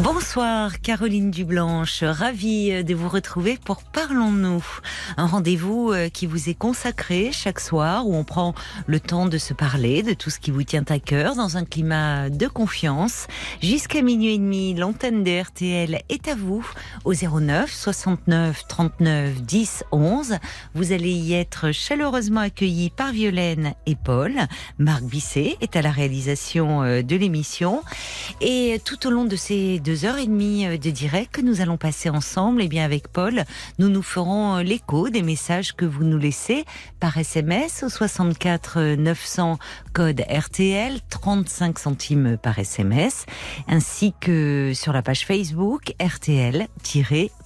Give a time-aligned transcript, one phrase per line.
[0.00, 4.64] Bonsoir Caroline Dublanche, ravie de vous retrouver pour Parlons-nous,
[5.18, 8.54] un rendez-vous euh, qui vous est consacré chaque soir où on prend
[8.86, 11.66] le temps de se parler de tout ce qui vous tient à cœur dans un
[11.66, 13.26] climat de confiance.
[13.62, 16.66] Jusqu'à minuit et demi, l'antenne de RTL est à vous
[17.04, 20.38] au 09 69 39 10 11.
[20.74, 24.32] Vous allez y être chaleureusement accueillis par Violaine et Paul.
[24.78, 27.82] Marc Bisset est à la réalisation euh, de l'émission
[28.40, 31.60] et tout au long de ces deux heures et demie euh, de direct que nous
[31.60, 33.44] allons passer ensemble, et bien avec Paul,
[33.78, 36.64] nous nous ferons euh, l'écho des messages que vous nous laissez
[37.00, 39.58] par SMS au 64 900
[39.92, 43.26] code RTL, 35 centimes par SMS,
[43.68, 46.68] ainsi que sur la page Facebook RTL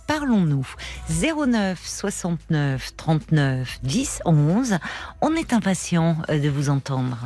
[0.07, 0.67] Parlons-nous
[1.11, 4.79] 09 69 39 10 11.
[5.21, 7.19] On est impatient euh, de vous entendre.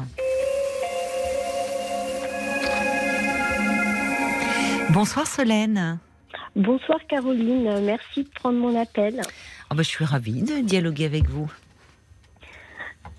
[4.92, 5.98] Bonsoir Solène.
[6.56, 9.20] Bonsoir Caroline, merci de prendre mon appel.
[9.68, 11.50] Ah bah, je suis ravie de dialoguer avec vous.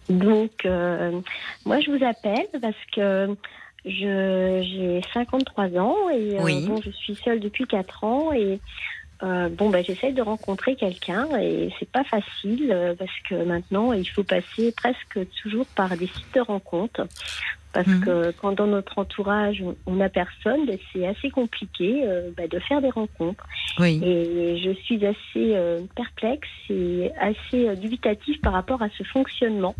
[0.09, 1.21] Donc, euh,
[1.65, 3.35] moi je vous appelle parce que
[3.85, 8.59] je- j'ai 53 ans et euh, bon, je suis seule depuis 4 ans et
[9.23, 13.93] euh, bon, bah, j'essaie de rencontrer quelqu'un et c'est pas facile euh, parce que maintenant
[13.93, 17.07] il faut passer presque toujours par des sites de rencontres.
[17.73, 18.01] Parce Mhm.
[18.03, 22.59] que quand dans notre entourage on- n'a personne, bah, c'est assez compliqué euh, bah, de
[22.59, 23.45] faire des rencontres.
[23.79, 24.01] Oui.
[24.03, 25.15] Et je suis assez
[25.55, 29.73] euh, perplexe et assez euh, dubitative par rapport à ce fonctionnement.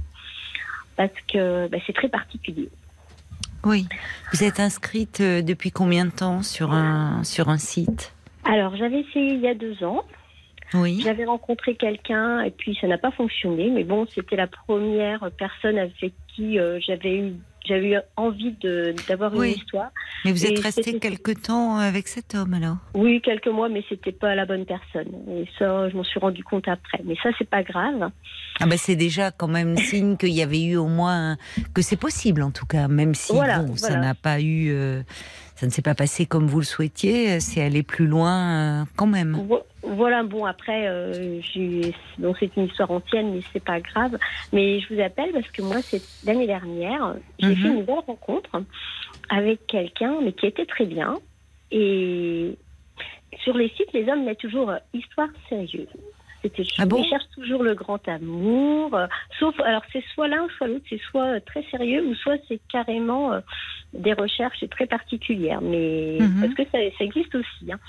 [0.95, 2.69] Parce que bah, c'est très particulier.
[3.66, 3.88] Oui.
[4.34, 8.14] Vous êtes inscrite euh, depuis combien de temps sur un, sur un site?
[8.45, 10.03] Alors, j'avais essayé il y a deux ans.
[10.73, 11.02] Oui.
[11.03, 13.69] J'avais rencontré quelqu'un et puis ça n'a pas fonctionné.
[13.69, 17.34] Mais bon, c'était la première personne avec qui euh, j'avais eu,
[17.66, 18.55] j'avais eu envie
[19.07, 19.51] d'avoir Oui.
[19.51, 19.89] une histoire.
[20.25, 22.77] Mais vous êtes resté quelque temps avec cet homme alors?
[22.94, 25.07] Oui, quelques mois, mais c'était pas la bonne personne.
[25.29, 27.01] Et ça, je m'en suis rendu compte après.
[27.05, 28.09] Mais ça, c'est pas grave.
[28.59, 31.38] ah bah C'est déjà quand même signe qu'il y avait eu au moins.
[31.73, 34.69] que c'est possible en tout cas, même si Voilà, bon, ça n'a pas eu.
[34.71, 35.01] euh,
[35.61, 39.05] ça ne s'est pas passé comme vous le souhaitiez, c'est aller plus loin euh, quand
[39.05, 39.33] même.
[39.47, 44.17] Vo- Voilà, bon, après, euh, c'est une histoire ancienne, mais c'est pas grave.
[44.51, 47.55] Mais je vous appelle parce que moi, c'est l'année dernière, j'ai Mhm.
[47.57, 48.50] fait une belle rencontre
[49.29, 51.19] avec quelqu'un, mais qui était très bien.
[51.69, 52.57] Et
[53.44, 55.88] sur les sites, les hommes mettent toujours euh, histoire sérieuse.
[56.41, 58.96] C'était Ah bon cherchent toujours le grand amour.
[58.96, 59.07] euh,
[59.40, 62.59] sauf, alors c'est soit l'un, soit l'autre, c'est soit euh, très sérieux, ou soit c'est
[62.72, 63.40] carrément euh,
[63.94, 65.62] des recherches très particulières.
[65.62, 66.41] Mais Mhm.
[66.41, 67.72] parce que ça, ça existe aussi.
[67.72, 67.80] hein.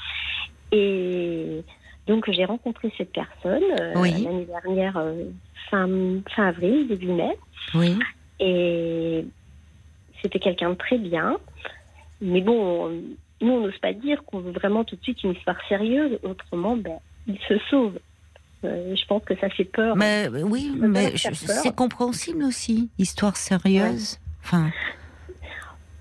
[0.73, 1.63] Et
[2.07, 3.63] donc j'ai rencontré cette personne
[3.97, 4.23] Oui.
[4.25, 5.03] l'année dernière,
[5.71, 5.89] fin,
[6.35, 7.37] fin avril, début mai.
[7.75, 7.97] Oui.
[8.41, 9.25] Et
[10.21, 11.39] c'était quelqu'un de très bien.
[12.21, 12.89] Mais bon,
[13.41, 16.19] nous, on n'ose pas dire qu'on veut vraiment tout de suite une histoire sérieuse.
[16.23, 17.99] Autrement, ben, il se sauve.
[18.65, 19.97] Euh, je pense que ça fait peur.
[19.97, 22.91] Mais euh, oui, mais c'est compréhensible aussi.
[22.99, 24.19] Histoire sérieuse.
[24.45, 24.71] Enfin,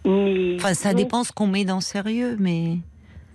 [0.05, 2.77] Mais enfin, ça donc, dépend ce qu'on met dans sérieux, mais.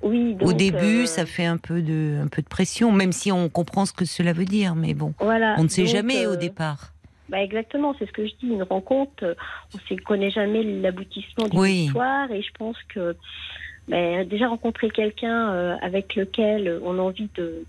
[0.03, 3.33] Oui, Au début, euh, ça fait un peu de, un peu de pression, même si
[3.33, 4.75] on comprend ce que cela veut dire.
[4.77, 5.57] Mais bon, voilà.
[5.59, 6.93] on ne sait Donc, jamais au départ.
[7.29, 8.47] Bah exactement, c'est ce que je dis.
[8.47, 9.37] Une rencontre,
[9.75, 11.85] on ne connaît jamais l'aboutissement d'une Oui.
[11.87, 12.31] histoire.
[12.31, 13.17] Et je pense que
[13.89, 17.65] bah, déjà rencontrer quelqu'un avec lequel on a envie de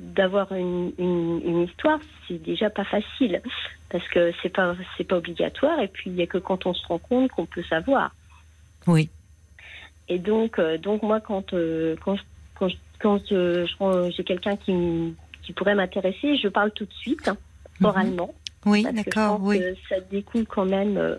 [0.00, 3.42] d'avoir une, une, une histoire, c'est déjà pas facile
[3.90, 5.80] parce que c'est pas c'est pas obligatoire.
[5.80, 8.14] Et puis il y a que quand on se rend compte qu'on peut savoir.
[8.86, 9.08] Oui.
[10.08, 12.22] Et donc euh, donc moi quand euh, quand je-
[12.58, 16.92] quand je- quand je- je- j'ai quelqu'un qui qui pourrait m'intéresser, je parle tout de
[16.94, 17.36] suite hein,
[17.80, 17.86] Mhm.
[17.86, 18.34] oralement.
[18.66, 19.58] Oui, d'accord, oui.
[19.60, 21.16] que ça découle quand même euh,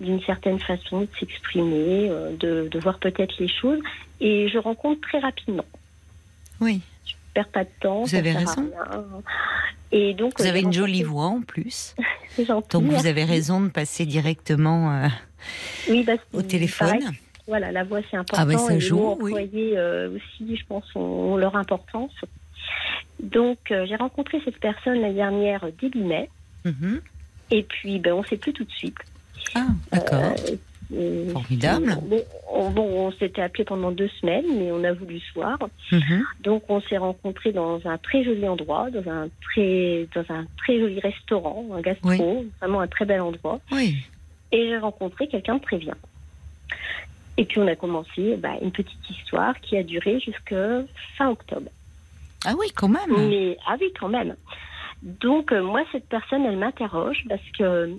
[0.00, 3.80] d'une certaine façon de s'exprimer, euh, de, de voir peut-être les choses.
[4.20, 5.64] Et je rencontre très rapidement.
[6.60, 6.80] Oui.
[7.34, 8.04] Perds pas de temps.
[8.04, 8.70] Vous avez raison.
[9.92, 11.94] Et donc, Vous euh, avez une jolie voix en plus.
[12.38, 12.68] Gentil.
[12.70, 15.08] Donc vous avez raison de passer directement euh,
[15.88, 17.12] Oui, parce au téléphone.
[17.46, 18.42] Voilà, la voix c'est important.
[18.42, 19.32] Ah ben, ça et les joue, mots oui.
[19.32, 22.14] employés euh, aussi, je pense, ont, leur importance.
[23.20, 26.30] Donc, euh, j'ai rencontré cette personne la dernière début mai.
[26.64, 27.00] Mhm.
[27.50, 28.96] Et puis, ben, on ne sait plus tout de suite.
[29.54, 30.34] Ah, d'accord.
[30.92, 31.96] Euh, Formidable.
[32.02, 35.58] Bon, on, bon, on s'était appelé pendant deux semaines, mais on a voulu se voir.
[35.90, 36.24] Mhm.
[36.40, 40.78] Donc, on s'est rencontrés dans un très joli endroit, dans un très, dans un très
[40.78, 43.60] joli restaurant, un gastro, vraiment un très bel endroit.
[43.72, 43.96] Oui.
[44.52, 45.94] Et j'ai rencontré quelqu'un de très bien.
[47.36, 50.82] Et puis on a commencé bah, une petite histoire qui a duré jusqu'à
[51.16, 51.70] fin octobre.
[52.44, 53.28] Ah oui, quand même.
[53.28, 54.36] Mais ah oui, quand même.
[55.02, 57.98] Donc euh, moi, cette personne, elle m'interroge parce que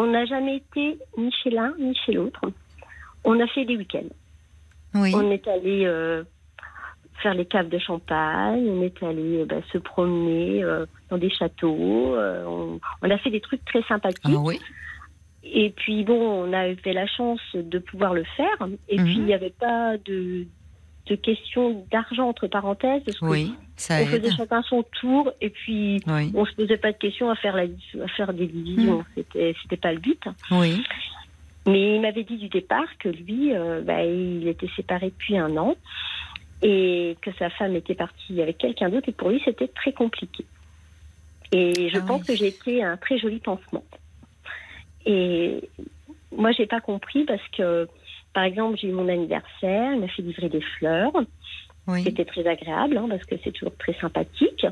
[0.00, 0.84] on n'a jamais été
[1.16, 2.40] ni chez l'un ni chez l'autre.
[3.24, 4.14] On a fait des week-ends.
[4.94, 5.12] Oui.
[5.14, 6.22] On est allé euh,
[7.22, 11.30] faire les caves de champagne, on est allé euh, bah, se promener euh, dans des
[11.30, 14.22] châteaux, euh, on, on a fait des trucs très sympathiques.
[14.24, 14.60] Ah oui.
[15.50, 18.58] Et puis bon, on a fait la chance de pouvoir le faire.
[18.88, 19.04] Et Mhm.
[19.04, 20.46] puis il n'y avait pas de,
[21.08, 24.08] de question d'argent entre parenthèses, parce que Oui, ça on aide.
[24.22, 25.32] faisait chacun son tour.
[25.40, 26.30] Et puis Oui.
[26.34, 29.04] on se posait pas de questions à faire la, à faire des divisions.
[29.14, 30.22] C'était c'était pas le but.
[30.50, 30.82] Oui.
[31.66, 35.54] Mais il m'avait dit du départ que lui, euh, bah, il était séparé depuis un
[35.58, 35.76] an
[36.62, 40.44] et que sa femme était partie avec quelqu'un d'autre et pour lui c'était très compliqué.
[41.52, 42.26] Et je Ah pense oui.
[42.28, 43.84] que j'ai été un très joli pansement.
[45.06, 45.60] Et
[46.36, 47.88] moi j'ai pas compris parce que
[48.38, 51.10] par exemple j'ai eu mon anniversaire, il m'a fait livrer des fleurs,
[51.88, 52.04] Oui.
[52.04, 54.64] c'était très agréable hein, parce que c'est toujours très sympathique.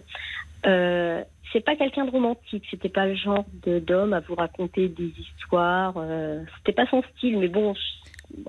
[0.66, 5.12] Euh, c'est pas quelqu'un de romantique, c'était pas le genre d'homme à vous raconter des
[5.18, 5.94] histoires.
[5.96, 7.74] euh, c'était pas son style, mais bon.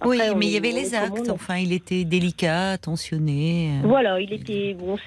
[0.02, 1.30] Après, Oui, mais il y avait les actes.
[1.30, 3.72] Enfin, il était délicat, attentionné.
[3.84, 3.88] euh.
[3.88, 4.98] Voilà, il était bon.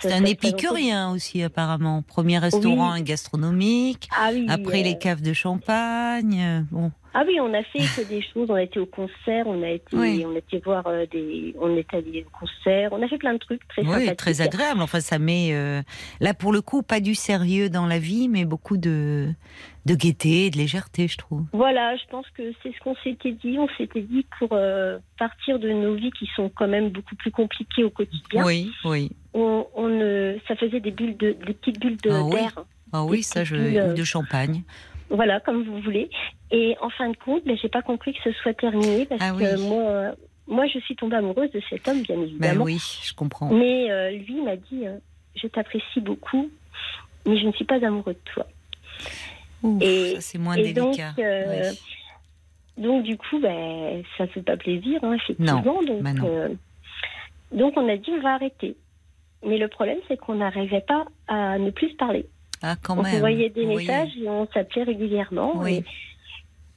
[0.00, 2.02] C'est un épicurien aussi, apparemment.
[2.02, 3.02] Premier restaurant Oui.
[3.02, 4.08] gastronomique.
[4.16, 4.46] Ah oui.
[4.48, 6.40] Après, euh, les caves de champagne.
[6.40, 6.90] euh, Bon.
[7.16, 8.48] Ah oui, on a fait que des choses.
[8.50, 10.24] On a été au concert, on a été, Oui.
[10.26, 12.88] on a été voir des, on est allé au concert.
[12.92, 14.82] On a fait plein de trucs très Oui, très agréable.
[14.82, 15.80] Enfin, ça met euh,
[16.20, 19.28] là pour le coup pas du sérieux dans la vie, mais beaucoup de
[19.86, 21.44] de gaieté, de légèreté, je trouve.
[21.52, 23.58] Voilà, je pense que c'est ce qu'on s'était dit.
[23.58, 27.30] On s'était dit pour euh, partir de nos vies qui sont quand même beaucoup plus
[27.30, 28.44] compliquées au quotidien.
[28.44, 29.10] Oui, oui.
[29.34, 32.30] On, on ça faisait des bulles de, des petites bulles de- Ah oui.
[32.32, 32.64] d'air.
[32.92, 34.62] Ah oui, Des ça, je euh, ou de champagne.
[35.10, 36.08] Voilà, comme vous voulez.
[36.50, 39.32] Et en fin de compte, ben, j'ai pas compris que ce soit terminé parce Ah
[39.32, 39.68] que oui.
[39.68, 40.12] moi, euh,
[40.46, 42.64] moi, je suis tombée amoureuse de cet homme, bien Ben évidemment.
[42.64, 43.52] oui, je comprends.
[43.52, 44.96] Mais euh, lui m'a dit, euh,
[45.36, 46.48] je t'apprécie beaucoup,
[47.26, 48.46] mais je ne suis pas amoureux de toi.
[49.64, 51.14] Ouf, et- c'est moins et donc, délicat.
[51.18, 51.78] euh, Oui.
[52.84, 55.82] Donc du coup, ben, ça fait pas plaisir, hein, effectivement.
[55.82, 56.26] donc, bah non.
[56.28, 56.48] euh,
[57.52, 58.76] donc on a dit on va arrêter.
[59.46, 62.26] Mais le problème, c'est qu'on n'arrivait pas à ne plus parler.
[62.62, 63.12] Ah, quand on même.
[63.12, 63.76] s'envoyait des Oui.
[63.76, 65.52] messages et on s'appelait régulièrement.
[65.58, 65.84] Oui.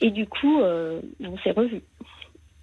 [0.02, 1.82] Et, et du coup, euh, on s'est revus.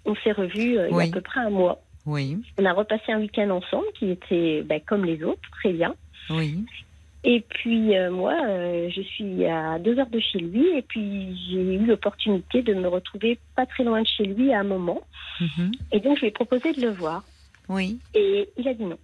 [0.05, 1.81] On s'est revus il y a à peu près un mois.
[2.05, 5.95] Oui, On a repassé un week-end ensemble qui était ben, comme les autres, très bien.
[6.29, 6.59] oui.
[7.27, 11.35] Et puis euh, moi, euh, je suis à deux heures de chez lui et puis
[11.49, 15.01] j'ai eu l'opportunité de me retrouver pas très loin de chez lui à un moment.
[15.41, 15.71] Mhm.
[15.91, 17.23] Et donc je lui ai proposé de le voir
[17.67, 17.99] Oui.
[18.13, 18.99] et il a dit non.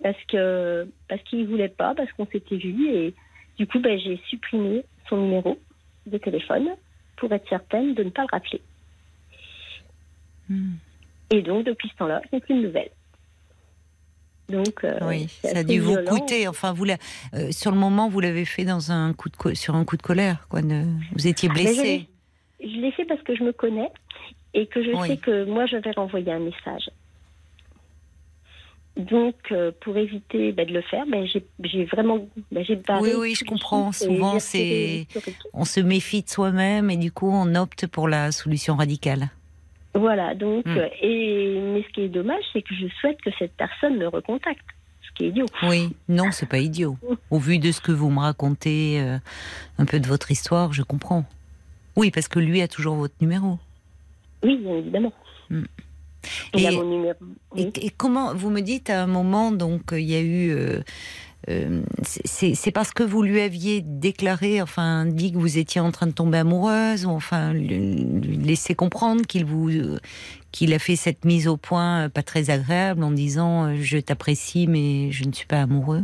[0.00, 3.12] Parce que parce qu'il voulait pas, parce qu'on s'était vu et
[3.58, 5.58] du coup ben, j'ai supprimé son numéro
[6.06, 6.68] de téléphone
[7.16, 8.62] pour être certaine de ne pas le rappeler.
[10.48, 10.74] Hmm.
[11.32, 12.92] Et donc depuis ce temps-là, je n'ai plus de nouvelles.
[14.50, 16.48] Donc euh, Oui, ça a dû vous coûter.
[16.48, 16.96] Enfin, vous l'a-
[17.34, 20.02] euh, sur le moment, vous l'avez fait dans un coup de sur un coup de
[20.02, 20.60] colère, quoi.
[20.62, 22.06] ne- Vous étiez Mais je blessé.
[22.62, 23.90] Je l'ai fait parce que je me connais
[24.52, 25.08] et que je Oui.
[25.08, 26.90] sais que moi, je vais renvoyer un message.
[28.96, 33.34] Donc, euh, pour éviter bah, de le faire, ben, j'ai vraiment bah, j'ai Oui, oui,
[33.34, 33.92] je comprends.
[33.92, 35.06] Souvent, c'est-.
[35.54, 39.30] On se méfie de soi-même et du coup, on opte pour la solution radicale.
[39.94, 40.76] Voilà, donc, Hmm.
[40.78, 44.06] euh, et, mais ce qui est dommage, c'est que je souhaite que cette personne me
[44.06, 44.64] recontacte.
[45.02, 45.46] Ce qui est idiot.
[45.64, 46.96] Oui, non, c'est pas idiot.
[47.30, 49.18] Au vu de ce que vous me racontez, euh,
[49.78, 51.24] un peu de votre histoire, je comprends.
[51.96, 53.58] Oui, parce que lui a toujours votre numéro.
[54.44, 55.12] Oui, bien évidemment.
[55.50, 55.64] Hmm.
[56.54, 57.14] Et- mon numéro.
[57.56, 57.72] Et, Oui.
[57.82, 60.80] et comment vous me dites à un moment donc euh, il y a eu euh,
[61.48, 66.06] euh, c'est parce que vous lui aviez déclaré enfin dit que vous étiez en train
[66.06, 67.94] de tomber amoureuse ou enfin lui,
[68.44, 69.70] laisser comprendre qu'il vous
[70.52, 73.96] qu'il a fait cette mise au point euh, pas très agréable en disant euh, je
[73.98, 76.02] t'apprécie mais je ne suis pas amoureux.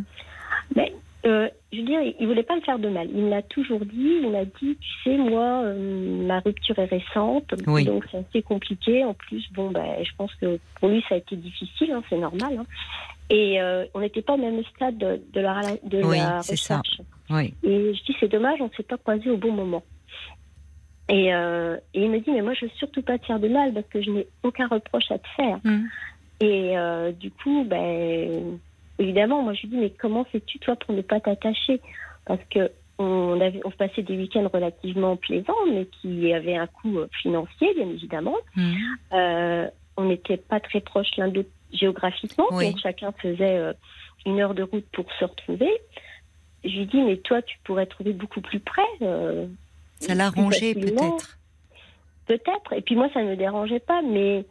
[0.74, 0.92] Mais,
[1.26, 3.08] euh, je veux dire, il voulait pas me faire de mal.
[3.14, 4.20] Il me l'a toujours dit.
[4.22, 7.84] Il m'a dit, tu sais, moi, euh, ma rupture est récente, Oui.
[7.84, 9.04] donc c'est assez compliqué.
[9.04, 12.16] En plus, bon, ben, je pense que pour lui, ça a été difficile, hein, c'est
[12.18, 12.58] normal.
[12.60, 12.66] hein.
[13.28, 16.56] Et euh, on n'était pas au même stade de, de la, de Oui, la c'est
[16.56, 16.78] ça.
[16.78, 17.00] recherche.
[17.30, 17.54] Oui.
[17.64, 19.82] Et je dis, c'est dommage, on ne s'est pas croisés au bon moment.
[21.08, 23.48] Et, euh, et il me dit, mais moi, je veux surtout pas te faire de
[23.48, 25.58] mal parce que je n'ai aucun reproche à te faire.
[25.64, 25.84] Mm.
[26.40, 28.58] Et euh, du coup, ben,
[28.98, 31.80] évidemment, moi, je lui dis, mais comment fais-tu, toi, pour ne pas t'attacher?
[32.24, 36.98] Parce que on, avait, on passait des week-ends relativement plaisants, mais qui avaient un coût
[37.22, 38.36] financier, bien évidemment.
[38.56, 38.74] Mm.
[39.12, 42.70] Euh, on n'était pas très proches l'un de l'autre géographiquement, Oui.
[42.70, 43.72] donc chacun faisait euh,
[44.24, 45.70] une heure de route pour se retrouver.
[46.64, 48.82] Je lui dis, mais toi, tu pourrais trouver beaucoup plus près.
[49.02, 49.46] euh,
[50.00, 51.16] Ça l'a facilement.
[51.16, 51.38] peut-être.
[52.26, 52.72] peut-être.
[52.72, 54.44] Et puis moi, ça ne me dérangeait pas, mais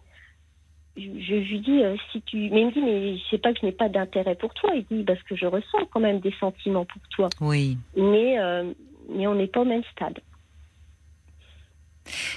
[0.98, 2.38] je, je lui dis euh, si tu.
[2.52, 4.72] Mais il me dit mais je sais pas que je n'ai pas d'intérêt pour toi.
[4.76, 7.28] Il dit parce que je ressens quand même des sentiments pour toi.
[7.42, 7.78] Oui.
[7.98, 8.72] Mais euh,
[9.10, 10.20] mais on n'est pas au même stade.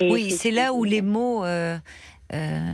[0.00, 1.44] Et Oui, c'est là où les mots,
[2.34, 2.72] euh,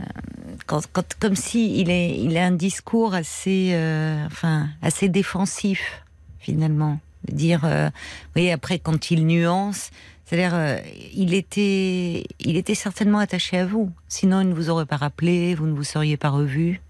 [1.19, 6.03] comme si il est, a un discours assez, euh, enfin, assez défensif
[6.39, 6.99] finalement.
[7.31, 7.89] Dire, euh,
[8.35, 9.89] oui, après quand il nuance,
[10.25, 10.77] c'est-à-dire, euh,
[11.13, 13.91] il était, il était certainement attaché à vous.
[14.07, 16.81] Sinon, il ne vous aurait pas rappelé, vous ne vous seriez pas revu.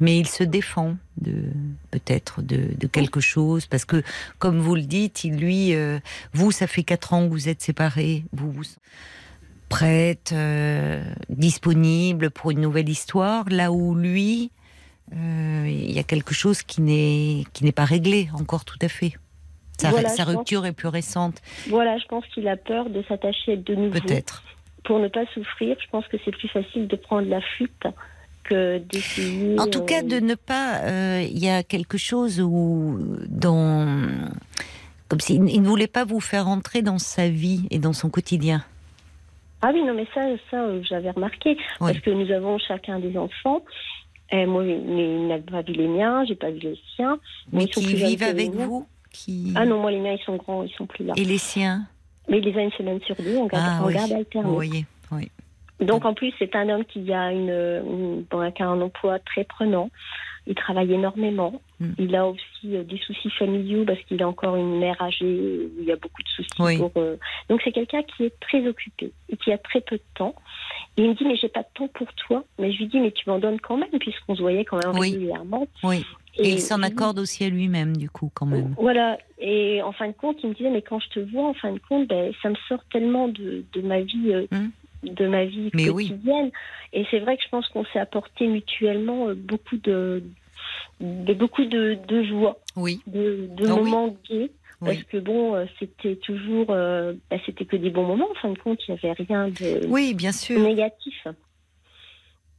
[0.00, 1.44] Mais il se défend de
[1.90, 4.02] peut-être de, quelque chose parce que,
[4.38, 5.74] comme vous le dites, il lui,
[6.32, 8.64] vous, ça fait quatre ans que vous êtes séparés, vous vous
[9.76, 14.50] prête, euh, disponible pour une nouvelle histoire, là où lui,
[15.14, 18.88] euh, il y a quelque chose qui n'est qui n'est pas réglé encore tout à
[18.88, 19.12] fait.
[19.78, 20.36] Sa, Voilà, sa je pense.
[20.36, 21.36] rupture est plus récente,
[21.68, 23.98] Voilà, je pense qu'il a peur de s'attacher de nouveau.
[24.00, 24.42] peut-être.
[24.84, 27.84] Pour ne pas souffrir, je pense que c'est plus facile de prendre la fuite
[28.44, 29.58] que d'essayer.
[29.58, 30.80] En tout cas, de ne pas.
[30.82, 32.98] euh, Il y a quelque chose où
[33.28, 33.86] dans
[35.08, 38.10] comme s'il il ne voulait pas vous faire entrer dans sa vie et dans son
[38.10, 38.64] quotidien.
[39.62, 41.50] Ah oui, non, mais ça, ça euh, j'avais remarqué.
[41.80, 41.92] Oui.
[41.92, 43.62] Parce que nous avons chacun des enfants.
[44.30, 47.18] Et moi, mais il n'a pas vu les miens, j'ai pas vu les siens.
[47.52, 50.36] Mais ils sont qui vivent avec vous, qui Ah non, moi, les miens, ils sont
[50.36, 51.12] grands, ils sont plus là.
[51.16, 51.86] et les siens?
[52.28, 53.94] Mais il les a une semaine sur deux, on garde, Ah on oui.
[53.94, 54.48] garde alternée.
[54.48, 55.30] Vous voyez, oui.
[55.82, 59.18] Donc en plus, c'est un homme qui a une, une- bon, qui a un emploi
[59.20, 59.90] très prenant.
[60.48, 61.60] Il travaille énormément.
[61.78, 61.90] Mm.
[61.98, 65.70] Il a aussi euh, des soucis familiaux parce qu'il a encore une mère âgée où
[65.80, 66.48] il y a beaucoup de soucis.
[66.58, 66.78] Oui.
[66.78, 67.16] Pour, euh,
[67.48, 70.34] Donc c'est quelqu'un qui est très occupé et qui a très peu de temps.
[70.96, 72.42] Et il me dit mais j'ai pas de temps pour toi.
[72.58, 74.98] Mais je lui dis mais tu m'en donnes quand même puisqu'on se voyait quand même
[74.98, 75.12] Oui.
[75.12, 75.68] régulièrement.
[75.84, 76.04] Oui.
[76.38, 78.74] Et, il je s'en accorde aussi à lui-même, du coup, quand même.
[78.78, 79.18] Voilà.
[79.38, 81.72] Et en fin de compte, il me disait mais quand je te vois, en fin
[81.72, 84.32] de compte, ben, ça me sort tellement de, de ma vie.
[84.32, 84.70] euh, Mm.
[85.02, 86.08] De ma vie Mais oui.
[86.08, 86.50] quotidienne.
[86.92, 90.22] Et c'est vrai que je pense qu'on s'est apporté mutuellement euh, beaucoup de,
[91.00, 93.00] de beaucoup de, de joie, Oui.
[93.06, 93.90] de, de Ah oui.
[93.90, 94.50] moments gays.
[94.80, 95.04] Parce Oui.
[95.10, 98.28] que bon, euh, c'était toujours, euh, bah, c'était que des bons moments.
[98.30, 100.58] En fin de compte, il n'y avait rien de Oui, bien sûr.
[100.60, 101.26] négatif.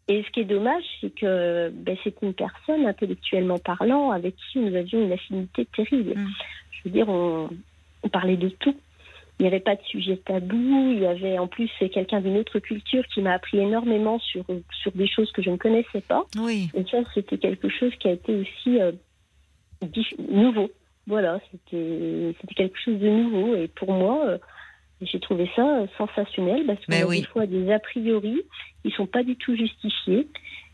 [0.07, 4.59] Et ce qui est dommage, c'est que ben, c'était une personne, intellectuellement parlant, avec qui
[4.59, 6.13] nous avions une affinité terrible.
[6.17, 6.27] Mm.
[6.71, 7.49] Je veux dire, on,
[8.03, 8.75] on parlait de tout.
[9.39, 10.91] Il n'y avait pas de sujet tabou.
[10.93, 14.45] Il y avait, en plus, quelqu'un d'une autre culture qui m'a appris énormément sur,
[14.81, 16.23] sur des choses que je ne connaissais pas.
[16.37, 16.69] Oui.
[16.75, 18.91] Et ça, c'était quelque chose qui a été aussi euh,
[20.29, 20.69] nouveau.
[21.07, 23.55] Voilà, c'était quelque chose de nouveau.
[23.55, 24.37] Et pour moi, euh,
[25.01, 27.21] j'ai trouvé ça euh, sensationnel parce qu'on Ben a oui.
[27.21, 28.41] des fois des a priori
[28.83, 30.27] qui sont pas du tout justifiés.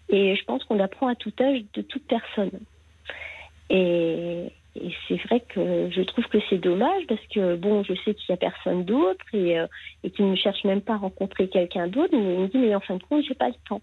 [0.09, 2.51] Et je pense qu'on apprend à tout âge de toute personne.
[3.69, 8.13] Et, et c'est vrai que je trouve que c'est dommage parce que, bon, je sais
[8.13, 9.67] qu'il n'y a personne d'autre et, euh,
[10.03, 12.13] et qu'il ne cherche même pas à rencontrer quelqu'un d'autre.
[12.13, 13.81] Mais il me dit, mais en fin de compte, j'ai pas le temps.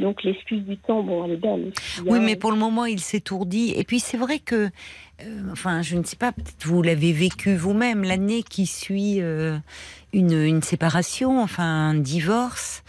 [0.00, 1.72] Donc l'excuse du temps, bon, elle est belle.
[2.04, 3.74] Oui, mais pour le moment, il s'étourdit.
[3.76, 4.70] Et puis, c'est vrai que,
[5.22, 9.56] euh, enfin, je ne sais pas, peut-être vous l'avez vécu vous-même, l'année qui suit euh,
[10.12, 12.82] une, une séparation, enfin, un divorce,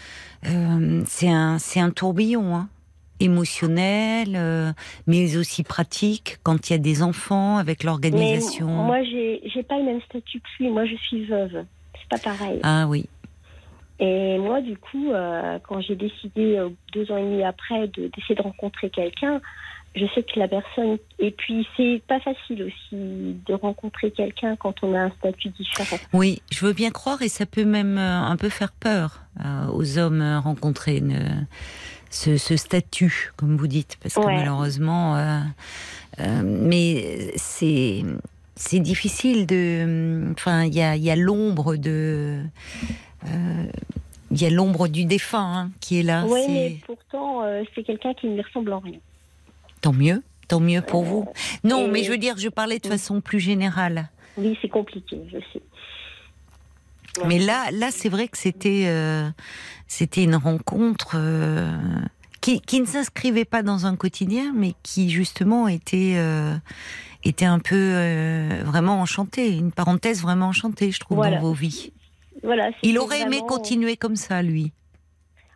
[0.48, 2.70] euh, c'est un, c'est un tourbillon, hein,
[3.20, 4.72] émotionnel, euh,
[5.08, 8.68] mais aussi pratique, quand il y a des enfants, avec l'organisation.
[8.68, 10.70] moi, j'ai pas le même statut que lui.
[10.70, 11.66] Moi, je suis veuve.
[12.00, 12.60] C'est pas pareil.
[12.64, 13.06] Ah oui,
[14.00, 18.08] Et moi, du coup, euh, quand j'ai décidé euh, deux ans et demi après de-
[18.16, 19.40] d'essayer de, rencontrer quelqu'un,
[19.96, 20.98] je sais que la personne.
[21.20, 25.98] Et puis, c'est pas facile aussi de rencontrer quelqu'un quand on a un statut différent.
[26.12, 29.98] oui, je veux bien croire, et ça peut même un peu faire peur euh, aux
[29.98, 31.02] hommes rencontrés.
[32.16, 34.38] Ce, ce statut, comme vous dites, parce que Ouais.
[34.38, 35.40] malheureusement, euh,
[36.22, 38.04] euh, mais c'est
[38.56, 40.32] c'est difficile de.
[40.32, 42.40] Enfin, il y a, y a l'ombre de.
[43.28, 43.66] euh,
[44.32, 46.26] Il y a l'ombre du défunt hein, qui est là.
[46.28, 47.42] oui, mais pourtant,
[47.74, 49.00] c'est quelqu'un qui ne ressemble en rien.
[49.82, 51.26] Tant mieux, tant mieux pour vous.
[51.64, 52.92] Non, et- mais je veux dire, je parlais de Oui.
[52.92, 54.10] façon plus générale.
[54.38, 55.62] Oui, c'est compliqué, je sais.
[57.26, 59.30] Mais là, là, c'est vrai que c'était, euh,
[59.88, 61.72] c'était une rencontre euh,
[62.42, 66.56] qui, qui ne s'inscrivait pas dans un quotidien, mais qui justement était, euh,
[67.24, 71.38] était un peu vraiment enchantée, une parenthèse vraiment enchantée, je trouve, Voilà.
[71.38, 71.92] dans vos vies.
[72.44, 74.72] Voilà, Il aurait aimé vraiment- continuer comme ça, lui.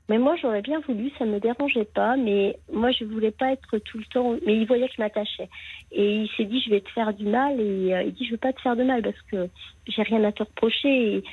[0.08, 3.52] Mais moi, j'aurais bien voulu, ça ne me dérangeait pas, mais moi, je voulais pas
[3.52, 4.34] être tout le temps.
[4.44, 5.48] Mais il voyait que je m'attachais.
[5.92, 7.62] Et il s'est dit, je vais te faire du mal.
[7.62, 9.48] Et euh, il dit, je veux pas te faire de mal parce que
[9.88, 10.88] j'ai rien à te reprocher.
[11.18, 11.24] Et,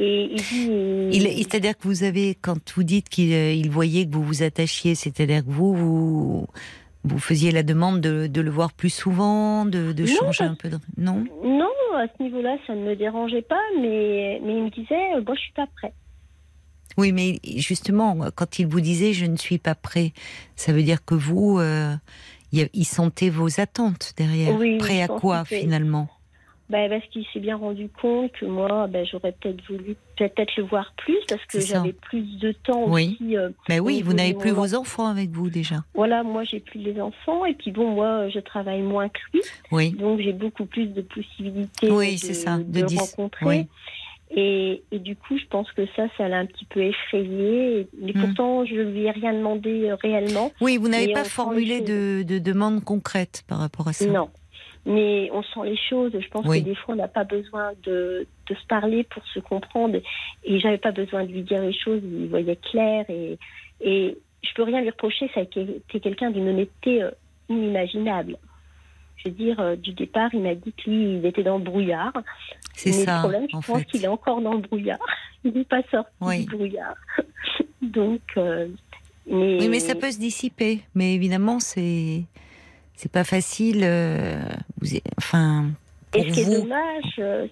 [0.00, 0.34] et
[1.12, 4.94] il- c'est-à-dire que vous avez, quand vous dites qu'il euh, voyait que vous vous attachiez,
[4.94, 6.46] c'est-à-dire que vous, vous,
[7.04, 10.78] vous faisiez la demande de, de le voir plus souvent, de, changer un peu de...
[10.96, 11.24] Non?
[11.44, 15.20] Non, à ce niveau-là, ça ne me dérangeait pas, mais, mais il me disait, euh,
[15.20, 15.92] bon, je suis pas prêt.
[16.96, 20.12] Oui, mais justement, quand il vous disait je ne suis pas prêt,
[20.56, 21.94] ça veut dire que vous, euh,
[22.52, 24.56] il sentait vos attentes derrière.
[24.58, 26.08] Oui, prêt à quoi finalement?
[26.70, 30.64] Ben, parce qu'il s'est bien rendu compte que moi, ben, j'aurais peut-être voulu peut-être le
[30.64, 33.16] voir plus parce que j'avais plus de temps Oui.
[33.20, 33.38] aussi.
[33.38, 35.76] euh, Mais oui, vous n'avez plus vos enfants avec vous déjà.
[35.94, 39.40] voilà, moi, j'ai plus les enfants et puis bon, moi, je travaille moins que lui,
[39.72, 43.46] Oui, donc j'ai beaucoup plus de possibilités Oui, de, c'est ça, de de dis- rencontrer.
[43.46, 43.66] oui.
[44.30, 47.88] Et, et du coup, je pense que ça, ça l'a un petit peu effrayé.
[47.98, 48.20] Mais Hmm.
[48.20, 50.52] pourtant, je lui ai rien demandé euh, réellement.
[50.60, 54.04] oui, vous n'avez pas sent formulé de, de demande concrète par rapport à ça.
[54.06, 54.28] Non.
[54.86, 56.12] Mais on sent les choses.
[56.18, 56.60] Je pense Oui.
[56.62, 59.98] que des fois, on n'a pas besoin de, de se parler pour se comprendre.
[60.44, 62.00] Et j'avais pas besoin de lui dire les choses.
[62.02, 63.04] Il voyait clair.
[63.10, 63.38] Et,
[63.80, 65.30] et je peux rien lui reprocher.
[65.34, 67.10] Ça a été quelqu'un d'une honnêteté euh,
[67.48, 68.36] inimaginable.
[69.16, 71.64] Je veux dire, euh, du départ, il m'a dit que lui, il était dans le
[71.64, 72.12] brouillard.
[72.72, 74.98] C'est ça, le problème, je en pense qu'il est encore dans le brouillard.
[75.44, 76.44] Il n'est pas sorti Oui.
[76.46, 76.94] du brouillard.
[77.82, 78.68] Donc, euh,
[79.26, 80.80] mais, Oui, mais ça peut se dissiper.
[80.94, 82.22] Mais évidemment, c'est
[82.98, 83.82] c'est pas facile.
[83.84, 84.36] euh,
[84.80, 85.66] vous, enfin,
[86.10, 87.46] pour Et ce qui est dommage, euh,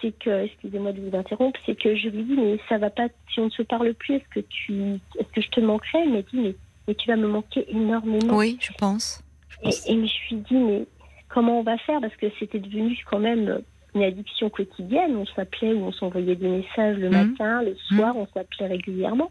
[0.00, 3.08] c'est que, excusez-moi de vous interrompre, c'est que je lui dis, mais ça va pas,
[3.32, 4.74] si on ne se parle plus, est-ce que tu,
[5.18, 5.98] est-ce que je te manquerai?
[6.04, 6.54] Il m'a dit, mais,
[6.88, 8.36] mais tu vas me manquer énormément.
[8.36, 9.22] Oui, je pense.
[9.50, 9.86] Je Et, pense.
[9.88, 10.86] et je me suis dit, mais
[11.28, 12.00] comment on va faire?
[12.00, 13.60] Parce que c'était devenu quand même
[13.94, 15.16] une addiction quotidienne.
[15.16, 17.30] On s'appelait ou on s'envoyait des messages le Mhm.
[17.30, 19.30] matin, le soir, on s'appelait régulièrement.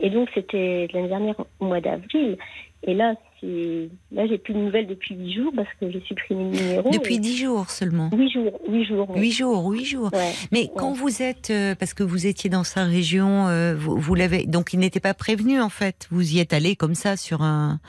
[0.00, 2.36] Et donc, c'était l'année dernière, au mois d'avril.
[2.84, 6.44] Et là, c'est, là, j'ai plus de nouvelles depuis huit jours parce que j'ai supprimé
[6.44, 6.90] le numéro.
[6.90, 8.10] Depuis dix jours seulement.
[8.12, 9.06] Huit jours, huit jours.
[9.10, 9.20] oui.
[9.20, 10.10] Huit jours, huit jours.
[10.12, 10.32] Ouais.
[10.52, 14.14] Mais quand vous êtes, euh, parce que vous étiez dans sa région, euh, vous, vous
[14.14, 16.06] l'avez, donc il n'était pas prévenu en fait.
[16.10, 17.80] Vous y êtes allé comme ça sur un,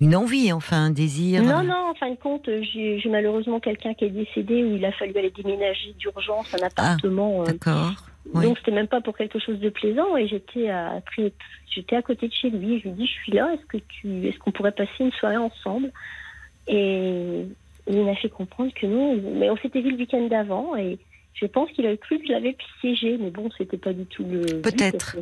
[0.00, 1.42] une envie, enfin un désir.
[1.42, 4.92] Non, non, en fin de compte, j'ai malheureusement quelqu'un qui est décédé où il a
[4.92, 7.42] fallu aller déménager d'urgence un appartement.
[7.42, 7.92] euh, D'accord.
[8.34, 8.44] Oui.
[8.44, 11.00] Donc c'était même pas pour quelque chose de plaisant et j'étais à
[11.74, 12.78] j'étais à côté de chez lui.
[12.78, 13.52] Je lui dis je suis là.
[13.54, 15.90] Est-ce que tu est-ce qu'on pourrait passer une soirée ensemble?
[16.68, 17.46] Et
[17.88, 19.18] il m'a fait comprendre que non.
[19.36, 20.98] Mais on s'était vu le week-end d'avant et
[21.32, 23.16] je pense qu'il a cru que je l'avais piégé.
[23.18, 24.60] Mais bon, c'était pas du tout le.
[24.60, 25.16] Peut-être.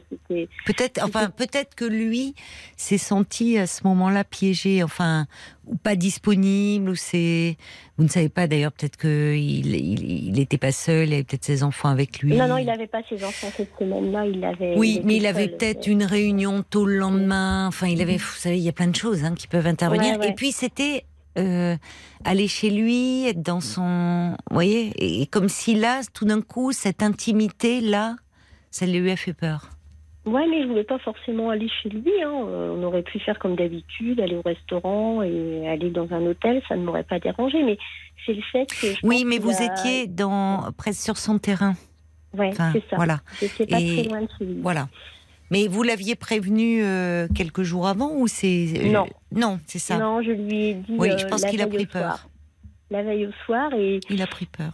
[0.66, 2.35] Peut-être, enfin, peut-être que lui
[2.77, 5.27] s'est senti à ce moment-là piégé, enfin,
[5.66, 7.57] ou pas disponible, ou c'est,
[7.97, 11.25] vous ne savez pas d'ailleurs, peut-être que il, il, il était pas seul, il avait
[11.25, 12.35] peut-être ses enfants avec lui.
[12.37, 14.27] Non, non, il n'avait pas ses enfants cette semaine-là.
[14.27, 14.75] Il avait.
[14.77, 17.66] Oui, mais il avait peut-être une réunion tôt le lendemain.
[17.68, 20.14] Enfin, il avait, vous savez, il y a plein de choses hein, qui peuvent intervenir.
[20.14, 20.31] Ouais, ouais.
[20.31, 21.05] Et puis c'était
[21.38, 21.77] euh,
[22.24, 26.40] aller chez lui, être dans son, vous voyez, et, et comme si là, tout d'un
[26.42, 28.16] coup, cette intimité là,
[28.70, 29.70] ça lui a fait peur.
[30.27, 32.11] Ouais, mais je voulais pas forcément aller chez lui.
[32.22, 32.31] Hein.
[32.48, 36.61] Euh, On aurait pu faire comme d'habitude, aller au restaurant et aller dans un hôtel,
[36.68, 37.62] ça ne m'aurait pas dérangé.
[37.62, 37.79] Mais
[38.27, 38.92] c'est le fait que.
[38.92, 41.74] je Oui, mais vous a- étiez dans presque sur son terrain.
[42.37, 42.96] Ouais, Enfin, c'est ça.
[42.96, 44.61] voilà, pas Et- très loin de chez lui.
[44.61, 44.88] voilà.
[45.50, 49.06] Mais vous l'aviez prévenu euh, quelques jours avant ou c'est euh, Non.
[49.32, 49.98] non, c'est ça.
[49.98, 50.94] Non, je lui ai dit.
[50.98, 52.28] Oui, euh, je pense qu'il a pris peur.
[52.90, 54.72] La veille au soir et, Il a pris peur.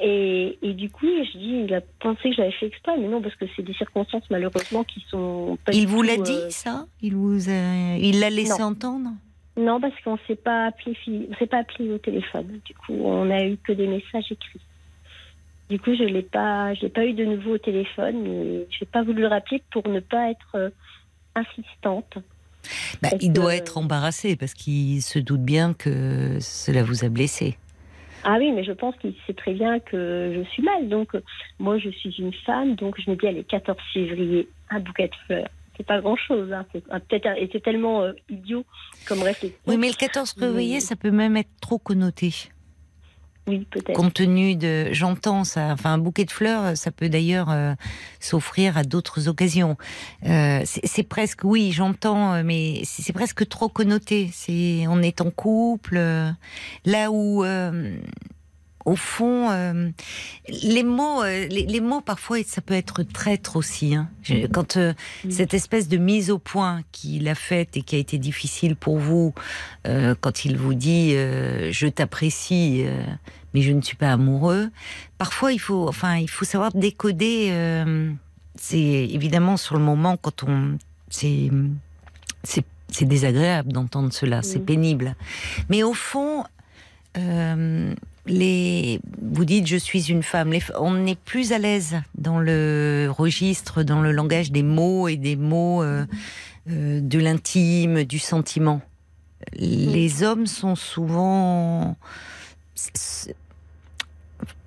[0.00, 3.20] et, et du coup, je dis, il a pensé que j'avais fait exprès, mais non,
[3.22, 5.56] parce que c'est des circonstances malheureusement qui sont.
[5.64, 6.86] Pas Il vous l'a euh, dit ça?
[7.02, 7.96] Il vous a...
[7.96, 8.66] il l'a laissé Non.
[8.68, 9.10] entendre?
[9.56, 12.60] Non, parce qu'on s'est pas appelé, on s'est pas appelé au téléphone.
[12.64, 14.60] Du coup, on a eu que des messages écrits.
[15.74, 18.24] Du coup, je l'ai pas, je l'ai pas eu de nouveau au téléphone.
[18.28, 20.70] Et je n'ai pas voulu le rappeler pour ne pas être euh,
[21.34, 22.14] insistante.
[23.02, 27.08] Bah, il doit que- être embarrassé parce qu'il se doute bien que cela vous a
[27.08, 27.58] blessé.
[28.22, 30.88] Ah oui, mais je pense qu'il sait très bien que je suis mal.
[30.88, 31.22] Donc, euh,
[31.58, 35.14] moi, je suis une femme, donc je me dis, allez, 14 février, un bouquet de
[35.26, 35.48] fleurs.
[35.76, 36.52] C'est pas grand-chose.
[36.52, 36.64] Hein.
[36.72, 38.64] C'est peut-être, et c'est tellement euh, idiot
[39.08, 39.58] comme réflexion.
[39.66, 42.32] Oui, mais le 14 février, Mais- ça peut même être trop connoté.
[43.46, 43.94] Oui, peut-être.
[43.94, 45.68] Compte tenu de, j'entends ça.
[45.72, 47.74] Enfin, un bouquet de fleurs, ça peut d'ailleurs euh,
[48.18, 49.76] s'offrir à d'autres occasions.
[50.26, 54.30] Euh, c'est presque, oui, j'entends, euh, mais c'est c'est presque trop connoté.
[54.32, 56.30] C'est, on est en couple, euh,
[56.86, 57.98] là où, euh,
[58.84, 59.90] au fond, euh,
[60.62, 63.94] les mots, euh, les, les mots parfois, ça peut être traître aussi.
[63.94, 64.08] Hein.
[64.22, 64.92] Je- Quand euh,
[65.24, 65.30] Mm.
[65.30, 68.98] cette espèce de mise au point qu'il a faite et qui a été difficile pour
[68.98, 69.32] vous,
[70.20, 72.84] quand il vous dit je t'apprécie,
[73.54, 74.70] mais je ne suis pas amoureux.
[75.18, 77.52] Parfois, il faut, enfin, il faut savoir décoder.
[78.56, 80.78] c'est évidemment sur le moment quand on,
[81.10, 81.50] c'est,
[82.44, 84.64] c'est, c'est désagréable d'entendre cela, c'est Mm.
[84.64, 85.16] pénible.
[85.68, 86.44] Mais au fond,
[87.18, 87.94] euh,
[88.26, 90.52] les, vous dites je suis une femme.
[90.52, 95.16] Les, on est plus à l'aise dans le registre, dans le langage des mots et
[95.16, 96.06] des mots euh,
[96.70, 98.80] euh, de l'intime, du sentiment.
[99.52, 101.96] Les hommes sont souvent.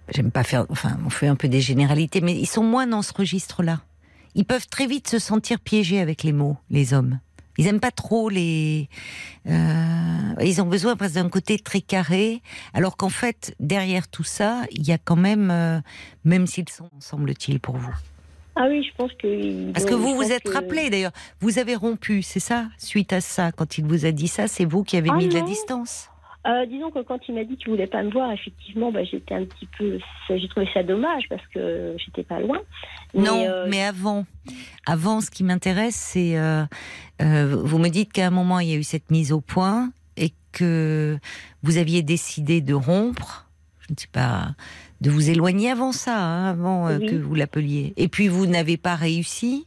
[0.10, 0.66] J'aime pas faire.
[0.70, 3.82] Enfin, on fait un peu des généralités, mais ils sont moins dans ce registre-là.
[4.36, 7.20] ils peuvent très vite se sentir piégés avec les mots, les hommes.
[7.58, 8.90] Ils aiment pas trop les.
[9.48, 12.42] Euh, ils ont besoin presque d'un côté très carré,
[12.74, 15.80] alors qu'en fait, derrière tout ça, il y a quand même, euh,
[16.24, 17.96] même s'ils sont, semble-t-il, pour vous.
[18.56, 19.72] Ah oui, je pense que.
[19.72, 23.52] Parce que vous vous êtes rappelé d'ailleurs, vous avez rompu, c'est ça, suite à ça,
[23.52, 26.10] quand il vous a dit ça, c'est vous qui avez Ah mis de la distance.
[26.46, 29.34] Euh, disons que quand il m'a dit qu'il voulait pas me voir, effectivement, bah, j'étais
[29.36, 30.00] un petit peu.
[30.30, 32.60] J'ai trouvé ça dommage parce que j'étais pas loin.
[33.14, 34.26] non, euh, mais avant,
[34.86, 36.64] avant, ce qui m'intéresse, c'est euh,
[37.22, 39.92] euh, vous me dites qu'à un moment il y a eu cette mise au point
[40.16, 41.18] et que
[41.64, 43.50] vous aviez décidé de rompre.
[43.80, 44.56] Je ne sais pas,
[45.02, 47.08] de vous éloigner avant ça, hein, avant Oui.
[47.08, 47.94] que vous l'appeliez.
[47.98, 49.66] Et puis vous n'avez pas réussi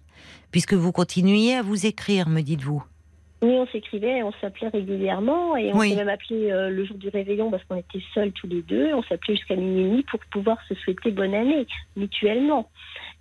[0.51, 2.83] puisque vous continuiez à vous écrire, me dites-vous.
[3.43, 5.89] Oui, on s'écrivait, on s'appelait régulièrement et on Oui.
[5.91, 8.93] s'est même appelé euh, le jour du réveillon parce qu'on était seuls tous les deux.
[8.93, 12.69] On s'appelait jusqu'à minuit pour pouvoir se souhaiter bonne année mutuellement.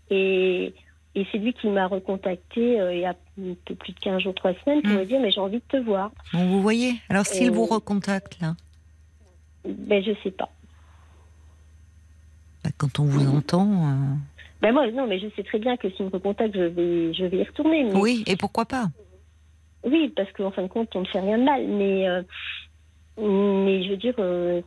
[0.09, 0.73] Et,
[1.15, 4.21] et c'est lui qui m'a recontacté euh, il y a un peu plus de 15
[4.21, 4.97] jours, 3 semaines pour Mm.
[4.97, 6.11] me dire mais j'ai envie de te voir.
[6.33, 6.95] Bon, vous voyez.
[7.07, 8.55] Alors s'il vous recontacte là,
[9.65, 10.49] Ben je sais pas.
[12.63, 14.15] bah, quand on vous entend, euh,
[14.61, 17.23] Ben moi non mais je sais très bien que s'il me recontacte je vais je
[17.23, 17.85] vais y retourner.
[17.85, 18.89] Mais oui, et pourquoi pas?
[19.83, 21.65] Oui, parce qu'en fin de compte, on ne fait rien de mal.
[21.67, 22.21] Mais, euh,
[23.17, 24.61] mais je veux dire, euh,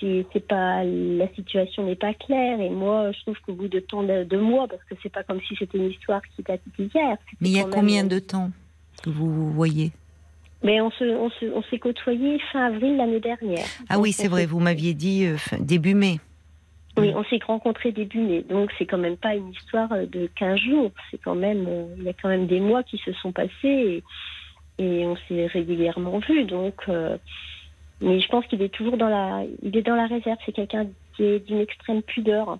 [0.00, 2.60] c'est- pas la situation n'est pas claire.
[2.60, 5.22] Et moi, je trouve qu'au bout de tant de, de mois, parce que c'est pas
[5.22, 7.16] comme si c'était une histoire qui datait d'hier.
[7.40, 8.50] Mais il y a même- combien de temps
[9.02, 9.92] que vous voyez?
[10.64, 13.64] Mais on se, on se, on s'est côtoyés fin avril l'année dernière.
[13.88, 16.20] Ah Donc, oui, c'est vrai, s'est- vous m'aviez dit euh, début mai.
[16.98, 18.42] Oui, on s'est rencontrés début mai.
[18.48, 20.90] Donc c'est quand même pas une histoire euh, de 15 jours.
[21.10, 21.66] C'est quand même,
[21.98, 24.04] il y a quand même des mois qui se sont passés et,
[24.78, 26.44] et on s'est régulièrement vus.
[26.44, 27.16] Donc, euh,
[28.00, 30.38] mais je pense qu'il est toujours dans la, il est dans la réserve.
[30.44, 32.58] C'est quelqu'un qui est d'une extrême pudeur.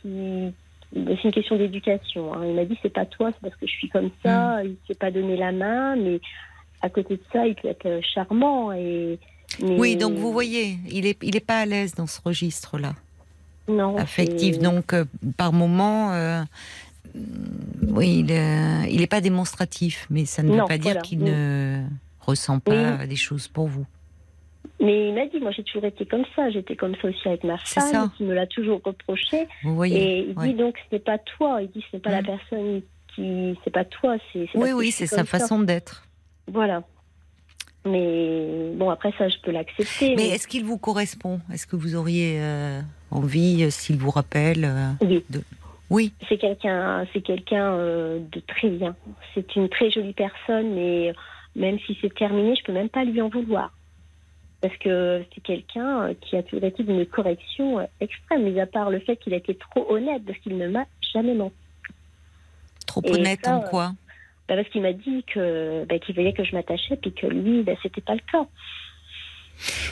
[0.00, 0.52] Qui,
[0.94, 2.32] c'est une question d'éducation.
[2.34, 2.40] hein.
[2.46, 4.62] Il m'a dit c'est pas toi, c'est parce que je suis comme ça.
[4.64, 6.20] Il s'est pas donné la main, mais
[6.80, 9.18] à côté de ça, il peut être euh, charmant et.
[9.60, 12.92] mais- Oui, donc vous voyez, il est, il est pas à l'aise dans ce registre-là,
[13.66, 14.58] non, affectif.
[14.60, 15.04] Donc, euh,
[15.36, 16.42] par moment, euh,
[17.88, 21.22] oui, il est, il est pas démonstratif, mais ça ne veut Non, pas dire qu'il
[21.22, 21.30] Oui.
[21.30, 21.82] ne
[22.20, 23.86] ressent pas des choses pour vous.
[24.80, 27.42] Mais il m'a dit, moi j'ai toujours été comme ça, j'étais comme ça aussi avec
[27.42, 29.48] ma femme, qui me l'a toujours reproché.
[29.64, 30.48] Vous voyez Et il ouais.
[30.48, 32.26] dit donc ce n'est pas toi, il dit ce n'est pas la Mm.
[32.26, 32.82] personne
[33.14, 34.46] qui, c'est pas toi, c'est.
[34.54, 35.24] Oui, oui, c'est sa ça.
[35.24, 36.04] façon d'être.
[36.46, 36.82] Voilà.
[37.84, 40.14] Mais bon, après ça, je peux l'accepter.
[40.16, 41.40] Mais est-ce qu'il vous correspond?
[41.52, 45.24] Est-ce que vous auriez euh, envie, euh, s'il vous rappelle euh, Oui,
[45.90, 48.94] Oui, c'est quelqu'un, c'est quelqu'un euh, de très bien.
[49.34, 51.14] C'est une très jolie personne, mais
[51.56, 53.72] même si c'est terminé, je peux même pas lui en vouloir.
[54.60, 58.66] Parce que c'est quelqu'un euh, qui a toujours été d'une correction euh, extrême, mis à
[58.66, 61.54] part le fait qu'il a été trop honnête, parce qu'il ne m'a jamais menti.
[62.86, 63.92] trop Et honnête ça, en quoi?
[64.48, 67.62] Bah, parce qu'il m'a dit que bah, qu'il voyait que je m'attachais, puis que lui,
[67.62, 68.46] bah, c'était pas le cas.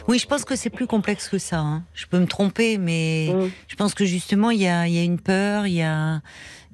[0.09, 1.59] Oui, je pense que c'est plus complexe que ça.
[1.59, 1.83] hein.
[1.95, 3.51] Je peux me tromper, mais Mm.
[3.69, 6.17] je pense que justement, il y a, il y a une peur, il y a.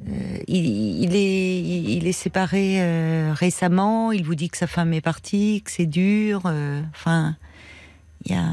[0.09, 4.13] euh, il, il est, il est séparé euh, récemment.
[4.13, 6.43] Il vous dit que sa femme est partie, que c'est dur.
[6.47, 7.37] euh, Enfin,
[8.27, 8.45] il y a.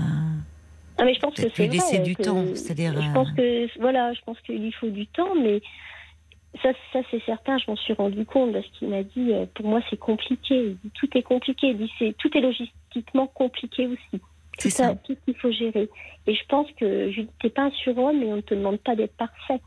[0.98, 2.06] Ah, mais je pense que c'est laisser vrai.
[2.06, 5.62] du que- temps, c'est-à-dire, Je pense que voilà, je pense qu'il faut du temps, mais
[6.64, 7.58] ça, ça c'est certain.
[7.58, 10.56] Je m'en suis rendu compte parce qu'il m'a dit, euh, pour moi, c'est compliqué.
[10.56, 11.68] Il dit, tout est compliqué.
[11.68, 14.22] Il dit, tout est logistiquement compliqué aussi.
[14.58, 14.94] C'est ça.
[14.96, 15.90] tout qu'il faut gérer.
[16.28, 18.96] Et je pense que je t'es pas un surhomme, et on ne te demande pas
[18.96, 19.62] d'être parfait.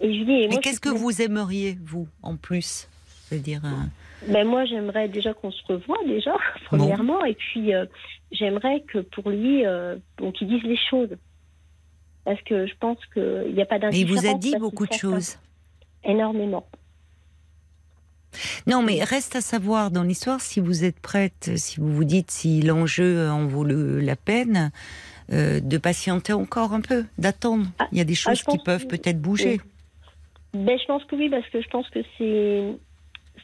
[0.00, 2.88] Et je dis, et qu'est-ce que vous aimeriez, vous, en plus?
[3.04, 3.60] C'est-à-dire.
[3.64, 7.84] euh, Ben moi, j'aimerais déjà qu'on se revoie déjà, premièrement, et puis euh,
[8.30, 11.10] j'aimerais que pour lui, euh, bon, qu'il dise les choses,
[12.24, 14.20] parce que je pense qu'il n'y a pas Mais il d'indifférence.
[14.24, 15.36] vous a dit beaucoup de choses.
[16.04, 16.66] Énormément.
[18.66, 22.30] Non, mais reste à savoir dans l'histoire si vous êtes prête, si vous vous dites
[22.30, 24.70] si l'enjeu en vaut le- la peine,
[25.32, 27.66] euh, de patienter encore un peu, d'attendre.
[27.78, 29.60] Ah, Il y a des choses je qui peuvent que- peut-être bouger.
[30.54, 32.72] Ben, je pense que oui, parce que je pense que c'est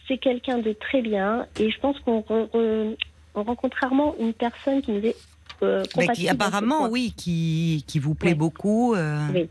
[0.07, 2.97] c'est quelqu'un de très bien, et je pense qu'on re- re-
[3.35, 5.17] on rencontre rarement une personne qui nous est
[5.63, 6.89] euh, Mais compatible qui apparemment, point.
[6.89, 8.95] oui, qui, qui vous plaît beaucoup.
[8.95, 9.43] euh, Oui.
[9.43, 9.49] Vous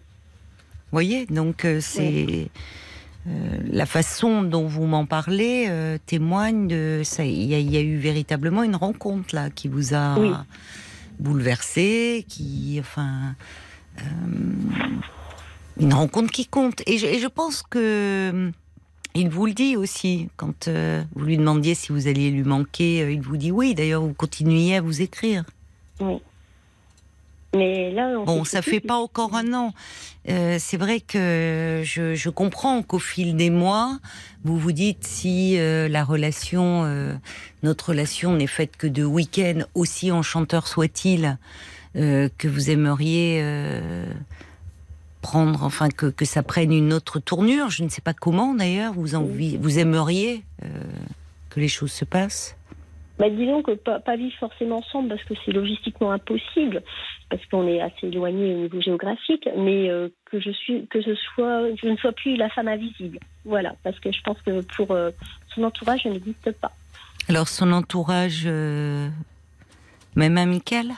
[0.91, 2.47] voyez, donc euh, c'est
[3.71, 7.25] la façon dont vous m'en parlez euh, témoigne de ça.
[7.25, 10.31] Il y, a- il y a eu véritablement une rencontre là qui vous a Oui.
[11.19, 13.35] bouleversé, qui, enfin,
[13.99, 14.01] euh,
[15.79, 16.81] une rencontre qui compte.
[16.87, 17.79] Et je, et je pense que
[18.33, 18.51] euh,
[19.15, 23.01] il vous le dit aussi quand euh, vous lui demandiez si vous alliez lui manquer.
[23.03, 23.75] euh, il vous dit oui.
[23.75, 25.43] D'ailleurs, vous continuiez à vous écrire.
[25.99, 26.21] Mais
[27.57, 29.73] Mais là, on Bon, ça fait pas encore un an.
[30.29, 33.99] Euh, c'est vrai que je, je comprends qu'au fil des mois,
[34.43, 37.13] vous vous dites si euh, la relation, euh,
[37.63, 41.37] notre relation n'est faite que de week-ends, aussi enchanteur soit-il,
[41.95, 43.43] que vous aimeriez
[45.23, 47.71] prendre, enfin que, que ça prenne une autre tournure.
[47.71, 48.93] Je ne sais pas comment d'ailleurs.
[48.93, 49.07] Vous
[49.59, 50.43] vous aimeriez
[51.49, 52.56] que les choses se passent.
[53.19, 56.83] Bah, disons que pas, pas vivre forcément ensemble parce que c'est logistiquement impossible,
[57.29, 61.15] parce qu'on est assez éloigné au niveau géographique, mais euh, que je suis, que ce
[61.15, 63.19] soit, je ne sois plus la femme invisible.
[63.43, 65.09] Voilà, parce que je pense que pour euh,
[65.55, 66.71] son entourage, je n'existe pas.
[67.27, 69.09] Alors son entourage, euh,
[70.15, 70.91] même amical.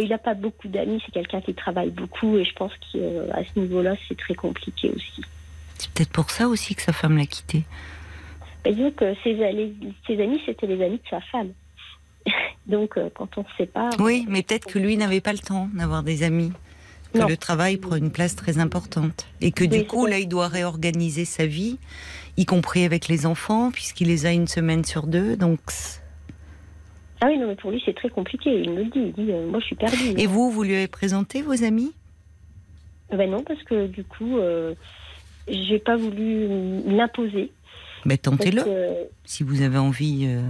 [0.00, 3.58] Il n'a pas beaucoup d'amis, c'est quelqu'un qui travaille beaucoup, et je pense qu'à ce
[3.58, 5.22] niveau-là, c'est très compliqué aussi.
[5.78, 7.64] C'est peut-être pour ça aussi que sa femme l'a quitté.
[8.64, 9.36] Bah, disons que ses,
[10.06, 11.50] ses amis, c'était les amis de sa femme.
[12.66, 13.92] Donc, euh, quand on se sépare.
[14.00, 16.52] Oui, mais peut-être que lui n'avait pas le temps d'avoir des amis.
[17.12, 17.26] Que Non.
[17.28, 19.26] le travail prend une place très importante.
[19.40, 21.78] Et que du coup, là, il doit réorganiser sa vie,
[22.36, 25.36] y compris avec les enfants, puisqu'il les a une semaine sur deux.
[25.36, 25.60] Donc,
[27.20, 28.62] Ah oui, non, mais pour lui, c'est très compliqué.
[28.62, 29.12] Il me le dit.
[29.16, 30.14] Il dit euh, Moi, je suis perdue.
[30.18, 31.92] Et vous, vous lui avez présenté vos amis?
[33.12, 34.74] Ben non, parce que du coup, euh,
[35.46, 36.48] j'ai pas voulu
[36.86, 37.52] l'imposer.
[38.06, 40.24] Ben, Parce Tentez-le, que- si vous avez envie.
[40.26, 40.42] euh.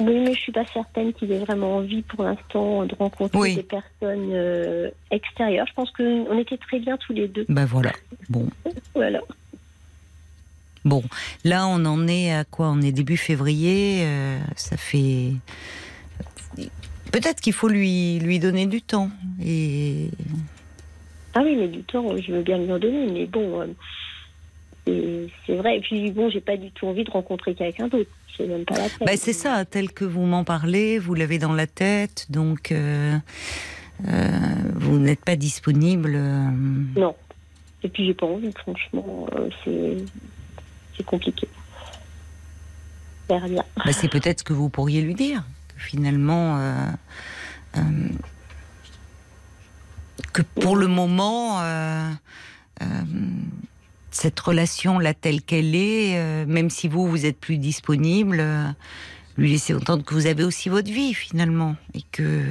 [0.00, 3.56] Oui, mais je suis pas certaine qu'il ait vraiment envie pour l'instant de rencontrer Oui.
[3.56, 5.66] des personnes euh, extérieures.
[5.68, 7.44] Je pense qu'on était très bien tous les deux.
[7.48, 7.90] Ben voilà.
[8.28, 8.48] Bon.
[8.94, 9.20] Voilà.
[10.84, 11.02] Bon,
[11.44, 12.68] là, on en est à quoi?
[12.70, 14.02] On est début février.
[14.04, 15.32] euh, ça fait.
[17.10, 19.10] Peut-être qu'il faut lui, lui donner du temps.
[19.44, 20.10] Et
[21.34, 23.66] Ah oui, mais du temps, je veux bien lui en donner, mais bon, euh,
[25.46, 25.78] c'est- vrai.
[25.78, 28.10] Et puis bon, j'ai pas du tout envie de rencontrer quelqu'un d'autre.
[28.36, 29.06] C'est même pas la peine.
[29.06, 33.16] Bah, c'est ça, tel que vous m'en parlez, vous l'avez dans la tête, donc euh,
[34.06, 34.28] euh,
[34.74, 36.12] vous n'êtes pas disponible.
[36.14, 36.48] euh,
[36.96, 37.16] Non.
[37.82, 39.28] Et puis j'ai pas envie, franchement,
[39.66, 39.98] euh,
[40.96, 41.46] c'est compliqué.
[43.28, 43.40] Bah,
[43.92, 46.58] c'est peut-être ce que vous pourriez lui dire, que finalement,
[50.32, 51.60] que pour le moment,
[54.18, 58.64] cette relation-là telle qu'elle est, euh, même si vous, vous êtes plus disponible, euh,
[59.36, 62.42] lui laisser entendre que vous avez aussi votre vie finalement et que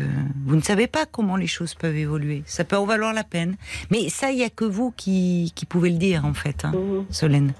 [0.45, 2.43] vous ne savez pas comment les choses peuvent évoluer.
[2.45, 3.57] Ça peut en valoir la peine.
[3.91, 6.71] Mais ça, il n'y a que vous qui, qui pouvez le dire en fait, hein,
[6.73, 7.05] Mhm.
[7.09, 7.53] Solène.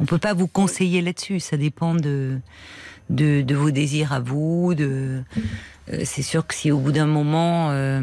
[0.00, 1.38] On peut pas vous conseiller là-dessus.
[1.38, 2.38] Ça dépend de,
[3.10, 4.74] de, de vos désirs à vous.
[4.74, 5.22] De,
[5.92, 8.00] euh, c'est sûr que si au bout d'un moment, euh,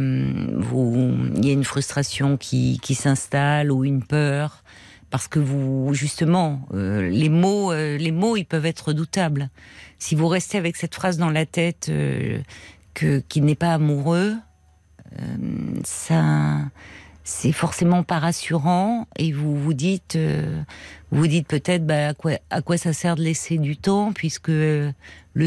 [0.55, 4.63] vous, il y a une frustration qui, qui s'installe ou une peur,
[5.09, 9.49] parce que vous, justement, euh, les mots, euh, les mots, ils peuvent être redoutables.
[9.97, 12.39] Si vous restez avec cette phrase dans la tête euh,
[12.93, 14.35] que qu'il n'est pas amoureux,
[15.83, 16.57] ça,
[17.23, 19.07] c'est forcément pas rassurant.
[19.17, 20.17] Et vous vous dites,
[21.11, 24.49] vous dites peut-être, bah, à quoi, à quoi ça sert de laisser du temps, puisque
[24.49, 24.93] le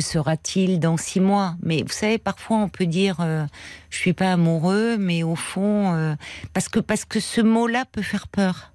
[0.00, 1.54] sera-t-il dans six mois?
[1.62, 3.18] Mais vous savez, parfois on peut dire,
[3.90, 6.16] je suis pas amoureux, mais au fond,
[6.52, 8.71] parce que parce que ce mot-là peut faire peur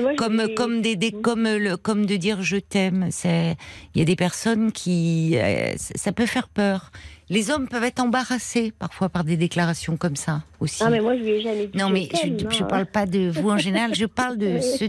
[0.00, 1.20] moi, comme comme des, des- Mhm.
[1.22, 3.56] comme le comme de dire je t'aime c'est
[3.94, 6.90] il y a des personnes qui euh, ça peut faire peur
[7.30, 11.16] les hommes peuvent être embarrassés parfois par des déclarations comme ça aussi Ah, mais moi,
[11.16, 11.78] je lui ai jamais dit.
[11.78, 12.66] non mais je, je hein.
[12.68, 14.84] parle pas de vous en général je parle de ce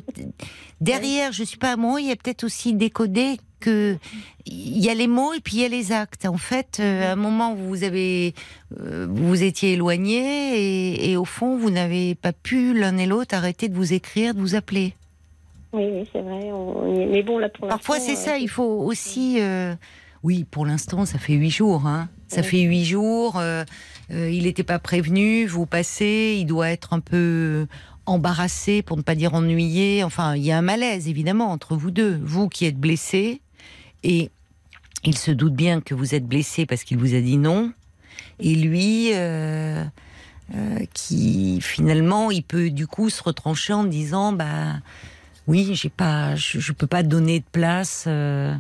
[0.82, 3.98] derrière je suis pas amoureux il y a peut-être aussi décodé que
[4.46, 7.10] il y a les mots et puis il y a les actes en fait euh,
[7.10, 8.34] à un moment vous avez
[8.80, 13.06] euh, vous vous étiez éloignés et, et au fond vous n'avez pas pu l'un et
[13.08, 14.94] l'autre arrêter de vous écrire de vous appeler
[15.74, 16.52] Oui, oui, c'est vrai.
[16.54, 18.38] on y est- Mais bon, là, pour Parfois, c'est euh, ça.
[18.38, 19.40] Il faut aussi.
[20.24, 21.86] Oui, pour l'instant, ça fait huit jours.
[21.86, 22.08] Hein.
[22.30, 23.38] Ça fait huit jours.
[23.38, 23.64] euh,
[24.12, 25.46] euh, il n'était pas prévenu.
[25.46, 26.38] Vous passez.
[26.40, 27.68] Il doit être un peu
[28.08, 30.04] embarrassé, pour ne pas dire ennuyé.
[30.04, 32.20] Enfin, il y a un malaise, évidemment, entre vous deux.
[32.24, 33.42] Vous qui êtes blessé.
[34.08, 34.30] Et
[35.04, 37.74] il se doute bien que vous êtes blessé parce qu'il vous a dit non.
[38.40, 39.12] Et lui.
[39.14, 39.84] euh,
[40.54, 44.76] euh, qui finalement, il peut du coup se retrancher en disant, bah,
[45.48, 48.54] oui, j'ai pas, je, je peux pas donner de place, euh,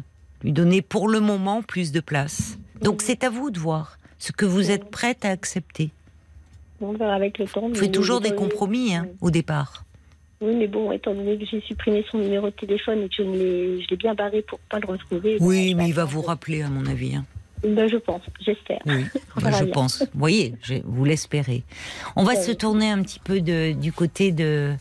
[0.43, 2.57] lui donner pour le moment plus de place.
[2.81, 5.91] Donc c'est à vous de voir ce que vous êtes prête à accepter.
[6.81, 7.69] On verra avec le temps.
[7.69, 9.84] Vous faites toujours des compromis hein, au départ.
[10.41, 13.23] Oui, mais bon, étant donné que j'ai supprimé son numéro de téléphone et que je
[13.23, 15.37] ne l'ai, bien barré pour pas le retrouver.
[15.39, 17.15] Oui, ben, mais il va vais vous rappeler à mon avis.
[17.15, 17.25] hein.
[17.63, 18.79] Ben, je pense, j'espère.
[18.85, 19.05] Oui,
[19.41, 19.73] bah, je bien.
[19.73, 20.01] pense.
[20.13, 21.63] Vous voyez, je- vous l'espérez.
[22.15, 22.41] On va Ouais.
[22.41, 24.73] se tourner un petit peu de- du côté de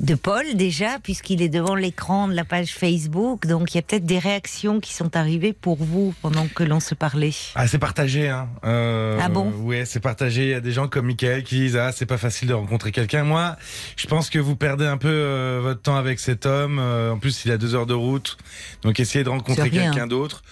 [0.00, 3.46] de Paul déjà, puisqu'il est devant l'écran de la page Facebook.
[3.46, 6.80] Donc il y a peut-être des réactions qui sont arrivées pour vous pendant que l'on
[6.80, 7.32] se parlait.
[7.54, 8.48] Ah, c'est partagé, hein.
[8.64, 10.44] Euh, Ah bon Ouais, c'est partagé.
[10.44, 12.92] Il y a des gens comme Michael qui disent ah c'est pas facile de rencontrer
[12.92, 13.24] quelqu'un.
[13.24, 13.56] Moi,
[13.96, 16.78] je pense que vous perdez un peu euh, votre temps avec cet homme.
[16.80, 18.38] Euh, en plus, il a deux heures de route,
[18.82, 20.42] donc essayez de rencontrer quelqu'un d'autre.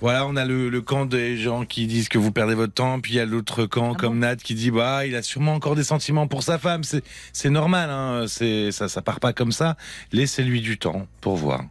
[0.00, 3.00] Voilà, on a le, le camp des gens qui disent que vous perdez votre temps,
[3.00, 5.52] puis il y a l'autre camp Ah comme Nat qui dit bah il a sûrement
[5.52, 6.82] encore des sentiments pour sa femme.
[6.84, 8.24] C'est normal, hein.
[8.26, 9.76] C'est ça ça part pas comme ça.
[10.12, 11.64] Laissez-lui du temps pour voir.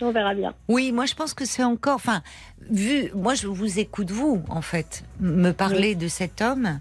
[0.00, 0.54] On verra bien.
[0.68, 1.96] Oui, moi je pense que c'est encore.
[1.96, 2.22] Enfin,
[2.70, 3.10] vu.
[3.14, 6.80] Moi je vous écoute, vous, en fait, me parler de cet homme.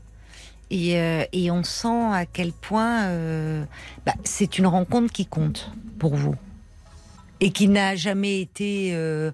[0.70, 3.64] Et, euh, et on sent à quel point euh,
[4.06, 6.36] bah, c'est une rencontre qui compte pour vous.
[7.40, 9.32] Et qui n'a jamais été euh,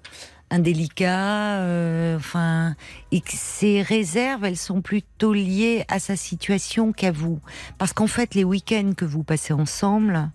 [0.53, 1.59] indélicat.
[1.59, 2.75] euh, enfin,
[3.11, 7.39] et que ces réserves, elles sont plutôt liées à sa situation qu'à vous.
[7.77, 10.29] Parce qu'en fait, les week-ends que vous passez ensemble,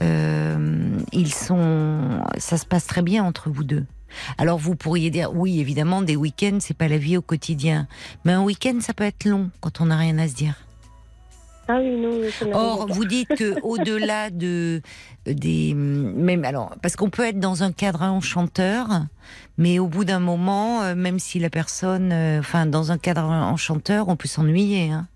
[0.00, 3.84] euh, ils sont, ça se passe très bien entre vous deux.
[4.38, 7.88] Alors vous pourriez dire, oui, évidemment, des week-ends, c'est pas la vie au quotidien.
[8.24, 10.54] Mais un week-end, ça peut être long quand on n'a rien à se dire.
[11.70, 12.18] Ah oui, non,
[12.54, 14.80] Or, vous dites que au-delà de
[15.26, 18.88] des même alors parce qu'on peut être dans un cadre enchanteur,
[19.58, 23.22] mais au bout d'un moment, euh, même si la personne, euh, enfin dans un cadre
[23.24, 24.90] enchanteur, on peut s'ennuyer.
[24.90, 25.06] Hein.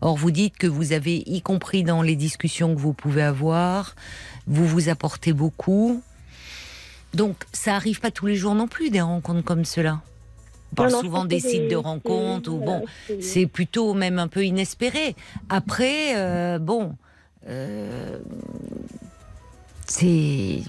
[0.00, 3.96] Or, vous dites que vous avez, y compris dans les discussions que vous pouvez avoir,
[4.46, 6.00] vous vous apportez beaucoup.
[7.14, 10.02] Donc, ça arrive pas tous les jours non plus des rencontres comme cela.
[10.72, 14.28] On parle Non, souvent des sites de rencontres ou bon, c'est- c'est plutôt même un
[14.28, 15.16] peu inespéré.
[15.48, 16.94] Après, euh, bon,
[17.48, 18.18] euh,
[19.86, 20.60] c'est.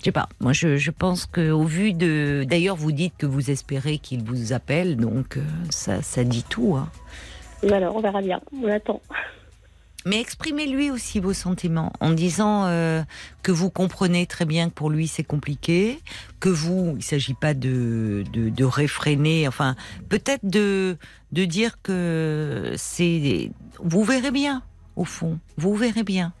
[0.00, 0.28] Je sais pas.
[0.40, 2.44] Moi, je, je pense que au vu de.
[2.48, 6.74] D'ailleurs, vous dites que vous espérez qu'il vous appelle, donc euh, ça, ça dit tout.
[6.76, 6.88] hein.
[7.62, 8.40] Mais alors, on verra bien.
[8.52, 9.02] On attend.
[10.06, 13.02] Mais exprimez-lui aussi vos sentiments en disant euh,
[13.42, 16.00] que vous comprenez très bien que pour lui c'est compliqué,
[16.40, 19.76] que vous, il s'agit pas de, de, de réfréner, enfin
[20.08, 20.96] peut-être de,
[21.32, 23.50] de dire que c'est...
[23.78, 24.62] Vous verrez bien,
[24.96, 26.32] au fond, vous verrez bien.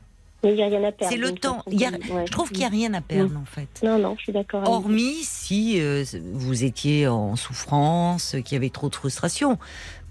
[0.42, 1.12] Mais il n'y a rien à perdre.
[1.12, 1.58] C'est le temps.
[1.58, 2.24] ça, Il y a- ouais.
[2.26, 3.68] Je trouve qu'il n'y a rien à perdre en fait.
[3.82, 4.62] Non, non, je suis d'accord.
[4.64, 4.70] vous.
[4.72, 9.58] Hormis si euh, vous étiez en souffrance, qu'il y avait trop de frustration.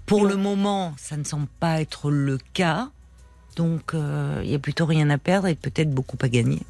[0.06, 2.88] Pour le moment, ça ne semble pas être le cas.
[3.56, 6.60] Donc, euh, il y a plutôt rien à perdre et peut-être beaucoup à gagner.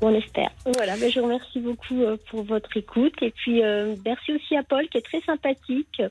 [0.00, 0.50] On espère.
[0.74, 3.14] Voilà, ben, je vous remercie beaucoup euh, pour votre écoute.
[3.22, 6.02] Et puis, euh, merci aussi à Paul, qui est très sympathique.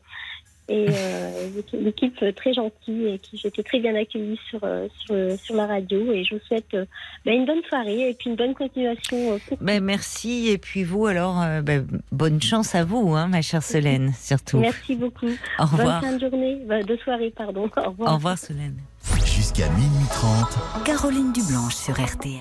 [0.69, 5.13] Et euh, l'équipe euh, très gentille et qui j'étais très bien accueillie sur, euh, sur,
[5.13, 6.13] euh, sur la radio.
[6.13, 6.85] Et je vous souhaite euh,
[7.25, 9.33] ben, une bonne soirée et puis une bonne continuation.
[9.33, 10.47] euh, pour- Ben, merci.
[10.47, 14.57] Et puis vous, alors, euh, ben, bonne chance à vous, hein, ma chère Solène, surtout.
[14.59, 15.25] Merci beaucoup.
[15.59, 16.01] Au Bonne revoir.
[16.01, 17.69] fin de journée, ben, de soirée, pardon.
[17.75, 18.11] Au revoir.
[18.11, 18.77] Au revoir, Solène.
[19.25, 22.39] Jusqu'à minuit 30, Caroline Dublanche sur RTL.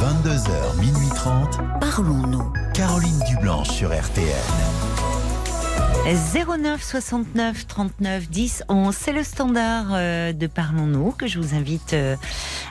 [0.00, 2.52] 22h, minuit 30, Parlons-nous.
[2.74, 5.07] Caroline Dublanche sur RTL.
[6.06, 11.92] 09 69 39 10 11, c'est le standard euh, de Parlons-nous que je vous invite
[11.92, 12.16] euh,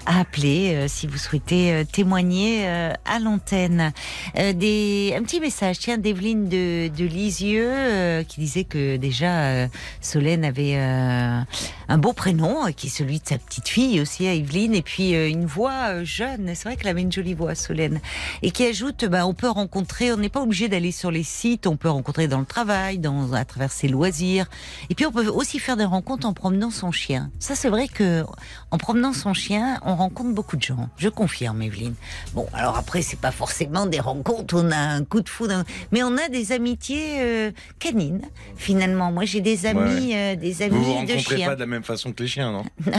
[0.05, 3.91] à appeler euh, si vous souhaitez témoigner à l'antenne.
[4.35, 9.67] Des, un petit message, tiens, d'Evelyne de, de Lisieux qui disait que déjà
[10.01, 14.81] Solène avait un beau prénom qui est celui de sa petite fille aussi, Evelyne, et
[14.81, 16.51] puis une voix jeune.
[16.55, 17.99] C'est vrai qu'elle avait une jolie voix, Solène,
[18.41, 21.67] et qui ajoute, bah, on peut rencontrer, on n'est pas obligé d'aller sur les sites,
[21.67, 24.45] on peut rencontrer dans le travail, dans à travers ses loisirs,
[24.89, 27.29] et puis on peut aussi faire des rencontres en promenant son chien.
[27.39, 28.23] Ça, c'est vrai que
[28.71, 30.89] en promenant son chien, on rencontre beaucoup de gens.
[30.97, 31.95] Je confirme, Evelyne.
[32.33, 36.03] Bon, alors après, c'est pas forcément des rencontres, on a un coup de foudre, mais
[36.03, 38.21] on a des amitiés euh, canines.
[38.55, 41.47] Finalement, moi, j'ai des amis, euh, des Vous vous amis de rencontrez chiens.
[41.47, 42.63] pas de la même façon que les chiens, non?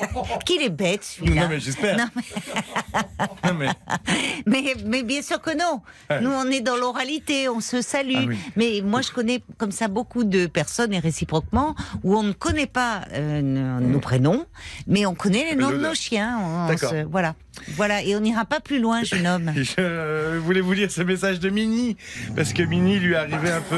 [0.46, 1.42] Qu'il est bête, celui-là.
[1.42, 1.96] Non mais j'espère.
[1.96, 2.06] Non,
[3.44, 3.68] Non, mais-
[4.46, 5.80] Mais, mais bien sûr que non.
[6.20, 8.12] Nous, on est dans l'oralité, on se salue.
[8.16, 8.36] Ah oui.
[8.56, 12.66] Mais moi, je connais comme ça beaucoup de personnes, et réciproquement, où on ne connaît
[12.66, 14.46] pas euh, nos, nos prénoms,
[14.86, 16.38] mais on connaît les noms de nos chiens.
[16.40, 16.90] On- on D'accord.
[16.90, 17.34] se- voilà.
[17.76, 18.02] Voilà.
[18.02, 19.52] Et on n'ira pas plus loin, jeune homme.
[19.56, 21.96] Je voulais vous lire ce message de Mini,
[22.34, 23.76] parce que Mini lui arrivait un peu...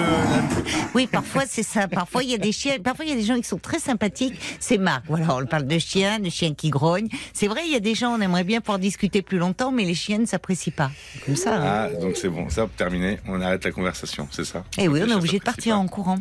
[0.95, 1.88] Oui, parfois, c'est ça.
[1.88, 3.79] Parfois, il y a des chiens, parfois, il y a des gens qui sont très
[3.79, 4.38] sympathiques.
[4.61, 5.05] C'est Marc.
[5.09, 7.09] Voilà, on parle de chiens, de chiens qui grognent.
[7.33, 9.85] C'est vrai, il y a des gens, on aimerait bien pouvoir discuter plus longtemps, mais
[9.85, 10.90] les chiens ne s'apprécient pas.
[11.25, 11.57] Comme ça.
[11.57, 11.88] hein.
[11.94, 14.65] Ah, donc c'est bon, ça, terminé, on arrête la conversation, c'est ça?
[14.79, 15.81] Et Eh oui, on est obligé de partir pas.
[15.81, 16.19] en courant.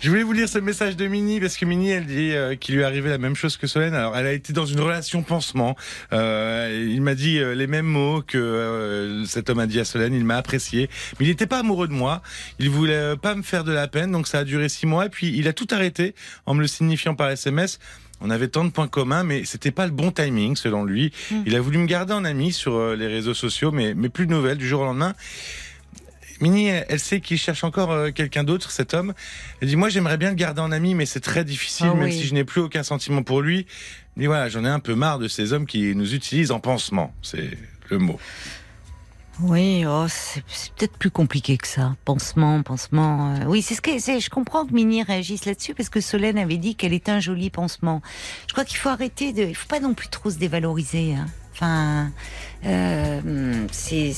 [0.00, 2.76] Je voulais vous lire ce message de Mini parce que Mini, elle dit euh, qu'il
[2.76, 3.94] lui arrivé la même chose que Solène.
[3.94, 5.76] Alors, elle a été dans une relation pansement.
[6.12, 9.84] Euh, il m'a dit euh, les mêmes mots que euh, cet homme a dit à
[9.84, 10.14] Solène.
[10.14, 10.88] Il m'a apprécié,
[11.18, 12.22] mais il n'était pas amoureux de moi.
[12.60, 15.06] Il voulait euh, pas me faire de la peine, donc ça a duré six mois.
[15.06, 16.14] Et puis, il a tout arrêté
[16.46, 17.80] en me le signifiant par SMS.
[18.20, 21.12] On avait tant de points communs, mais c'était pas le bon timing selon lui.
[21.30, 21.42] Mm.
[21.46, 24.30] Il a voulu me garder en ami sur les réseaux sociaux, mais, mais plus de
[24.30, 25.14] nouvelles du jour au lendemain.
[26.40, 29.14] Mini, elle sait qu'il cherche encore quelqu'un d'autre, cet homme.
[29.60, 32.04] Elle dit, moi j'aimerais bien le garder en ami, mais c'est très difficile, Ah même
[32.04, 32.12] oui.
[32.12, 33.66] si je n'ai plus aucun sentiment pour lui.
[34.16, 37.12] Voilà, j'en ai un peu marre de ces hommes qui nous utilisent en pansement.
[37.22, 37.50] C'est
[37.90, 38.18] le mot.
[39.40, 41.96] Oui, oh, c'est c'est peut-être plus compliqué que ça.
[42.04, 43.34] Pansement, pansement.
[43.34, 44.20] euh, Oui, c'est ce que c'est.
[44.20, 47.50] Je comprends que Mini réagisse là-dessus parce que Solène avait dit qu'elle était un joli
[47.50, 48.00] pansement.
[48.46, 49.42] Je crois qu'il faut arrêter de.
[49.42, 51.14] Il faut pas non plus trop se dévaloriser.
[51.16, 51.26] hein.
[51.54, 52.10] Enfin,
[52.66, 54.12] euh, c'est.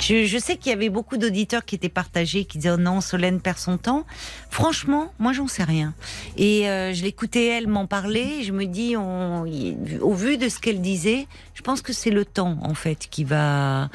[0.00, 3.40] Je, sais qu'il y avait beaucoup d'auditeurs qui étaient partagés, qui disaient oh non, Solène
[3.40, 4.06] perd son temps.
[4.48, 5.92] Franchement, moi j'en sais rien.
[6.38, 8.42] Et euh, je l'écoutais elle m'en parler.
[8.42, 12.56] Je me dis, au vu de ce qu'elle disait, je pense que c'est le temps
[12.62, 13.90] en fait qui va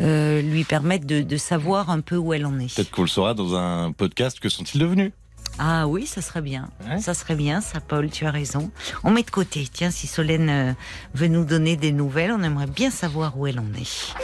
[0.00, 2.74] euh, lui permettre de savoir un peu où elle en est.
[2.74, 4.40] Peut-être qu'on le saura dans un podcast.
[4.40, 5.12] Que sont-ils devenus?
[5.58, 6.68] Ah oui, ça serait bien.
[6.86, 6.98] Ouais.
[7.00, 8.70] Ça serait bien, ça, Paul, tu as raison.
[9.04, 9.66] On met de côté.
[9.72, 10.72] Tiens, si Solène euh,
[11.14, 14.14] veut nous donner des nouvelles, on aimerait bien savoir où elle en est.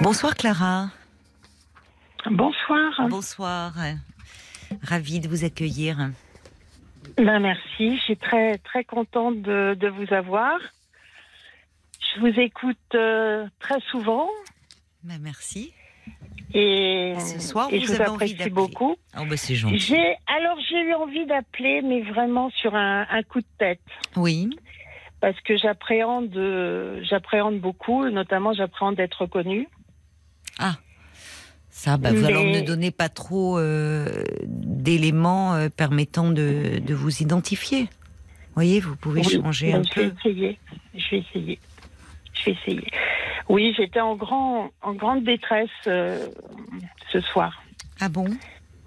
[0.00, 0.88] Bonsoir Clara.
[2.30, 3.08] Bonsoir.
[3.08, 3.72] Bonsoir.
[4.82, 6.10] Ravie de vous accueillir.
[7.16, 7.96] Ben, merci.
[7.96, 10.58] Je suis très très contente de, de vous avoir.
[12.14, 14.28] Je vous écoute euh, très souvent
[15.02, 15.72] Ben, merci.
[16.54, 18.96] Et, Ce soir, et vous je vous avez envie apprécie beaucoup.
[19.18, 19.78] Oh, ben, c'est gentil.
[19.78, 23.80] J'ai alors j'ai eu envie d'appeler, mais vraiment sur un, un coup de tête,
[24.16, 24.50] Oui.
[25.20, 29.68] parce que j'appréhende euh, j'appréhende beaucoup, notamment j'appréhende d'être reconnue.
[31.72, 34.04] Ça, bah, vous- Mais- alors ne donnez pas trop euh,
[34.44, 37.88] d'éléments euh, permettant de, de vous identifier.
[38.54, 40.16] voyez, vous pouvez Oui, changer un je vais peu.
[40.28, 40.58] essayer.
[40.94, 41.58] Je vais essayer.
[42.40, 42.86] Je vais essayer.
[43.48, 46.26] Oui, j'étais en grand en grande détresse euh,
[47.12, 47.62] ce soir.
[48.00, 48.26] Ah bon?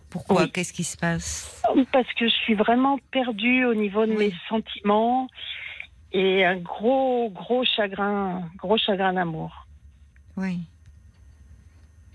[0.09, 0.43] Pourquoi?
[0.43, 0.51] Oui.
[0.51, 1.61] Qu'est-ce qui se passe?
[1.91, 4.27] Parce que je suis vraiment perdue au niveau de Oui.
[4.27, 5.27] mes sentiments
[6.11, 9.65] et un gros, gros chagrin, gros chagrin d'amour.
[10.37, 10.59] Oui.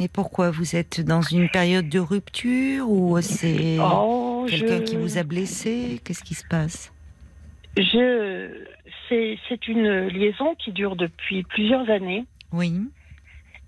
[0.01, 0.51] Et pourquoi?
[0.53, 5.25] Vous êtes dans une période de rupture ou c'est Oh, quelqu'un je- qui vous a
[5.25, 6.01] blessé?
[6.05, 6.93] Qu'est-ce qui se passe?
[7.77, 8.65] Je,
[9.09, 12.73] c'est, une liaison qui dure depuis plusieurs années Oui.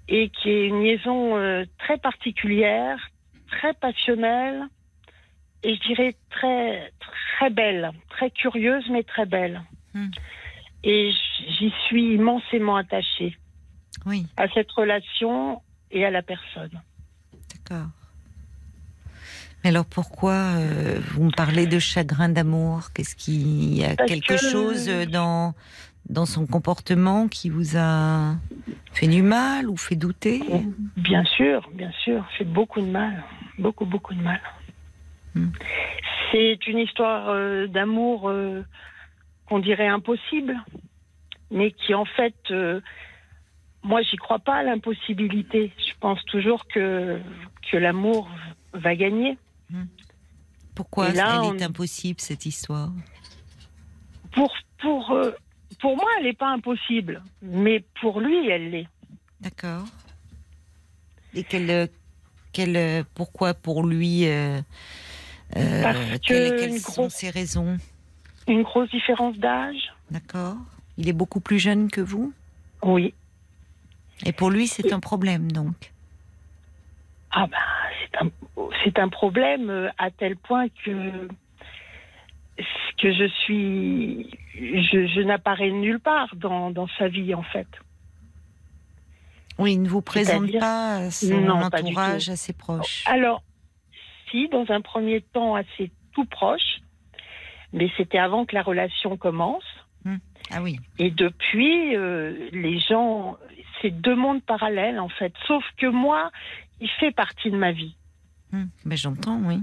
[0.08, 2.98] et qui est une liaison euh, très particulière,
[3.48, 4.66] très passionnelle
[5.62, 6.92] et je dirais très,
[7.36, 9.62] très belle, très curieuse mais très belle.
[9.94, 10.10] Hmm.
[10.82, 11.12] Et
[11.58, 13.36] j'y suis immensément attachée
[14.06, 15.60] Oui, à cette relation
[15.90, 16.80] et à la personne.
[17.68, 17.88] d'accord.
[19.62, 22.92] Mais alors pourquoi euh, vous me parlez de chagrin d'amour?
[22.94, 25.54] Qu'est-ce qu'il y a Parce quelque que- chose dans
[26.08, 28.34] dans son comportement qui vous a
[28.92, 30.40] fait du mal ou fait douter?
[30.96, 33.22] Bien sûr, bien sûr, fait beaucoup de mal,
[33.58, 34.40] beaucoup, beaucoup de mal.
[35.34, 35.50] Hmm.
[36.32, 38.64] C'est une histoire euh, d'amour euh,
[39.46, 40.56] qu'on dirait impossible,
[41.50, 42.80] mais qui en fait, euh,
[43.84, 45.70] moi, j'y crois pas à l'impossibilité.
[45.78, 47.20] Je pense toujours que
[47.70, 48.28] que l'amour
[48.72, 49.36] va gagner.
[50.74, 52.90] Pourquoi là, elle on- est impossible cette histoire?
[54.32, 55.32] Pour pour euh,
[55.80, 58.88] pour moi, elle n'est pas impossible, mais pour lui, elle l'est.
[59.40, 59.86] D'accord.
[61.34, 61.88] Et quel,
[62.52, 64.60] quel, pourquoi pour lui euh,
[65.56, 67.78] euh, Parce quelles, que quelles une sont grosse- ses raisons?
[68.48, 69.92] Une grosse différence d'âge.
[70.10, 70.56] D'accord.
[70.98, 72.32] Il est beaucoup plus jeune que vous?
[72.82, 73.14] Oui.
[74.26, 75.92] Et pour lui, c'est un problème, donc?
[77.30, 77.58] Ah ben,
[78.00, 78.30] c'est un,
[78.84, 81.28] c'est un problème euh, à tel point que
[82.98, 87.68] que je suis, je, je n'apparais nulle part dans, dans sa vie en fait.
[89.58, 92.32] Oui, il ne vous présente pas son Non, entourage tout.
[92.32, 93.04] assez proche.
[93.06, 93.42] Alors,
[94.30, 96.80] si dans un premier temps assez tout proche,
[97.72, 99.64] mais c'était avant que la relation commence.
[100.50, 100.78] Ah oui.
[100.98, 103.36] Et depuis, euh, les gens,
[103.80, 105.32] c'est deux mondes parallèles en fait.
[105.46, 106.30] Sauf que moi,
[106.80, 107.94] il fait partie de ma vie.
[108.52, 109.62] Ben, J'entends, oui.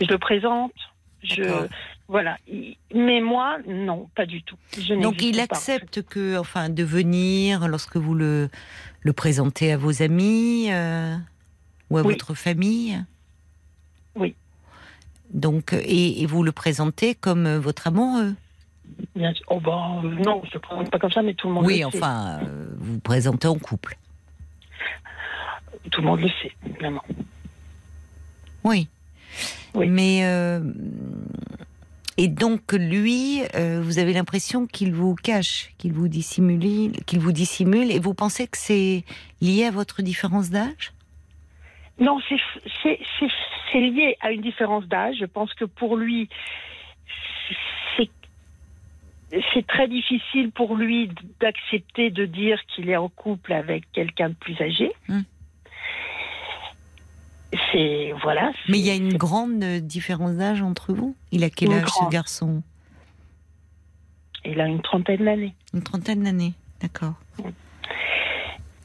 [0.00, 0.72] Je le présente.
[1.22, 1.66] Je,
[2.08, 2.38] voilà.
[2.48, 4.56] Il- Mais moi, non, pas du tout.
[4.78, 8.48] Je Donc il pas, accepte que, enfin, de venir lorsque vous le,
[9.02, 11.14] le présentez à vos amis euh,
[11.90, 12.12] ou à Oui.
[12.14, 13.04] votre famille?
[14.14, 14.34] Oui.
[15.32, 18.34] Donc et, et vous le présentez comme euh, votre amoureux?
[19.14, 19.44] Bien sûr.
[19.48, 21.82] Oh ben, euh, non, je ne présente pas comme ça, mais tout le monde Oui,
[21.84, 21.96] le sait.
[21.98, 23.96] enfin, euh, vous vous présentez en couple.
[25.92, 27.02] Tout le monde le sait, évidemment.
[28.64, 28.88] Oui.
[29.74, 29.88] Oui.
[29.88, 30.60] Mais euh,
[32.16, 37.32] et donc lui, euh, vous avez l'impression qu'il vous cache, qu'il vous dissimule, qu'il vous
[37.32, 39.04] dissimule, et vous pensez que c'est
[39.40, 40.92] lié à votre différence d'âge?
[41.98, 42.18] Non,
[42.82, 42.98] c'est
[43.74, 45.16] lié à une différence d'âge.
[45.20, 46.28] Je pense que pour lui,
[49.54, 54.34] c'est très difficile pour lui d'accepter de dire qu'il est en couple avec quelqu'un de
[54.34, 54.92] plus âgé.
[55.08, 55.20] Hmm.
[57.72, 58.52] C'est voilà.
[58.68, 61.16] Mais il y a une grande euh, différence d'âge entre vous?
[61.32, 62.62] Il a quel âge ce garçon?
[64.44, 65.54] Il a une trentaine d'années.
[65.74, 67.14] Une trentaine d'années, d'accord.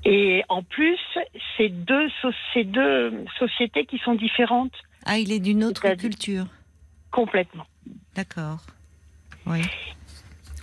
[0.03, 0.97] Et en plus,
[1.57, 2.32] c'est deux, so-
[2.63, 4.74] deux sociétés qui sont différentes
[5.05, 6.45] Ah, il est d'une autre culture,
[7.11, 7.66] complètement.
[8.16, 8.59] d'accord.
[9.47, 9.61] Oui.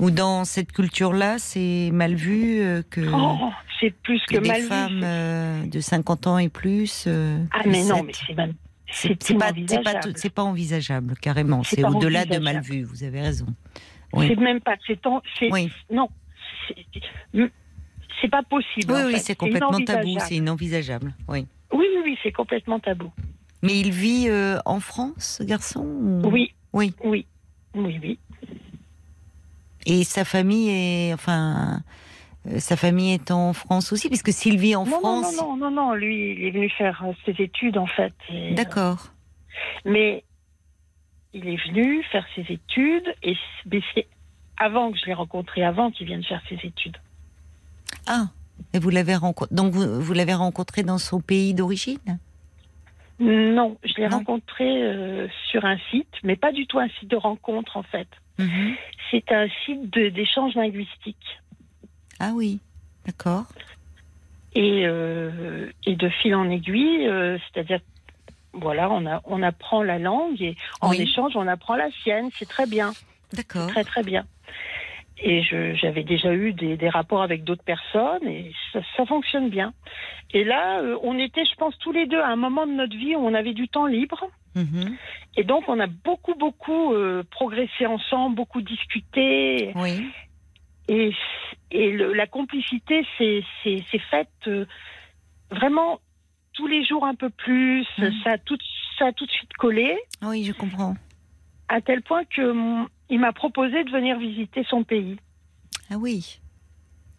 [0.02, 3.50] Ou dans cette culture-là, c'est mal vu euh, que, Oh,
[3.80, 4.66] c'est plus que que des mal vu.
[4.66, 7.04] femmes euh, de 50 ans et plus.
[7.06, 8.12] euh, Ah mais non, mais
[8.90, 9.34] c'est c'est
[10.30, 11.62] pas, envisageable, carrément.
[11.62, 13.46] C'est au-delà de mal vu, vous avez raison.
[14.12, 14.26] Oui.
[14.28, 14.74] C'est même pas.
[14.86, 14.98] C'est
[15.52, 15.70] Oui.
[15.90, 16.08] non.
[16.68, 18.92] c'est- pas possible.
[18.92, 21.12] Oui, oui, c'est complètement tabou, c'est inenvisageable.
[21.28, 21.46] Oui.
[21.72, 23.10] Oui, oui, oui, c'est complètement tabou.
[23.62, 26.92] Mais il vit euh, en France, ce garçon ou- Oui, Oui.
[27.04, 27.26] oui,
[27.74, 28.18] oui, oui.
[29.86, 31.82] Et sa famille est, enfin,
[32.46, 35.70] euh, sa famille est en France aussi, puisque s'il vit en non, France, non, non,
[35.70, 38.14] non, non, lui, il est venu faire euh, ses études en fait.
[38.28, 39.12] et- d'accord.
[39.84, 40.24] Mais
[41.34, 43.36] il est venu faire ses études et
[43.94, 44.06] c'est
[44.58, 46.96] avant que je l'ai rencontré, avant qu'il vienne faire ses études.
[48.06, 48.26] Ah,
[48.74, 49.54] et vous l'avez rencontré.
[49.54, 52.18] Donc vous, vous l'avez rencontré dans son pays d'origine?
[53.18, 57.16] Non, je l'ai rencontré euh, sur un site, mais pas du tout un site de
[57.16, 58.08] rencontre en fait.
[58.38, 58.74] Mhm.
[59.10, 61.40] C'est un site d'échange linguistique.
[62.18, 62.60] Ah oui,
[63.06, 63.44] d'accord.
[64.54, 67.80] Et, euh, et de fil en aiguille, euh, c'est-à-dire,
[68.52, 71.00] voilà, on, a, on apprend la langue et en Oui.
[71.02, 72.28] échange, on apprend la sienne.
[72.38, 72.92] C'est très bien,
[73.32, 73.68] D'accord.
[73.68, 74.24] très très bien.
[75.24, 75.42] Et
[75.76, 79.72] j'avais déjà eu des, des rapports avec d'autres personnes et ça, ça fonctionne bien.
[80.32, 82.96] Et là, euh, on était, je pense, tous les deux à un moment de notre
[82.96, 84.24] vie où on avait du temps libre.
[84.54, 84.96] Mhm.
[85.36, 89.72] Et donc, on a beaucoup, beaucoup euh, progressé ensemble, beaucoup discuté.
[89.76, 90.10] Oui.
[90.88, 91.12] Et,
[91.70, 93.42] et le- la complicité s'est
[94.10, 94.66] faite euh,
[95.50, 96.00] vraiment
[96.54, 97.86] tous les jours un peu plus.
[97.98, 98.12] Mhm.
[98.24, 98.58] Ça, a tout,
[98.98, 100.96] ça a tout de suite collé, Oui, je comprends.
[101.68, 105.16] à tel point que hum, il m'a proposé de venir visiter son pays.
[105.90, 106.40] Ah oui.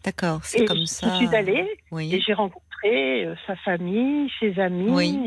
[0.04, 1.16] D'accord, c'est comme je ça.
[1.16, 1.66] suis allée
[1.98, 4.90] et j'ai rencontré euh, sa famille, ses amis.
[4.90, 5.18] Oui.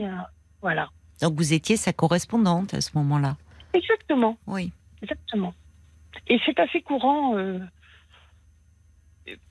[0.62, 0.90] voilà.
[1.22, 3.38] Donc vous étiez sa correspondante à ce moment-là.
[3.74, 4.72] Exactement, Oui.
[5.02, 5.54] exactement.
[6.28, 7.60] Et c'est assez courant euh,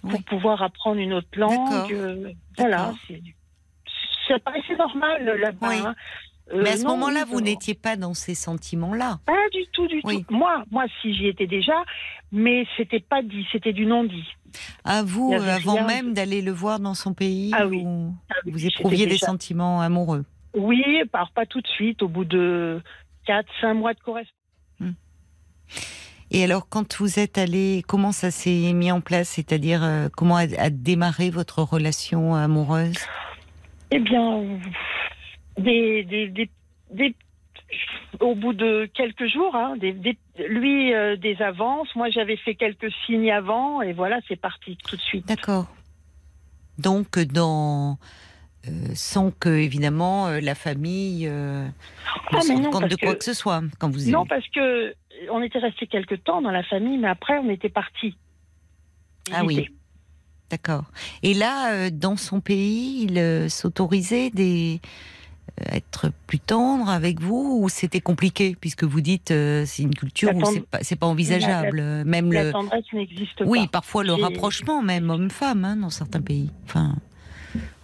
[0.01, 0.23] pour Oui.
[0.27, 1.93] pouvoir apprendre une autre langue.
[1.93, 2.93] euh, voilà,
[4.29, 5.69] ça paraissait normal là-bas.
[5.69, 5.77] Oui.
[5.85, 5.95] hein.
[6.53, 9.19] Euh, Mais à ce moment-là, vous n'étiez pas dans ces sentiments-là.
[9.27, 10.25] Pas du tout, du Oui.
[10.25, 10.35] tout.
[10.35, 11.75] Moi, moi, si j'y étais déjà,
[12.31, 14.25] mais c'était pas dit, c'était du non-dit.
[14.85, 17.83] À vous, euh, avant même d'aller le voir dans son pays, Ah oui.
[18.31, 20.25] Ah oui, vous éprouviez des déjà- sentiments amoureux.
[20.57, 22.83] Oui, par pas tout de suite, au bout de
[23.27, 24.33] 4, 5 mois de correspondance.
[26.33, 29.29] Et alors, quand vous êtes allé, comment ça s'est mis en place?
[29.29, 32.97] C'est-à-dire, euh, comment a, a démarré votre relation amoureuse?
[33.93, 34.43] Eh bien,
[35.57, 36.51] des, des, des,
[36.91, 37.15] des-
[38.21, 39.77] au bout de quelques jours, hein,
[40.49, 44.97] lui euh, des avances, moi j'avais fait quelques signes avant, et voilà, c'est parti tout
[44.97, 45.27] de suite.
[45.27, 45.67] D'accord.
[46.79, 47.99] Donc, dans.
[48.69, 51.67] Euh, sans que, évidemment, euh, la famille euh,
[52.33, 54.47] Ah, ne se rende compte de quoi que- que ce soit quand vous Non, parce
[54.49, 54.95] que
[55.31, 58.17] on était resté quelques temps dans la famille, mais après on était parti.
[59.33, 59.69] Ah oui.
[60.51, 60.85] D'accord.
[61.25, 64.81] Et là, euh, dans son pays, il euh, s'autorisait des
[65.61, 69.95] euh, être plus tendre avec vous ou c'était compliqué puisque vous dites euh, c'est une
[69.95, 73.45] culture où c'est pas pas envisageable euh, même La le tendresse n'existe pas.
[73.45, 76.97] oui parfois le rapprochement même homme-femme hein, dans certains pays enfin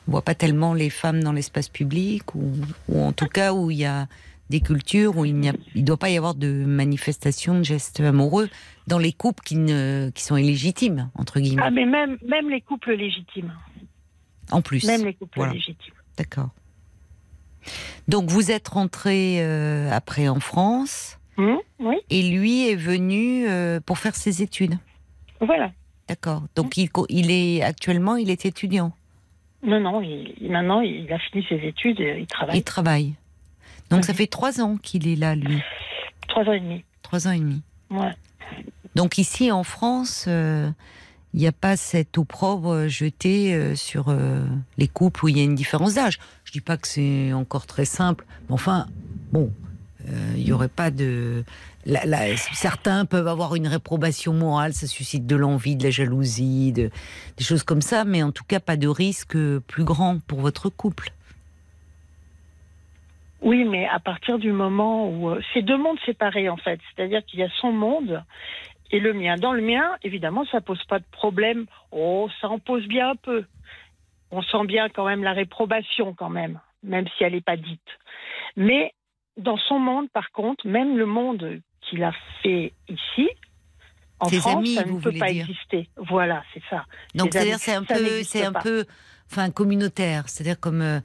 [0.08, 2.52] on voit pas tellement les femmes dans l'espace public ou,
[2.88, 4.06] ou en tout cas où il y a
[4.50, 8.00] des cultures où il n'y a il doit pas y avoir de manifestation de gestes
[8.00, 8.50] amoureux
[8.86, 12.60] dans les couples qui ne qui sont illégitimes entre guillemets Ah, mais même, même les
[12.60, 13.52] couples légitimes.
[14.50, 15.52] en plus Même les couples Voilà.
[15.54, 15.94] légitimes.
[16.18, 16.50] D'accord.
[18.08, 23.80] Donc vous êtes rentré euh, après en France Hum, oui, et lui est venu euh,
[23.80, 24.76] pour faire ses études.
[25.40, 25.72] voilà.
[26.08, 26.42] D'accord.
[26.56, 28.92] Donc il, il est actuellement il est étudiant.
[29.62, 32.58] Non, non, il, maintenant il a fini ses études et il travaille.
[32.58, 33.14] Il travaille.
[33.90, 35.62] Donc ça fait trois ans qu'il est là lui.
[36.28, 36.84] Trois ans et demi.
[37.02, 37.62] Trois ans et demi.
[37.90, 38.12] Ouais.
[38.94, 40.70] Donc ici en France, euh,
[41.34, 44.44] il n'y a pas cette opprobre jetée euh, sur euh,
[44.76, 46.18] les couples où il y a une différence d'âge.
[46.44, 48.86] Je dis pas que c'est encore très simple, mais enfin,
[49.32, 49.50] bon,
[50.08, 51.44] euh, il n'y aurait pas de.
[52.52, 56.90] Certains peuvent avoir une réprobation morale, ça suscite de l'envie, de la jalousie, de,
[57.36, 60.68] des choses comme ça, mais en tout cas pas de risque plus grand pour votre
[60.68, 61.10] couple.
[63.42, 67.24] Oui, mais à partir du moment où euh, c'est deux mondes séparés en fait, c'est-à-dire
[67.24, 68.22] qu'il y a son monde
[68.92, 69.36] et le mien.
[69.36, 71.66] Dans le mien, évidemment, ça pose pas de problème.
[71.90, 73.44] Oh, ça en pose bien un peu.
[74.30, 77.80] On sent bien quand même la réprobation quand même, même si elle n'est pas dite.
[78.56, 78.92] Mais
[79.36, 82.12] dans son monde, par contre, même le monde qu'il a
[82.42, 83.28] fait ici,
[84.20, 85.44] en Ses France, amis, ça ne peut pas dire.
[85.48, 85.88] exister.
[85.96, 86.84] Voilà, c'est ça.
[87.14, 88.60] Donc c'est-à-dire c'est un peu, c'est un pas.
[88.60, 88.84] peu,
[89.30, 90.28] enfin communautaire.
[90.28, 91.00] C'est-à-dire comme, euh,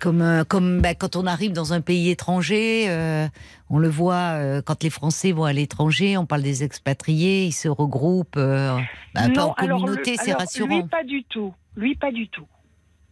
[0.00, 3.26] comme, euh, comme bah, quand on arrive dans un pays étranger, euh,
[3.68, 7.52] on le voit euh, quand les Français vont à l'étranger, on parle des expatriés, ils
[7.52, 8.78] se regroupent, euh,
[9.14, 10.78] bah, un peu en communauté, c'est rassurant.
[10.80, 11.54] Lui, pas du tout.
[11.76, 12.46] Lui, pas du tout.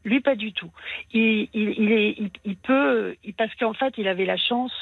[0.05, 0.71] Lui, pas du tout.
[1.13, 4.73] Il, il, il est, il, il peut, parce qu'en fait, il avait la chance,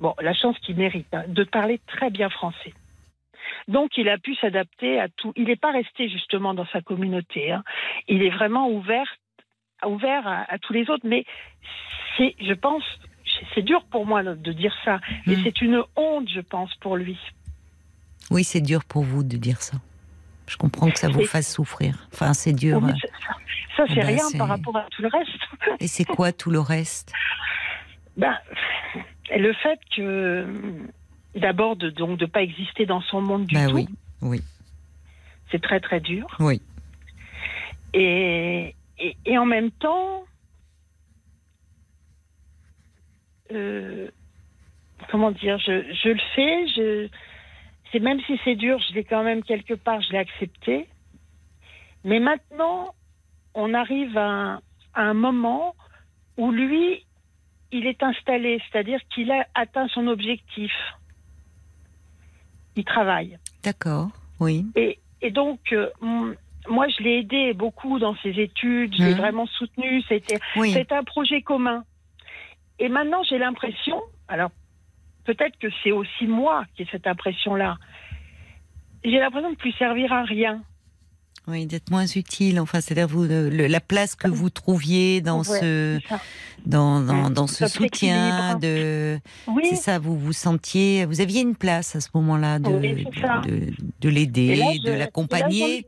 [0.00, 2.74] bon, la chance qu'il mérite, hein, de parler très bien français.
[3.68, 5.32] Donc, il a pu s'adapter à tout.
[5.36, 7.52] Il n'est pas resté justement dans sa communauté.
[7.52, 7.62] hein.
[8.08, 9.06] Il est vraiment ouvert,
[9.86, 11.06] ouvert à, à tous les autres.
[11.06, 11.24] Mais
[12.16, 12.82] c'est, je pense,
[13.54, 14.98] c'est dur pour moi de dire ça.
[15.26, 15.40] Et Mm.
[15.44, 17.18] c'est une honte, je pense, pour lui.
[18.30, 19.76] Oui, c'est dur pour vous de dire ça.
[20.48, 21.94] Je comprends que ça vous fasse souffrir.
[22.12, 22.80] Enfin, c'est dur.
[22.80, 22.92] Mais
[23.76, 25.30] ça, c'est Ben, rien par rapport à tout le reste.
[25.80, 27.12] Et c'est quoi tout le reste?
[28.16, 28.36] Ben,
[29.38, 30.46] le fait que,
[31.34, 33.86] d'abord, de donc de pas exister dans son monde du Bah tout, oui,
[34.22, 34.42] oui,
[35.50, 36.26] c'est très très dur.
[36.40, 36.60] oui.
[37.92, 40.24] Et, et, et en même temps,
[43.52, 44.08] euh,
[45.10, 47.08] comment dire, je, je le fais, je,
[47.90, 50.86] c'est même si c'est dur, je l'ai quand même quelque part, je l'ai accepté.
[52.04, 52.94] Mais maintenant,
[53.54, 54.54] on arrive à un,
[54.94, 55.74] à un moment
[56.36, 57.04] où lui,
[57.72, 60.72] il est installé, c'est-à-dire qu'il a atteint son objectif.
[62.76, 63.38] Il travaille.
[63.62, 64.08] D'accord.
[64.38, 64.66] Oui.
[64.76, 65.88] Et, et donc, euh,
[66.68, 69.18] moi, je l'ai aidé beaucoup dans ses études, je l'ai Mhm.
[69.20, 70.76] vraiment soutenu, c'était Oui.
[70.90, 71.84] un projet commun.
[72.78, 74.50] Et maintenant, j'ai l'impression, alors
[75.24, 77.76] peut-être que c'est aussi moi qui ai cette impression-là,
[79.04, 80.62] j'ai l'impression de plus servir à rien.
[81.50, 82.60] Oui, d'être moins utile.
[82.60, 85.98] Enfin, c'est-à-dire vous, le- le- la place que vous trouviez dans Ouais, ce,
[86.66, 91.56] dans, dans, dans ce soutien, de, Oui, c'est ça, vous vous sentiez, vous aviez une
[91.56, 93.04] place à ce moment-là de, Oui,
[93.46, 95.86] de, de l'aider, de l'accompagner.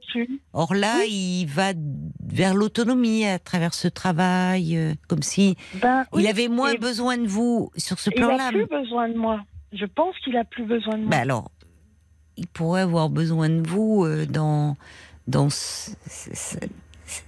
[0.52, 1.72] Or là, il va
[2.26, 7.26] vers l'autonomie à travers ce travail, euh, comme si Ben, il avait moins besoin de
[7.28, 8.48] vous sur ce il n'a plan-là.
[8.50, 9.40] plus besoin de moi.
[9.72, 11.10] Je pense qu'il a plus besoin de moi.
[11.10, 11.50] Ben alors,
[12.36, 14.76] il pourrait avoir besoin de vous euh, dans
[15.50, 16.56] ce- ce- ce-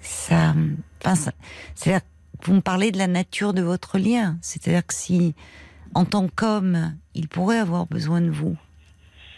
[0.01, 0.55] ça.
[1.05, 1.31] Enfin,
[1.75, 2.01] c'est-à-dire,
[2.45, 4.37] vous me parlez de la nature de votre lien.
[4.43, 5.35] C'est-à-dire que si,
[5.95, 8.57] en tant qu'homme, il pourrait avoir besoin de vous,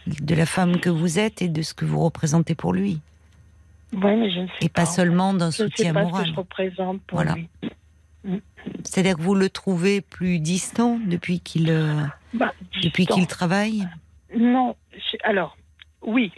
[0.07, 3.01] de la femme que vous êtes et de ce que vous représentez pour lui,
[3.93, 6.25] Ouais, mais je ne sais et pas seulement d'un ne sais soutien pas ce moral.
[6.25, 7.35] que je représente pour Voilà.
[7.35, 7.49] lui.
[8.83, 12.03] C'est-à-dire que vous le trouvez plus distant depuis qu'il euh,
[12.35, 12.53] Bah,
[12.83, 13.89] depuis qu'il travaille?
[14.37, 15.57] Non, je- alors,
[16.03, 16.33] oui.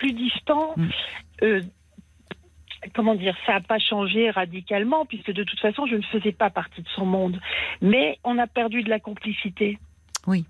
[0.00, 0.88] Plus distant, Mm.
[1.42, 1.60] euh,
[2.94, 6.48] comment dire, ça n'a pas changé radicalement, puisque de toute façon, je ne faisais pas
[6.50, 7.38] partie de son monde.
[7.82, 9.78] Mais on a perdu de la complicité.
[10.26, 10.46] Oui.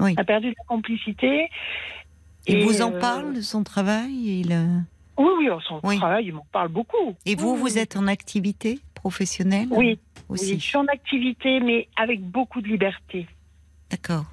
[0.00, 0.14] Oui.
[0.18, 1.48] On a perdu de la complicité.
[2.48, 4.12] Il Et, vous en euh, parle de son travail.
[4.40, 4.66] Il, euh,
[5.16, 5.96] Oui, oui, son Oui.
[5.98, 7.14] travail, il m'en parle beaucoup.
[7.24, 9.98] Et vous, Oui, vous êtes en activité professionnelle Oui,
[10.28, 10.54] aussi.
[10.54, 13.28] oui, je suis en activité, mais avec beaucoup de liberté.
[13.90, 14.24] D'accord.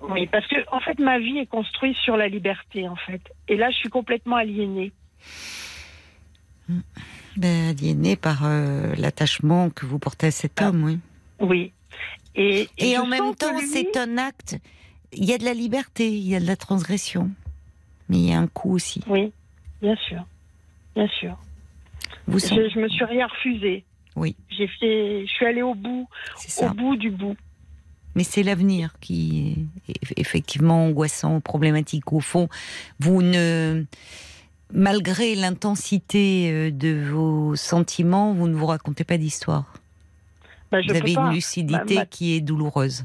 [0.00, 3.20] Oui, parce que en fait, ma vie est construite sur la liberté, en fait.
[3.48, 4.92] Et là, je suis complètement aliénée.
[7.36, 10.68] Ben, aliéné par euh, l'attachement que vous portez à cet Ah.
[10.68, 10.98] homme, oui.
[11.40, 11.72] Oui.
[12.34, 14.56] Et, Et, en même temps, lui- c'est un acte.
[15.12, 17.30] Il y a de la liberté, il y a de la transgression,
[18.08, 19.02] mais il y a un coût aussi.
[19.06, 19.32] Oui,
[19.82, 20.24] bien sûr.
[20.94, 21.36] Bien sûr.
[22.26, 23.84] Vous Je, sentez je me suis rien refusé.
[24.16, 24.36] Oui.
[24.50, 26.08] J'ai fait, je suis allée au bout,
[26.62, 27.36] au bout du bout.
[28.14, 29.56] Mais c'est l'avenir qui
[29.88, 32.12] est eff- effectivement angoissant, problématique.
[32.12, 32.48] Au fond,
[33.00, 33.84] vous ne,
[34.72, 39.72] malgré l'intensité euh, de vos sentiments, vous ne vous racontez pas d'histoire.
[40.70, 43.04] Bah, Vous avez une lucidité ma- qui est douloureuse.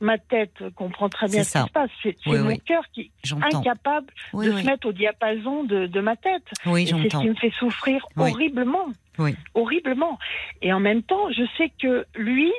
[0.00, 1.90] Ma tête comprend très bien ce qui se passe.
[2.02, 2.58] C'est Oui, mon oui.
[2.60, 6.42] cœur qui est incapable Oui, de se mettre au diapason de, de ma tête.
[6.66, 8.86] Oui, c'est ce qui me fait souffrir horriblement.
[9.18, 9.34] Oui.
[9.54, 10.18] Horriblement.
[10.60, 12.52] Et en même temps, je sais que lui,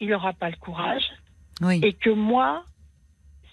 [0.00, 1.04] il n'aura pas le courage.
[1.60, 1.80] Oui.
[1.82, 2.64] Et que moi,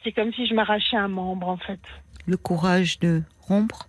[0.04, 1.80] c'est comme si je m'arrachais un membre, en fait.
[2.26, 3.88] Le courage de rompre.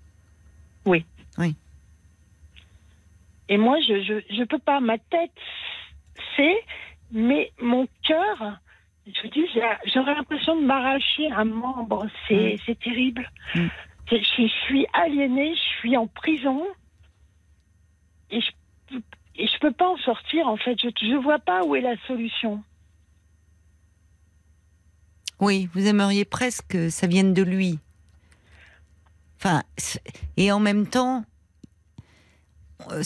[3.49, 4.81] Et moi, je je, je peux pas.
[4.81, 5.33] Ma tête,
[6.37, 6.65] c'est,
[7.11, 8.59] mais mon cœur,
[9.07, 9.47] je vous dis,
[9.93, 12.07] j'aurais l'impression de m'arracher un membre.
[12.29, 13.31] C'est c'est terrible.
[13.55, 16.67] Je, je suis aliénée, je suis en prison.
[18.31, 18.97] Et je,
[19.37, 20.77] et je peux pas en sortir en fait.
[20.83, 22.63] Je je vois pas où est la solution.
[25.41, 27.79] Oui, vous aimeriez presque que ça vienne de lui.
[29.39, 29.63] Enfin,
[30.37, 31.25] et en même temps,
[32.93, 33.03] euh,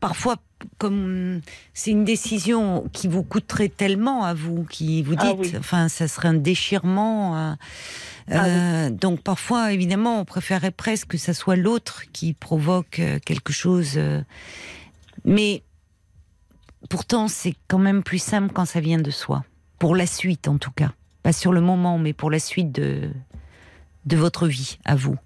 [0.00, 0.36] parfois,
[0.78, 1.40] comme
[1.74, 5.52] c'est une décision qui vous coûterait tellement à vous, qui vous dites, Ah oui.
[5.58, 7.34] enfin, ça serait un déchirement.
[7.36, 7.56] Ah
[8.30, 13.52] euh, Donc parfois, évidemment, on préférerait presque que ça soit l'autre qui provoque euh, quelque
[13.52, 13.94] chose.
[13.96, 14.22] euh,
[15.24, 15.62] Mais
[16.88, 19.44] pourtant, c'est quand même plus simple quand ça vient de soi.
[19.78, 20.92] Pour la suite, en tout cas.
[21.22, 23.10] Pas sur le moment, mais pour la suite de,
[24.06, 25.16] de votre vie, à vous.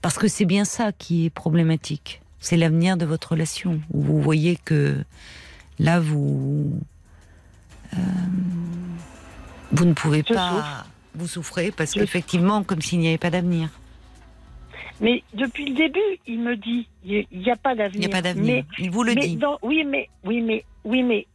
[0.00, 2.22] Parce que c'est bien ça qui est problématique.
[2.40, 3.80] C'est l'avenir de votre relation.
[3.92, 5.04] Où vous voyez que
[5.78, 6.72] là, vous.
[7.94, 7.98] euh,
[9.70, 10.50] vous ne pouvez Je pas.
[10.50, 10.86] souffre.
[11.14, 13.68] Vous souffrez parce qu'effectivement, comme s'il n'y avait pas d'avenir.
[15.00, 18.00] Mais depuis le début, il me dit, il n'y a pas Il d'avenir.
[18.00, 18.64] n'y a pas d'avenir.
[18.78, 19.36] Il vous le mais dit.
[19.36, 21.26] dans- oui, mais, oui, mais, oui, mais,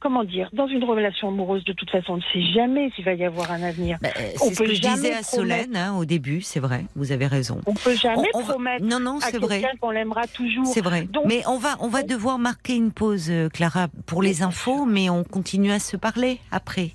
[0.00, 3.14] comment dire, dans une relation amoureuse, de toute façon, on ne sait jamais s'il va
[3.14, 3.98] y avoir un avenir.
[4.00, 5.22] Bah, euh, c'est ce que je disais à.
[5.22, 7.60] Solène hein, au début, c'est vrai, vous avez raison.
[7.66, 10.66] On peut jamais On- on va- promettre Non, non, à quelqu'un qu'on l'aimera toujours.
[10.66, 11.02] C'est vrai.
[11.04, 14.84] Donc- mais on va, on va devoir marquer une pause, euh, Clara, pour les infos,
[14.84, 16.90] mais on continue à se parler après.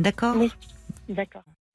[0.00, 0.34] D'accord?
[0.36, 0.50] Oui.
[1.08, 1.42] D'accord.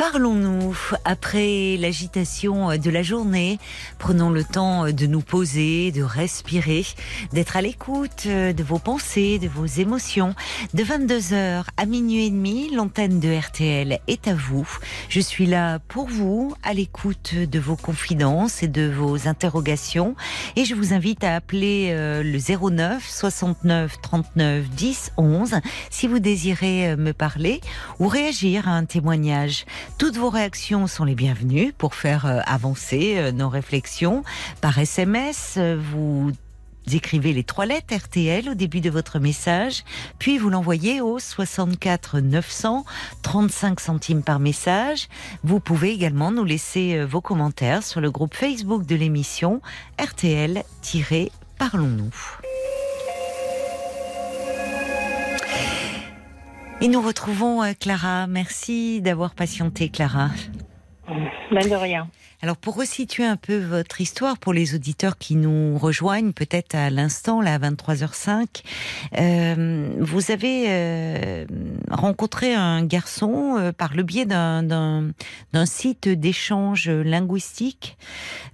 [0.00, 0.74] Parlons-nous,
[1.04, 3.58] après l'agitation de la journée,
[3.98, 6.86] prenons le temps de nous poser, de respirer,
[7.34, 10.34] d'être à l'écoute de vos pensées, de vos émotions.
[10.72, 14.66] De 22h à minuit et demi, l'antenne de RTL est à vous.
[15.10, 20.16] Je suis là pour vous, à l'écoute de vos confidences et de vos interrogations.
[20.56, 25.56] Et je vous invite à appeler euh, le 09 69 39 10 11
[25.90, 27.60] si vous désirez euh, me parler
[27.98, 29.66] ou réagir à un témoignage.
[30.00, 34.24] Toutes vos réactions sont les bienvenues pour faire euh, avancer euh, nos réflexions.
[34.62, 36.32] Par SMS, euh, vous
[36.90, 39.84] écrivez les trois lettres RTL au début de votre message,
[40.18, 42.86] puis vous l'envoyez au 64 900
[43.20, 45.08] 35 centimes par message.
[45.44, 49.60] Vous pouvez également nous laisser vos commentaires sur le groupe Facebook de l'émission
[49.98, 52.39] RTL-Parlons-nous.
[56.82, 58.26] Et nous retrouvons euh, Clara.
[58.26, 60.30] Merci d'avoir patienté, Clara.
[61.50, 62.08] Ben de rien.
[62.42, 66.88] Alors pour resituer un peu votre histoire pour les auditeurs qui nous rejoignent peut-être à
[66.88, 68.62] l'instant là à 23h05,
[69.18, 71.44] euh, vous avez euh,
[71.90, 75.12] rencontré un garçon euh, par le biais d'un
[75.66, 77.98] site d'échange linguistique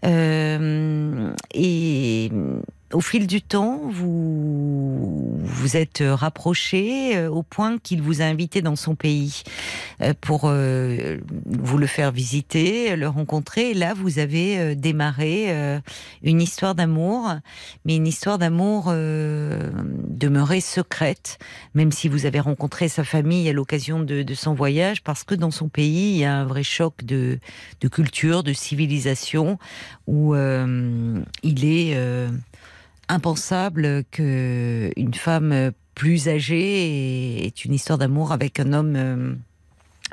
[0.03, 2.31] et
[2.93, 8.63] au fil du temps, vous vous êtes rapprochés euh, au point qu'il vous a invité
[8.63, 9.43] dans son pays
[10.01, 13.71] euh, pour euh, vous le faire visiter, le rencontrer.
[13.71, 15.81] Et là, vous avez démarré
[16.23, 17.35] une histoire d'amour,
[17.85, 21.39] mais une histoire d'amour demeurée secrète,
[21.75, 25.35] même si vous avez rencontré sa famille à l'occasion de, de son voyage, parce que
[25.35, 27.39] dans son pays, il y a un vrai choc de,
[27.81, 29.59] de culture, de civilisation,
[30.07, 32.29] où euh, il est euh,
[33.09, 39.35] impensable que une femme plus âgée ait une histoire d'amour avec un homme euh,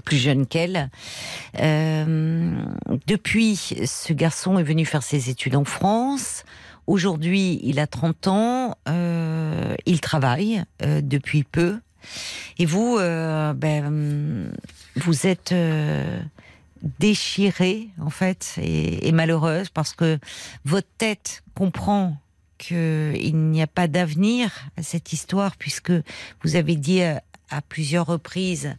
[0.06, 0.90] plus jeune qu'elle.
[1.60, 2.56] Euh,
[3.06, 6.44] depuis, ce garçon est venu faire ses études en France.
[6.88, 8.78] Aujourd'hui, il a 30 ans.
[8.88, 11.80] euh, il travaille euh, depuis peu.
[12.58, 14.52] Et vous, euh, ben,
[14.96, 16.20] vous êtes euh,
[17.00, 20.20] déchirée, en fait, et malheureuse parce que
[20.66, 22.18] votre tête comprend
[22.58, 25.94] qu'il n'y a pas d'avenir à cette histoire, puisque
[26.44, 28.76] vous avez dit à, à plusieurs reprises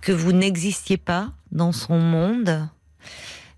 [0.00, 2.68] que vous n'existiez pas dans son monde.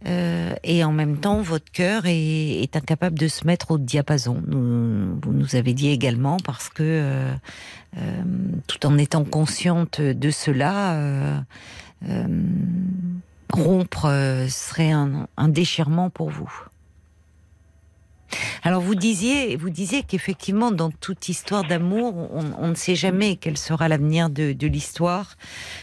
[0.07, 4.43] Euh, et en même temps, votre cœur est, incapable de se mettre au diapason.
[4.47, 7.35] Vous nous avez dit également parce que, euh,
[7.99, 8.23] euh,
[8.67, 11.41] tout en étant consciente de cela, euh,
[12.09, 12.27] euh,
[13.53, 16.70] rompre euh, serait un déchirement pour vous.
[18.63, 23.57] Alors vous disiez, vous disiez qu'effectivement dans toute histoire d'amour, on, ne sait jamais quel
[23.57, 25.37] sera l'avenir de, l'histoire,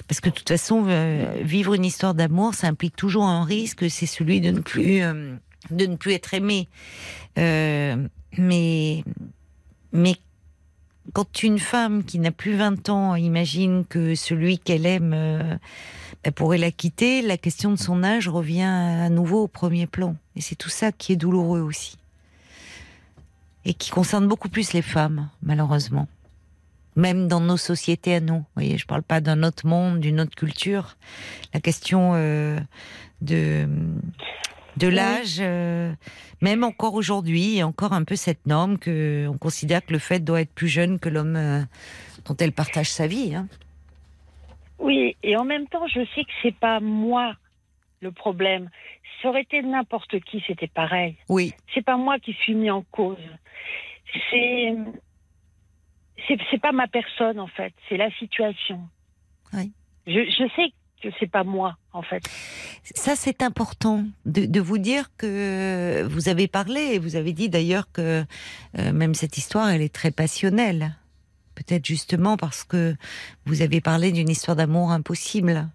[0.08, 3.90] parce que de toute façon, euh, vivre une histoire d'amour, ça implique toujours un risque,
[3.90, 5.36] c'est celui de ne plus euh,
[5.72, 6.68] de ne plus être aimé.
[7.38, 9.04] Euh, mais
[9.92, 10.16] mais
[11.14, 15.60] quand une femme qui n'a plus 20 ans imagine que celui qu'elle aime
[16.24, 20.16] elle pourrait la quitter, la question de son âge revient à nouveau au premier plan.
[20.36, 21.98] Et c'est tout ça qui est douloureux aussi.
[23.70, 26.08] Et qui concerne beaucoup plus les femmes, malheureusement.
[26.96, 28.38] Même dans nos sociétés à nous.
[28.38, 30.96] Vous voyez, je parle pas d'un autre monde, d'une autre culture.
[31.54, 32.58] La question euh,
[33.22, 33.68] de
[34.78, 35.92] de l'âge, euh,
[36.42, 39.92] même encore aujourd'hui, il y a encore un peu cette norme que on considère que
[39.92, 41.62] le fait doit être plus jeune que l'homme euh,
[42.26, 43.36] dont elle partage sa vie.
[43.36, 43.48] hein.
[44.80, 47.36] Oui, et en même temps, je sais que c'est pas moi
[48.02, 48.70] le problème.
[49.22, 51.16] Ça aurait été n'importe qui, c'était pareil.
[51.28, 53.18] Oui, C'est pas moi qui suis mis en cause.
[54.30, 54.76] C'est
[56.52, 58.82] c'est pas ma personne en fait, c'est la situation.
[59.54, 59.72] Oui.
[60.08, 62.24] Je, je sais que c'est pas moi en fait.
[62.96, 67.50] ça c'est important de, de vous dire que vous avez parlé et vous avez dit
[67.50, 68.26] d'ailleurs que
[68.78, 70.96] euh, même cette histoire, elle est très passionnelle.
[71.56, 72.96] Peut-être justement parce que
[73.46, 75.70] vous avez parlé d'une histoire d'amour impossible,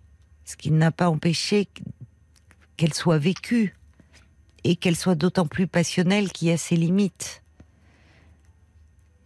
[0.44, 1.68] ce qui n'a pas empêché
[2.76, 3.74] qu'elle soit vécue
[4.64, 7.41] et qu'elle soit d'autant plus passionnelle qu'il y a ses limites.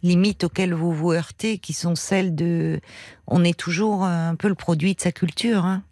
[0.06, 2.80] Limites auxquelles vous vous heurtez, qui sont celles de...
[3.26, 5.82] On est toujours un peu le produit de sa culture, hein,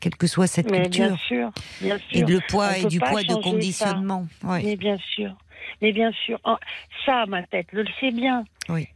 [0.00, 1.06] quelle que soit cette Mais culture.
[1.08, 2.06] bien sûr, bien sûr.
[2.18, 4.26] Et de le poids On et peut du poids de conditionnement.
[4.42, 4.62] Ouais.
[4.64, 5.34] Mais bien sûr,
[5.80, 6.38] mais bien sûr.
[7.06, 8.44] Ça, ma tête, je le sais bien.
[8.68, 8.88] Oui.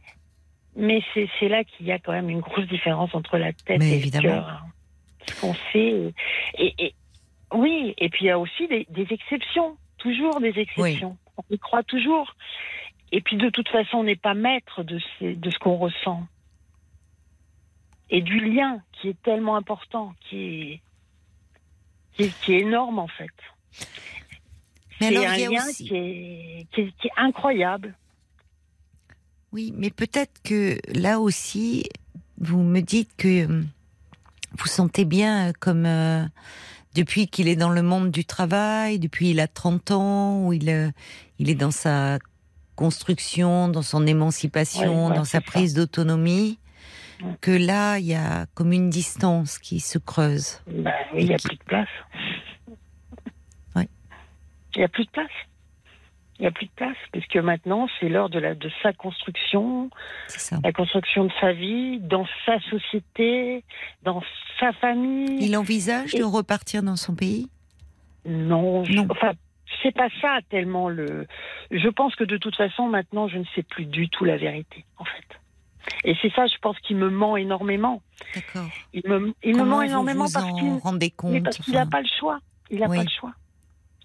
[0.75, 1.01] Mais
[1.39, 3.95] c'est là qu'il y a quand même une grosse différence entre la tête Mais et
[3.95, 4.27] évidemment.
[4.27, 4.47] le cœur.
[4.49, 4.61] hein.
[5.29, 6.13] Ce qu'on sait.
[6.59, 6.93] Et, et-
[7.53, 11.17] oui, et puis il y a aussi des, des exceptions, toujours des exceptions.
[11.37, 12.35] On y croit toujours.
[13.11, 16.27] Et puis de toute façon, on n'est pas maître de, ces- de ce qu'on ressent.
[18.09, 20.81] Et du lien qui est tellement important, qui est,
[22.13, 23.31] qui est, qui est énorme en fait.
[24.99, 27.95] Mais C'est alors, un il y a lien aussi- qui, est, qui, qui est incroyable.
[29.53, 31.85] Oui, mais peut-être que là aussi,
[32.37, 33.63] vous me dites que euh,
[34.57, 36.25] vous sentez bien euh, comme euh,
[36.95, 40.69] depuis qu'il est dans le monde du travail, depuis il a 30 ans, où il,
[40.69, 40.89] euh,
[41.39, 42.19] il est dans sa
[42.77, 45.41] construction, dans son émancipation, Ouais, ouais, dans sa ça.
[45.41, 46.57] prise d'autonomie,
[47.21, 47.31] Ouais.
[47.41, 50.61] que là, il y a comme une distance qui se creuse.
[50.67, 50.83] Oui,
[51.15, 51.89] il n'y a plus de place.
[53.75, 53.89] Ouais.
[54.75, 55.31] Il n'y a plus de place.
[56.39, 59.89] Il n'y a plus de place, puisque maintenant, c'est l'heure de, la, de sa construction,
[60.63, 63.63] la construction de sa vie, dans sa société,
[64.03, 64.21] dans
[64.59, 65.39] sa famille.
[65.43, 67.49] Il envisage de repartir dans son pays?
[68.27, 69.07] Non, je- Non.
[69.09, 69.31] enfin,
[69.87, 71.27] c'est pas ça tellement le.
[71.71, 74.83] Je pense que de toute façon, maintenant, je ne sais plus du tout la vérité,
[74.97, 75.39] en fait.
[76.03, 78.01] Et c'est ça, je pense, qui me ment énormément.
[78.35, 78.67] D'accord.
[78.93, 81.73] Il me, il me ment vous énormément vous parce qu'il rendez compte Mais parce qu'il
[81.73, 82.39] n'a pas le choix.
[82.69, 82.97] Il n'a Oui.
[82.97, 83.33] pas le choix.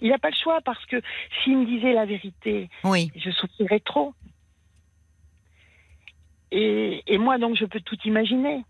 [0.01, 1.01] Il n'a pas le choix parce que
[1.43, 4.15] s'il me disait la vérité, Oui, je souffrirais trop.
[6.53, 8.63] Et, et moi, donc, je peux tout imaginer.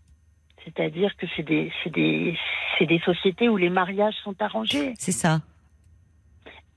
[0.63, 4.93] C'est-à-dire que c'est des, des sociétés où les mariages sont arrangés.
[4.97, 5.41] c'est ça.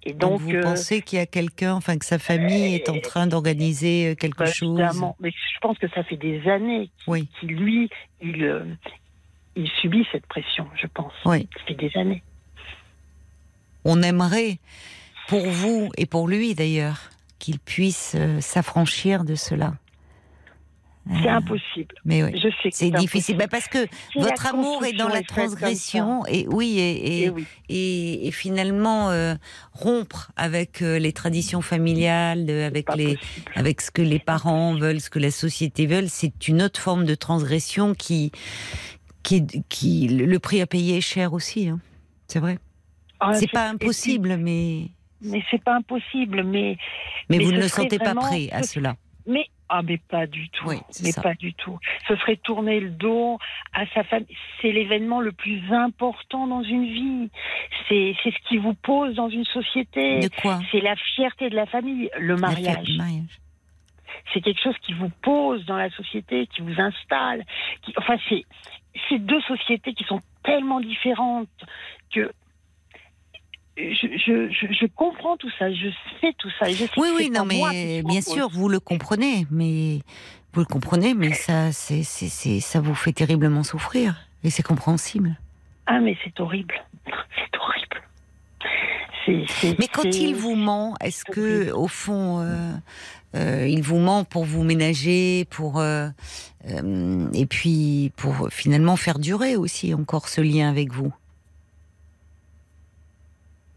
[0.07, 2.88] Et Donc, donc, vous euh, pensez qu'il y a quelqu'un, enfin que sa famille est
[2.88, 5.16] en train d'organiser euh, quelque bah, chose évidemment.
[5.18, 7.90] Mais je pense que ça fait des années Oui, qu'il, lui,
[8.22, 8.64] il, euh,
[9.57, 11.12] il subit cette pression, je pense.
[11.24, 11.48] oui.
[11.59, 12.22] Ça fait des années.
[13.84, 14.59] On aimerait,
[15.26, 19.74] pour vous et pour lui d'ailleurs, qu'il puisse s'affranchir de cela.
[21.22, 21.94] C'est impossible.
[22.04, 23.36] Mais oui, Je sais que c'est difficile.
[23.36, 25.22] Bah, parce que Si votre amour est dans la ça.
[25.28, 27.46] transgression et oui et, et, oui.
[27.68, 29.36] et, et finalement euh,
[29.72, 33.52] rompre avec euh, les traditions familiales, avec les possible.
[33.54, 37.04] avec ce que les parents veulent, ce que la société veut, c'est une autre forme
[37.04, 38.32] de transgression qui
[39.22, 41.68] qui qui le prix à payer est cher aussi.
[41.68, 41.78] hein.
[42.26, 42.59] C'est vrai.
[43.20, 44.88] Ah, c'est pas impossible, mais
[45.22, 46.76] Mais c'est pas impossible, mais
[47.30, 48.96] mais, Mais vous ne le sentez pas prêt à ce- cela.
[49.26, 50.68] mais ah mais pas du tout.
[50.68, 51.22] Oui, mais ça.
[51.22, 51.78] pas du tout.
[52.06, 53.38] Ce serait tourner le dos
[53.72, 54.36] à sa famille.
[54.60, 57.30] C'est l'événement le plus important dans une vie.
[57.88, 60.20] C'est c'est ce qui vous pose dans une société.
[60.20, 62.96] De quoi C'est la fierté de la famille, le mariage.
[62.96, 63.40] mariage.
[64.32, 67.44] C'est quelque chose qui vous pose dans la société, qui vous installe.
[67.82, 71.48] Qui, enfin, c'est deux sociétés qui sont tellement différentes
[72.12, 72.32] que
[73.76, 75.88] je, je, je, je comprends tout ça, je
[76.20, 76.68] sais tout ça.
[76.68, 80.00] et Je sais Oui, oui, non, moi mais bien sûr, vous le comprenez, mais
[80.52, 84.62] vous le comprenez, mais ça, c'est, c'est, c'est- ça vous fait terriblement souffrir, et c'est
[84.62, 85.36] compréhensible.
[85.86, 86.74] Ah, mais c'est horrible.
[87.06, 88.02] C'est horrible.
[89.78, 92.72] Mais quand il vous ment, est-ce que, au fond, euh,
[93.34, 96.08] euh, il vous ment pour vous ménager, pour euh,
[97.34, 101.12] et puis pour finalement faire durer aussi encore ce lien avec vous?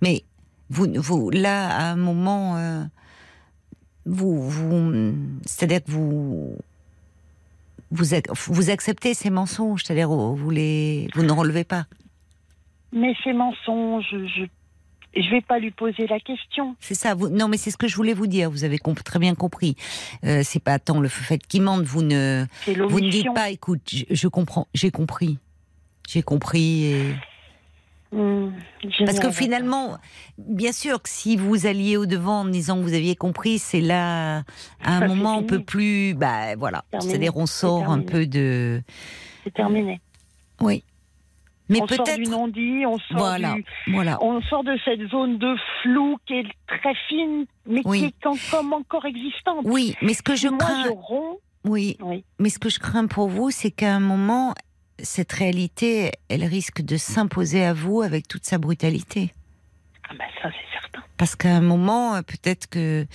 [0.02, 0.24] Mais
[0.70, 2.84] vous, vous, là, à un moment, euh,
[4.06, 5.14] vous, vous,
[5.46, 6.58] c'est-à-dire que vous,
[7.92, 11.86] vous, ac- vous acceptez ces mensonges, c'est-à-dire vous les, vous ne relevez pas.
[12.92, 14.46] Mais ces mensonges, je,
[15.16, 16.76] je vais pas lui poser la question.
[16.80, 17.14] C'est ça.
[17.14, 17.30] Vous...
[17.30, 18.50] Non, mais c'est ce que je voulais vous dire.
[18.50, 19.76] Vous avez comp- très bien compris.
[20.24, 21.84] Euh, c'est pas tant le fait qu'il mente.
[21.84, 22.46] Vous ne,
[22.88, 23.50] vous ne dites pas.
[23.50, 24.68] Écoute, je, je comprends.
[24.74, 25.38] J'ai compris.
[26.08, 26.86] J'ai compris.
[26.86, 27.16] Et...
[28.12, 28.50] Hmm,
[29.06, 29.98] Parce que finalement,
[30.40, 33.82] bien sûr que si vous alliez au devant en disant que vous aviez compris, c'est
[33.82, 34.44] là
[34.84, 36.16] à un moment on peut plus.
[36.16, 36.84] Bah voilà.
[37.00, 38.82] C'est-à-dire on sort un peu de.
[39.44, 40.02] c'est terminé.
[40.60, 40.84] Oui.
[41.72, 42.30] Mais on sort du peut-être.
[42.32, 43.54] non-dit, on sort Voilà.
[43.54, 44.18] du, Voilà.
[44.24, 45.54] on sort de cette zone de
[45.84, 48.00] flou qui est très fine, mais Oui.
[48.00, 48.16] qui est
[48.50, 49.60] comme encore existante.
[49.66, 50.84] Oui, mais ce que je Moi, crains.
[50.86, 51.38] je romps.
[51.66, 52.24] Oui, Oui.
[52.40, 54.56] Mais ce que je crains pour vous, c'est qu'à un moment,
[55.04, 59.34] cette réalité, elle risque de s'imposer à vous avec toute sa brutalité.
[60.10, 61.04] Ah ben ça, c'est certain.
[61.18, 63.06] Parce qu'à un moment, euh, peut-être que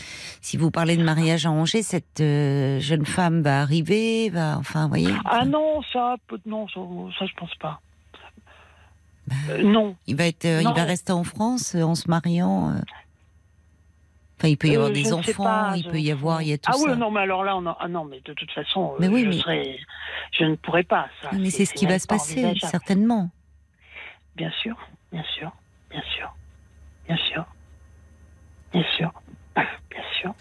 [0.41, 5.13] si vous parlez de mariage arrangé, cette euh, jeune femme va arriver, va, enfin, voyez.
[5.25, 6.17] Ah non, ça,
[6.47, 6.81] non, ça,
[7.19, 7.81] ça, je pense pas.
[9.27, 9.97] Bah, Euh, non.
[10.07, 10.75] il va être, euh, il non.
[10.75, 12.75] va rester en France en se mariant.
[14.39, 16.49] Enfin, il peut y avoir Euh, des enfants, pas, il je- peut y avoir, il
[16.49, 16.91] y a tout ah ça.
[16.91, 19.09] oui, non, mais alors là, on a- ah non, mais de toute façon, euh, Mais
[19.09, 19.79] oui, je, mais- serais-
[20.33, 21.07] je ne pourrais pas.
[21.23, 23.31] Ça, mais c'est ce qui va se pas passer, certainement.
[24.37, 24.77] Bien sûr,
[25.13, 25.53] bien sûr,
[25.91, 26.35] bien sûr,
[27.07, 27.45] bien sûr,
[28.73, 29.13] bien sûr,
[29.91, 30.35] bien sûr.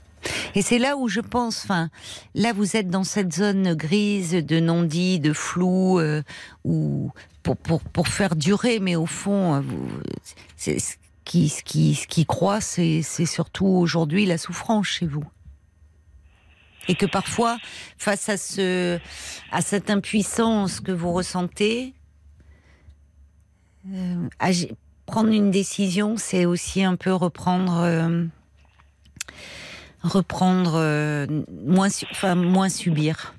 [0.55, 1.89] Et c'est là où je pense, enfin,
[2.33, 6.23] là vous êtes dans cette zone grise de non-dit, de flou, euh,
[6.63, 7.11] où
[7.43, 9.87] pour, pour, pour faire durer, mais au fond, vous,
[10.55, 15.25] c'est ce qui, ce qui, ce qui croit, c'est surtout aujourd'hui la souffrance chez vous.
[16.87, 17.57] Et que parfois,
[17.97, 18.99] face à ce,
[19.51, 21.93] à cette impuissance que vous ressentez,
[23.91, 24.27] euh,
[25.05, 27.79] prendre une décision, c'est aussi un peu reprendre.
[27.79, 28.25] euh,
[30.03, 31.25] reprendre euh,
[31.65, 33.33] moins, enfin, moins subir.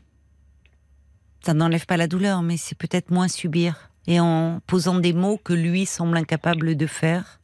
[1.44, 3.90] Ça n'enlève pas la douleur, mais c'est peut-être moins subir.
[4.06, 7.38] Et en posant des mots que lui semble incapable de faire,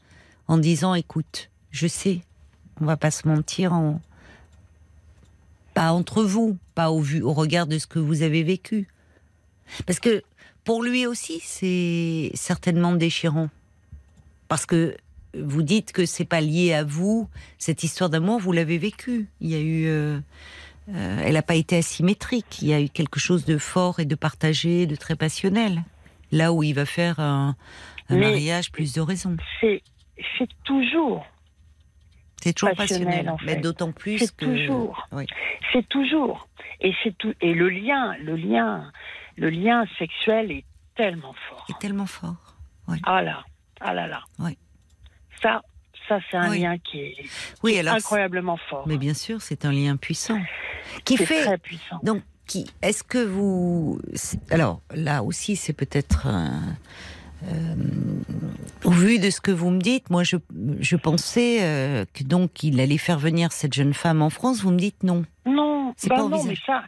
[0.51, 2.23] en disant écoute, je sais,
[2.81, 4.01] on va pas se mentir, en...
[5.75, 8.89] pas entre vous, pas au, vu, au regard de ce que vous avez vécu.
[9.87, 10.25] Parce que
[10.65, 13.49] pour lui aussi, c'est certainement déchirant.
[14.49, 14.97] Parce que
[15.39, 17.29] vous dites que c'est pas lié à vous,
[17.59, 19.29] cette histoire d'amour, vous l'avez vécue.
[19.41, 20.19] Il y a eu, euh,
[20.89, 22.59] euh, elle n'a pas été asymétrique.
[22.61, 25.85] Il y a eu quelque chose de fort et de partagé, de très passionnel.
[26.33, 27.55] Là où il va faire un,
[28.09, 29.37] mariage, plus de raisons.
[29.61, 29.85] C'est,
[30.39, 31.27] c'est toujours,
[32.43, 34.45] C'est toujours passionnel, passionnel, en mais d'autant plus c'est que.
[34.45, 35.27] toujours, Oui.
[35.73, 36.49] c'est toujours,
[36.81, 38.91] et c'est tout, et le lien, le lien,
[39.37, 40.65] le lien sexuel est
[40.97, 41.65] tellement fort.
[41.69, 42.57] C'est tellement fort.
[43.05, 43.45] Ah là,
[43.81, 44.23] ah là là.
[44.41, 44.59] Oui.
[45.43, 45.63] Ça,
[46.09, 46.61] ça c'est un Oui.
[46.61, 47.17] lien qui est
[47.63, 47.95] Oui, alors.
[47.95, 48.87] incroyablement fort.
[48.89, 50.41] Mais bien sûr, c'est un lien puissant
[51.05, 52.01] qui c'est fait très puissant.
[52.03, 54.01] Donc, qui est-ce que vous
[54.51, 56.77] alors là aussi c'est peut-être un-
[57.45, 57.75] euh,
[58.85, 60.37] au vu de ce que vous me dites, moi je,
[60.81, 64.63] je pensais euh, que donc il allait faire venir cette jeune femme en France.
[64.63, 66.85] Vous me dites non, Non, C'est bah pas non, mais ça,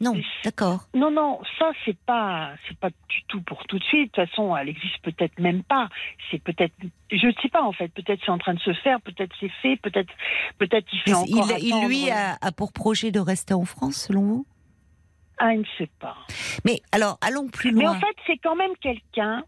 [0.00, 0.86] non, Mais- d'accord.
[0.94, 4.14] non, non, ça c'est pas, c'est pas du tout pour tout de suite.
[4.14, 5.88] De toute façon, elle existe peut-être même pas.
[6.30, 6.74] C'est peut-être,
[7.12, 7.88] je ne sais pas en fait.
[7.88, 10.12] Peut-être c'est en train de se faire, peut-être c'est fait, peut-être,
[10.58, 13.64] peut-être il fait Mais encore il, il, lui a, a pour projet de rester en
[13.64, 14.46] France, selon vous?
[15.42, 16.16] Ah, il ne sait pas.
[16.66, 17.92] Mais alors allons plus Mais loin.
[17.96, 19.42] en fait, c'est quand même quelqu'un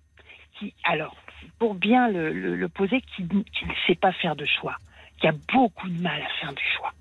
[0.63, 1.17] qui, alors,
[1.59, 4.77] pour bien le, le- le poser, qui, qui ne sait pas faire de choix,
[5.21, 6.93] qui a beaucoup de mal à faire du choix.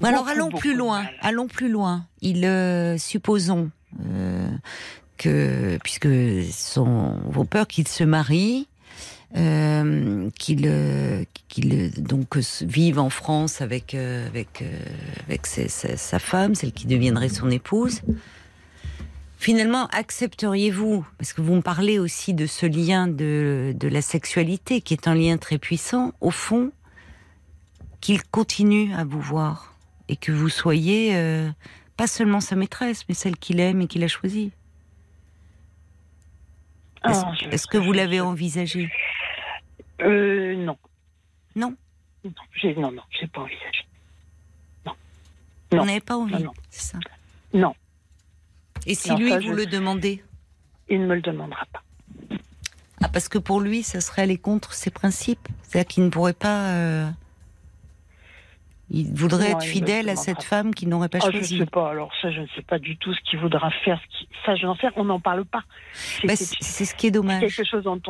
[0.00, 1.04] Bon, alors allons plus loin.
[1.22, 2.06] Allons plus loin.
[2.20, 3.70] Il euh, supposons
[4.04, 4.48] euh,
[5.16, 6.08] que puisque
[6.52, 8.68] sont vos peurs qu'il se marie,
[9.36, 14.62] euh, qu'il qu'il donc vive en France avec avec
[15.26, 18.02] avec ses- sa, sa femme, celle qui deviendrait son épouse.
[19.38, 24.80] Finalement, accepteriez-vous, parce que vous me parlez aussi de ce lien de, de la sexualité,
[24.80, 26.72] qui est un lien très puissant, au fond,
[28.00, 29.74] qu'il continue à vous voir
[30.08, 31.50] et que vous soyez euh,
[31.96, 34.52] pas seulement sa maîtresse, mais celle qu'il aime et qu'il a choisie.
[37.04, 38.90] Est-ce Ah, je- est-ce que vous l'avez envisagé?
[40.00, 40.78] Euh, non.
[41.54, 41.74] Non?
[42.24, 42.92] Non, j'ai, non,
[43.32, 43.86] pas envisagé.
[44.86, 44.92] Non.
[45.72, 46.44] Vous n'avez pas envie.
[46.70, 46.98] C'est ça?
[47.54, 47.74] Non,
[48.86, 50.22] Et si lui, ça, vous je- le demandez
[50.88, 51.82] il ne me le demandera pas.
[53.02, 55.48] Ah, parce que pour lui, ça serait aller contre ses principes.
[55.62, 56.70] C'est-à-dire qu'il ne pourrait pas.
[56.74, 57.08] euh,
[58.88, 61.66] Il voudrait Non, être fidèle à cette femme qu'il n'aurait pas Ah, je ne sais
[61.66, 61.90] pas.
[61.90, 64.00] Alors ça, je ne sais pas du tout ce qu'il voudra faire.
[64.00, 64.28] Ce qui...
[64.46, 64.86] Ça, je n'en sais.
[64.94, 65.64] On n'en parle pas.
[65.92, 67.40] C'est, Bah, ce qui est dommage.
[67.40, 68.00] quelque chose on.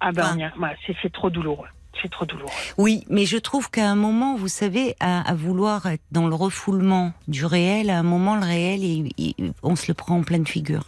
[0.00, 0.34] Ah ben, Enfin.
[0.34, 1.68] on y a- ouais, c'est, c'est trop douloureux.
[2.00, 2.50] C'est trop douloureux.
[2.76, 6.34] Oui, mais je trouve qu'à un moment, vous savez, à, à vouloir être dans le
[6.34, 10.22] refoulement du réel, à un moment, le réel, il- il- on se le prend en
[10.22, 10.84] pleine figure.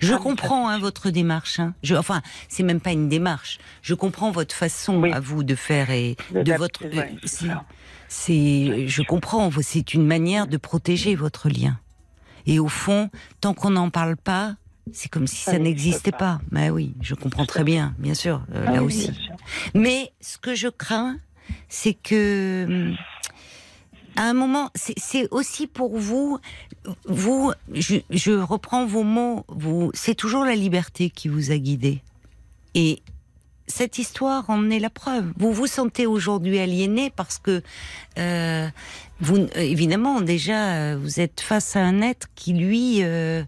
[0.00, 1.58] Je Ah, comprends hein, votre démarche.
[1.58, 1.74] Hein.
[1.82, 3.58] Je, enfin, c'est même pas une démarche.
[3.80, 5.10] Je comprends votre façon Oui.
[5.12, 6.84] à vous de faire et de D'adapter, votre.
[6.84, 7.54] euh.
[8.08, 9.50] C'est, je comprends.
[9.62, 11.78] C'est une manière de protéger votre lien.
[12.46, 13.08] Et au fond,
[13.40, 14.56] tant qu'on n'en parle pas,
[14.92, 16.40] c'est comme si ça, Ça n'existait n'existe pas.
[16.50, 19.14] Mais oui, je comprends très bien, bien sûr, euh, Ah là oui, aussi.
[19.14, 19.36] sûr.
[19.74, 21.18] Mais ce que je crains,
[21.68, 22.92] c'est que
[24.16, 26.38] à un moment, c'est aussi pour vous,
[27.06, 32.02] vous, je, je reprends vos mots, vous, c'est toujours la liberté qui vous a guidé.
[32.74, 33.00] Et
[33.68, 35.32] cette histoire en est la preuve.
[35.38, 37.62] Vous vous sentez aujourd'hui aliéné parce que,
[38.18, 38.68] euh,
[39.20, 43.42] vous, euh, évidemment, déjà, vous êtes face à un être qui, lui, euh,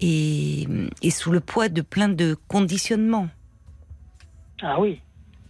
[0.00, 3.28] est sous le poids de plein de conditionnements.
[4.62, 5.00] Ah oui.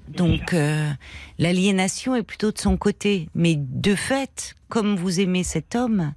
[0.09, 0.91] Donc euh,
[1.39, 3.29] l'aliénation est plutôt de son côté.
[3.35, 6.13] Mais de fait, comme vous aimez cet homme,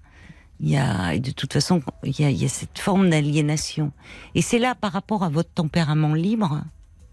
[0.59, 3.09] il y a et de toute façon il y a, il y a cette forme
[3.09, 3.91] d'aliénation.
[4.35, 6.61] Et c'est là par rapport à votre tempérament libre,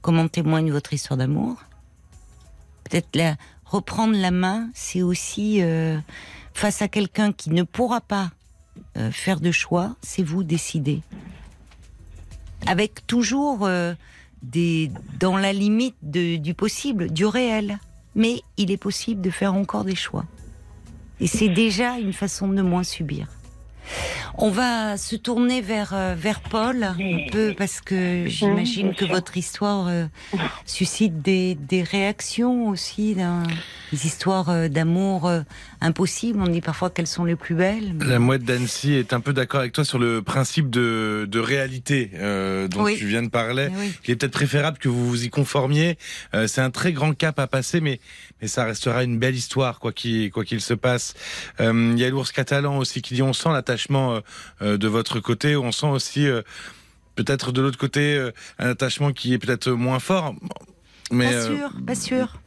[0.03, 1.57] comment témoigne votre histoire d'amour.
[2.85, 5.99] Peut-être la, reprendre la main, c'est aussi euh,
[6.55, 8.31] face à quelqu'un qui ne pourra pas
[8.97, 11.03] euh, faire de choix, c'est vous décider.
[12.66, 13.95] Avec toujours euh,
[14.43, 17.79] des, dans la limite du possible, du réel.
[18.14, 20.24] Mais il est possible de faire encore des choix.
[21.20, 23.29] Et c'est déjà une façon de moins subir.
[24.39, 26.97] On va se tourner vers, euh, vers Paul un
[27.32, 30.07] peu parce que j'imagine que votre histoire euh,
[30.66, 35.41] suscite des, des réactions aussi, des histoires euh, d'amour euh,
[35.80, 36.39] impossibles.
[36.41, 37.95] On dit parfois qu'elles sont les plus belles.
[37.95, 41.39] mais- La mouette d'Annecy est un peu d'accord avec toi sur le principe de, de
[41.39, 42.97] réalité euh, dont Oui.
[42.99, 43.68] tu viens de parler.
[43.78, 43.93] Oui.
[44.07, 45.97] Il est peut-être préférable que vous vous y conformiez.
[46.34, 48.01] Euh, c'est un très grand cap à passer, mais
[48.41, 51.14] mais ça restera une belle histoire quoi qu'il quoi qu'il se passe.
[51.61, 54.20] Euh, Il y a l'ours catalan aussi qui dit on sent l'attachement euh,
[54.62, 56.26] euh, de votre côté, on sent aussi
[57.14, 60.34] peut-être de l'autre côté un attachement qui est peut-être moins fort.
[61.11, 62.41] Mais Pas sûr, pas sûr.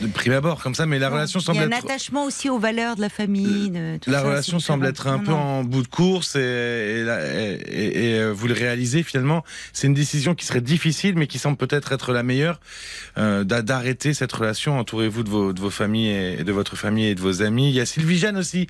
[0.00, 2.24] De prime abord comme ça, mais la relation Il y semble a un être attachement
[2.24, 3.70] aussi aux valeurs de la famille.
[3.70, 5.36] de la ça, relation semble être un Non, peu non.
[5.38, 9.44] en bout de course et, et, la- et- et- et, euh, vous le réalisez finalement.
[9.72, 12.58] C'est une décision qui serait difficile, mais qui semble peut-être être la meilleure
[13.18, 14.78] euh, d'a- d'arrêter cette relation.
[14.78, 17.68] Entourez-vous de vos, de vos familles et de votre famille et de vos amis.
[17.68, 18.68] Il y a Sylvie Jeanne aussi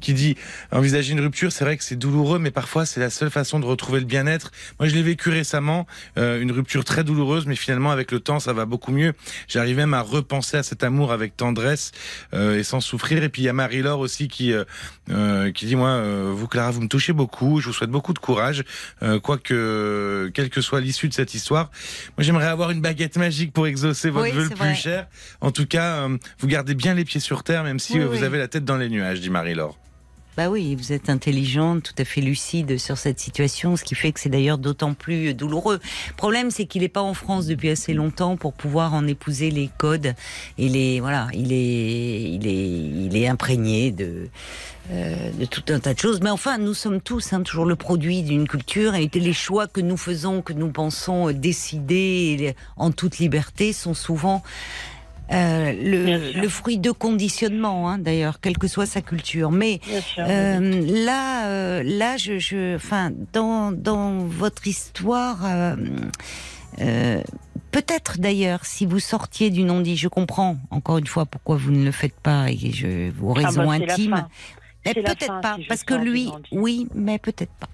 [0.00, 0.36] qui dit
[0.72, 1.52] envisager une rupture.
[1.52, 4.50] C'est vrai que c'est douloureux, mais parfois c'est la seule façon de retrouver le bien-être.
[4.80, 5.86] Moi, je l'ai vécu récemment,
[6.18, 9.12] euh, une rupture très douloureuse, mais finalement avec le temps, ça va beaucoup mieux.
[9.48, 11.92] J'arrive même à repenser à cet amour avec tendresse
[12.34, 13.22] euh, et sans souffrir.
[13.22, 14.64] Et puis il y a Marie-Laure aussi qui euh,
[15.10, 16.02] euh, qui dit moi,
[16.32, 17.60] vous Clara, vous me touchez beaucoup.
[17.60, 18.64] Je vous souhaite beaucoup de courage,
[19.02, 21.70] euh, quoique quelle que soit l'issue de cette histoire.
[22.16, 24.74] Moi, j'aimerais avoir une baguette magique pour exaucer votre Oui, vœu le plus vrai.
[24.74, 25.06] cher.
[25.40, 26.08] En tout cas,
[26.40, 28.24] vous gardez bien les pieds sur terre, même si Oui, vous oui.
[28.24, 29.78] avez la tête dans les nuages, dit Marie-Laure.
[30.36, 34.10] Bah oui, vous êtes intelligente, tout à fait lucide sur cette situation, ce qui fait
[34.10, 35.78] que c'est d'ailleurs d'autant plus douloureux.
[36.08, 39.52] Le problème, c'est qu'il n'est pas en France depuis assez longtemps pour pouvoir en épouser
[39.52, 40.14] les codes
[40.58, 44.28] et les voilà, il est il est il est imprégné de
[44.90, 46.20] euh, de tout un tas de choses.
[46.20, 49.80] Mais enfin, nous sommes tous hein, toujours le produit d'une culture et les choix que
[49.80, 54.42] nous faisons, que nous pensons décider en toute liberté, sont souvent
[55.32, 55.72] euh,
[56.34, 59.50] le, fruit de conditionnement, hein, d'ailleurs, quelle que soit sa culture.
[59.50, 59.80] Mais
[60.18, 65.38] euh, là, euh, là, je, je, enfin, dans dans votre histoire,
[66.76, 71.84] peut-être d'ailleurs, si vous sortiez du non-dit, je comprends encore une fois pourquoi vous ne
[71.84, 74.26] le faites pas et je vos Ah bah, raisons c'est la intimes.
[74.84, 77.68] peut-être pas, parce que lui, oui, mais peut-être pas.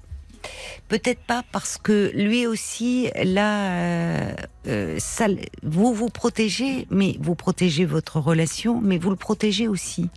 [0.88, 4.34] Peut-être pas parce que lui aussi, là, euh,
[4.66, 5.26] euh, ça,
[5.62, 10.09] vous vous protégez, mais vous protégez votre relation, mais vous le protégez aussi.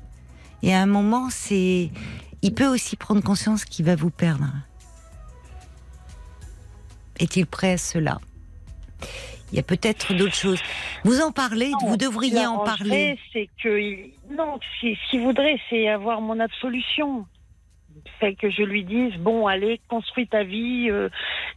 [0.64, 1.92] Et à un moment, c'est,
[2.42, 4.48] il peut aussi prendre conscience qu'il va vous perdre.
[7.20, 8.20] Est-il prêt à cela?
[9.52, 10.60] Il y a peut-être d'autres choses.
[11.04, 13.20] Vous en parlez, Non, vous devriez en parler.
[13.32, 17.28] C'est que il- non, ce qu'il voudrait, c'est avoir mon absolution.
[18.20, 21.10] C'est que je lui dise bon, allez, construis ta vie, euh,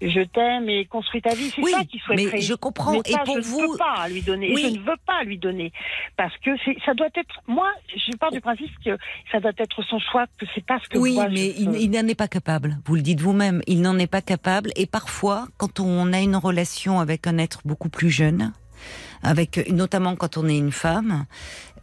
[0.02, 1.50] je t'aime et construis ta vie.
[1.54, 2.30] C'est Oui, ça qu'il souhaiterait.
[2.34, 2.92] mais je comprends.
[2.92, 4.52] Mais Et pour je vous, ne peux pas lui donner.
[4.54, 4.64] Oui.
[4.66, 5.72] Et je ne veux pas lui donner
[6.16, 7.40] parce que c'est- ça doit être.
[7.46, 8.96] Moi, je pars du principe que
[9.30, 11.68] ça doit être son choix, que c'est pas ce que Oui, moi, mais je il,
[11.70, 11.80] veux.
[11.80, 12.78] il n'en est pas capable.
[12.86, 14.70] Vous le dites vous-même, il n'en est pas capable.
[14.76, 18.52] Et parfois, quand on a une relation avec un être beaucoup plus jeune,
[19.22, 21.26] avec notamment quand on est une femme,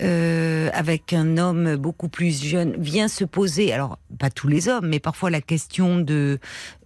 [0.01, 3.73] euh, avec un homme beaucoup plus jeune, vient se poser.
[3.73, 6.39] Alors, pas tous les hommes, mais parfois la question de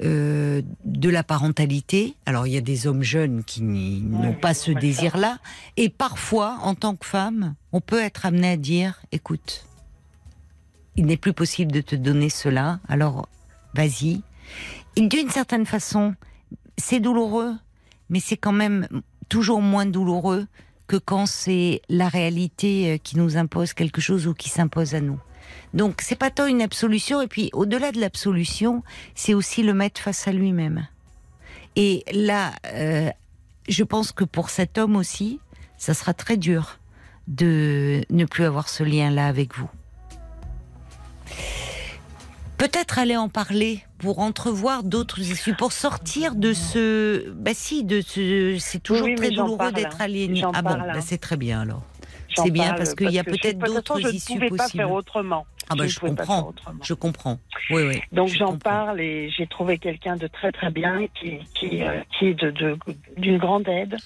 [0.03, 2.15] euh, de la parentalité.
[2.25, 5.39] Alors, il y a des hommes jeunes qui n'ont pas ce désir-là,
[5.77, 9.67] et parfois, en tant que femme, on peut être amené à dire, écoute
[10.97, 13.29] il n'est plus possible de te donner cela, alors
[13.73, 14.21] vas-y.
[14.95, 16.15] Et d'une certaine façon,
[16.77, 17.53] c'est douloureux,
[18.09, 18.87] mais c'est quand même
[19.29, 20.47] toujours moins douloureux
[20.87, 25.01] que quand c'est la réalité euh, qui nous impose quelque chose ou qui s'impose à
[25.01, 25.19] nous.
[25.73, 28.83] Donc c'est pas tant une absolution, et puis au-delà de l'absolution,
[29.15, 30.87] c'est aussi le mettre face à lui-même.
[31.75, 33.09] Et là, euh,
[33.67, 35.39] je pense que pour cet homme aussi,
[35.77, 36.79] ça sera très dur
[37.27, 39.69] de ne plus avoir ce lien-là avec vous.
[42.57, 47.29] Peut-être aller en parler pour entrevoir d'autres issues, pour sortir de ce.
[47.31, 48.57] Bah si, de ce.
[48.59, 50.41] C'est toujours Oui, très douloureux d'être aliéné.
[50.53, 51.83] Ah bon, bah c'est très bien alors.
[52.35, 54.49] C'est bien parce qu'il y a peut-être de toute façon, d'autres je issues ne pouvais
[54.49, 54.83] pas possibles.
[54.83, 55.45] faire autrement.
[55.69, 56.53] Ah bah je comprends,
[56.83, 57.39] je comprends.
[57.71, 58.01] Oui, oui.
[58.11, 61.99] Donc je j'en parle et j'ai trouvé quelqu'un de très très bien qui, qui, euh,
[62.17, 62.77] qui est de- de-
[63.17, 63.97] d'une grande aide.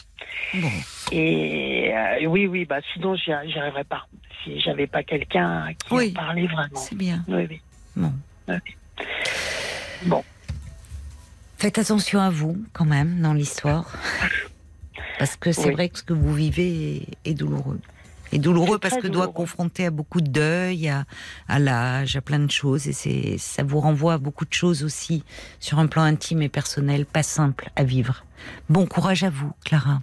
[0.56, 0.70] Bon,
[1.12, 4.08] Et euh, oui, oui, bah sinon j'y arriverais pas.
[4.44, 6.14] Si j'avais pas quelqu'un qui Oui.
[6.16, 6.76] en parlait vraiment.
[6.76, 7.24] c'est bien.
[7.28, 7.62] Oui, oui.
[7.96, 8.12] Bon.
[10.06, 10.24] Bon.
[11.58, 13.86] Faites attention à vous quand même dans l'histoire,
[15.20, 15.74] parce que c'est Oui.
[15.74, 17.80] vrai que ce que vous vivez est, est douloureux.
[18.34, 21.04] Et douloureux parce que doit confronter à beaucoup de deuil, à,
[21.50, 24.84] à l'âge, à plein de choses, et c'est ça vous renvoie à beaucoup de choses
[24.84, 25.24] aussi
[25.60, 28.24] sur un plan intime et personnel, pas simple à vivre.
[28.70, 30.02] Bon courage à vous, Clara.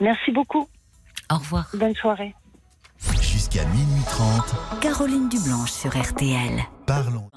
[0.00, 0.68] Merci beaucoup.
[1.32, 1.68] Au revoir.
[1.74, 2.34] Bonne soirée.
[3.20, 6.62] Jusqu'à minuit 30, Caroline Dublanche sur RTL.
[6.86, 7.30] parlons.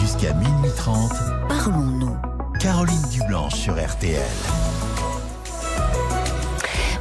[0.00, 1.12] Jusqu'à minuit 30,
[1.48, 2.16] Parlons-nous.
[2.58, 4.20] Caroline Dublanche sur RTL.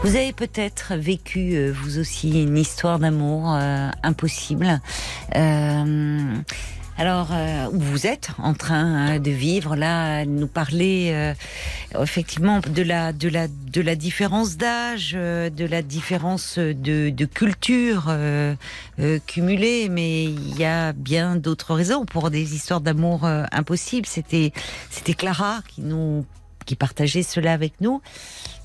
[0.03, 4.79] Vous avez peut-être vécu, euh, vous aussi, une histoire d'amour euh, impossible.
[5.35, 6.35] Euh,
[6.95, 11.33] alors, euh, vous êtes en train euh, de vivre là, nous parler euh,
[12.03, 18.05] effectivement de la de la de la différence d'âge, euh, de la différence de, culture
[18.09, 18.55] euh,
[19.25, 24.05] cumulée, mais il y a bien d'autres raisons pour des histoires d'amour impossibles.
[24.05, 24.53] C'était
[24.91, 26.25] c'était Clara qui nous
[26.65, 28.01] qui partageait cela avec nous.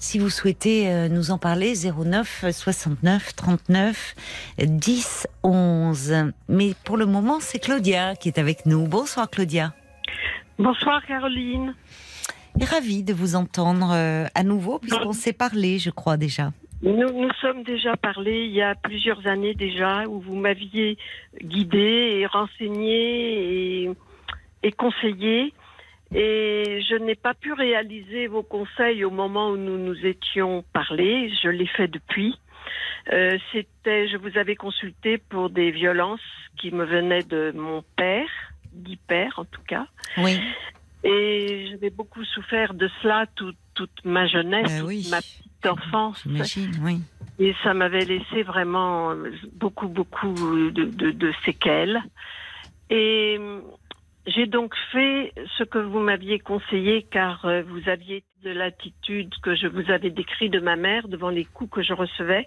[0.01, 4.15] Si vous souhaitez euh, nous en parler, 09 69 39
[4.59, 6.33] 10 11.
[6.49, 8.87] Mais pour le moment, c'est Claudia qui est avec nous.
[8.87, 9.75] Bonsoir Claudia.
[10.57, 11.75] Bonsoir Caroline.
[12.61, 16.53] Ravie de vous entendre euh, à nouveau puisqu'on s'est parlé, je crois déjà.
[16.81, 20.97] Nous nous sommes déjà parlé il y a plusieurs années déjà où vous m'aviez
[21.43, 23.91] guidée et renseignée et,
[24.63, 25.53] et conseillée.
[26.15, 31.31] Et je n'ai pas pu réaliser vos conseils au moment où nous nous étions parlé.
[31.43, 32.39] Je l'ai fait depuis.
[33.13, 36.21] Euh, C'était, je vous avais consulté pour des violences
[36.59, 38.29] qui me venaient de mon père,
[38.73, 39.87] dit père en tout cas.
[40.17, 40.39] Oui.
[41.05, 45.07] Et j'avais beaucoup souffert de cela tout- toute ma jeunesse, Ben toute oui.
[45.11, 46.27] ma petite enfance.
[46.83, 47.01] Oui.
[47.39, 49.15] Et ça m'avait laissé vraiment
[49.55, 52.03] beaucoup, beaucoup de, de- de séquelles.
[52.91, 53.61] Et euh,
[54.29, 59.55] j'ai donc fait ce que vous m'aviez conseillé, car euh, vous aviez de l'attitude que
[59.55, 62.47] je vous avais décrit de ma mère devant les coups que je recevais,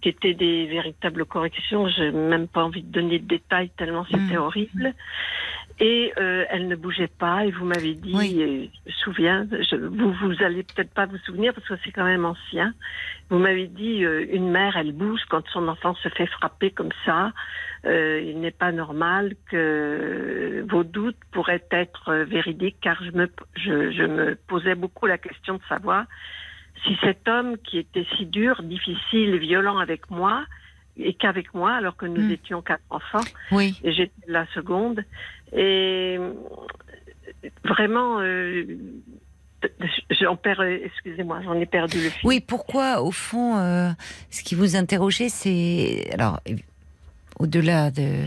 [0.00, 1.88] qui étaient des véritables corrections.
[1.88, 4.42] Je n'ai même pas envie de donner de détails tellement c'était Mm.
[4.42, 4.94] horrible.
[5.80, 7.44] Et euh, elle ne bougeait pas.
[7.46, 8.40] Et vous m'avez dit, Oui.
[8.40, 11.92] et je me souviens, je, vous vous allez peut-être pas vous souvenir parce que c'est
[11.92, 12.74] quand même ancien.
[13.30, 16.90] Vous m'avez dit, euh, une mère, elle bouge quand son enfant se fait frapper comme
[17.04, 17.32] ça.
[17.84, 23.30] Euh, il n'est pas normal que vos doutes pourraient être euh, véridiques, car je me,
[23.54, 26.06] je, je me posais beaucoup la question de savoir
[26.84, 30.44] si cet homme qui était si dur, difficile, violent avec moi,
[30.96, 32.30] et qu'avec moi, alors que nous Mm.
[32.32, 33.78] étions quatre enfants, Oui.
[33.84, 35.04] et j'étais la seconde.
[35.52, 36.18] Et
[37.64, 38.64] vraiment, euh,
[40.10, 42.26] j'en perds, excusez-moi, j'en ai perdu le fil.
[42.28, 43.90] Oui, pourquoi, au fond, euh,
[44.30, 46.08] ce qui vous interrogeait, c'est.
[46.12, 46.40] Alors,
[47.38, 48.24] au-delà de.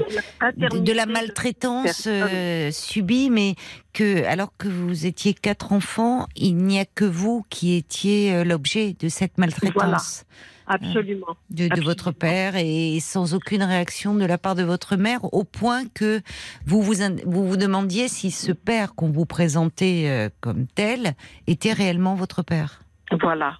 [0.55, 3.55] de, de la maltraitance euh, subie, mais
[3.93, 8.95] que alors que vous étiez quatre enfants, il n'y a que vous qui étiez l'objet
[8.99, 10.25] de cette maltraitance
[10.73, 11.37] Absolument.
[11.49, 15.83] de, votre père et sans aucune réaction de la part de votre mère, au point
[15.93, 16.21] que
[16.65, 16.93] vous vous,
[17.25, 21.13] vous, vous demandiez si ce père qu'on vous présentait euh, comme tel
[21.47, 22.81] était réellement votre père.
[23.19, 23.57] Voilà.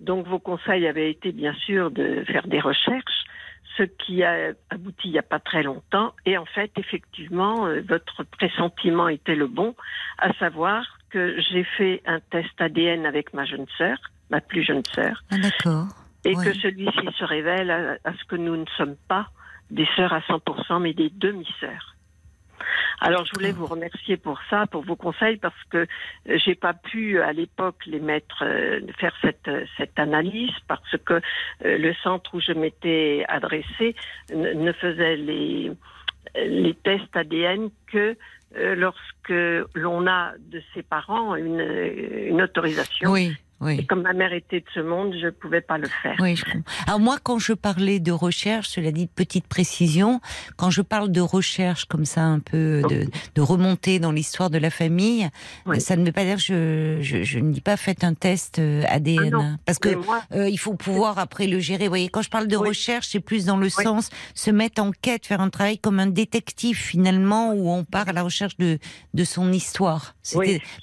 [0.00, 3.24] Donc vos conseils avaient été bien sûr de faire des recherches,
[3.76, 6.14] ce qui a abouti il n'y a pas très longtemps.
[6.24, 9.74] Et en fait, effectivement, euh, votre pressentiment était le bon,
[10.18, 13.98] à savoir que j'ai fait un test ADN avec ma jeune sœur,
[14.30, 16.05] ma plus jeune sœur, Ah, d'accord.
[16.26, 19.28] Et que celui-ci se révèle à, à ce que nous ne sommes pas
[19.70, 21.96] des sœurs à 100%, mais des demi-sœurs.
[23.00, 25.78] Alors, je voulais vous remercier pour ça, pour vos conseils, parce que
[26.28, 30.96] euh, j'ai pas pu à l'époque les mettre euh, faire cette euh, cette analyse, parce
[31.04, 31.20] que euh,
[31.60, 33.94] le centre où je m'étais adressée
[34.34, 35.72] ne, ne faisait les
[36.34, 38.16] les tests ADN que
[38.56, 43.10] euh, lorsque l'on a de ses parents une, une autorisation.
[43.10, 43.78] Oui, oui.
[43.80, 46.16] Et comme ma mère était de ce monde, je ne pouvais pas le faire.
[46.20, 46.60] Oui, je comprends.
[46.86, 50.20] Alors moi, quand je parlais de recherche, cela dit petite précision,
[50.56, 54.58] quand je parle de recherche comme ça, un peu de, de remontée dans l'histoire de
[54.58, 55.28] la famille,
[55.66, 55.80] Oui.
[55.80, 58.58] ça ne veut pas dire que je, je, je ne dis pas faites un test
[58.58, 59.40] euh, ADN, Ah non.
[59.42, 61.84] hein, parce que moi, euh, il faut pouvoir après le gérer.
[61.84, 62.68] Vous voyez, quand je parle de Oui.
[62.68, 66.06] recherche, c'est plus dans le sens se mettre en quête, faire un travail comme un
[66.08, 68.78] détective finalement, où on part à la recherche de
[69.14, 70.14] de son histoire.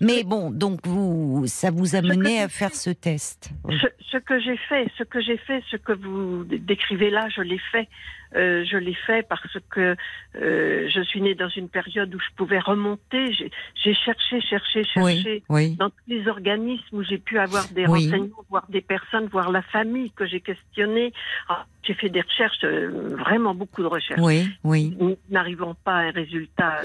[0.01, 3.49] Mais bon, donc vous, ça vous a mené à faire ce test.
[3.65, 3.77] Oui.
[3.81, 7.41] ce, ce que j'ai fait, ce que j'ai fait, ce que vous décrivez là, je
[7.41, 7.87] l'ai fait.
[8.35, 9.95] Euh, je l'ai fait parce que
[10.35, 13.31] euh, je suis née dans une période où je pouvais remonter.
[13.33, 15.43] J'ai cherché, cherché, cherché.
[15.49, 15.75] Oui, oui.
[15.75, 18.05] dans tous les organismes où j'ai pu avoir des Oui.
[18.07, 21.13] renseignements, voir des personnes, voir la famille que j'ai questionnée.
[21.47, 24.19] Ah, j'ai fait des recherches, euh, vraiment beaucoup de recherches.
[24.23, 24.97] Oui, oui.
[25.29, 26.81] N'arrivant pas à un résultat.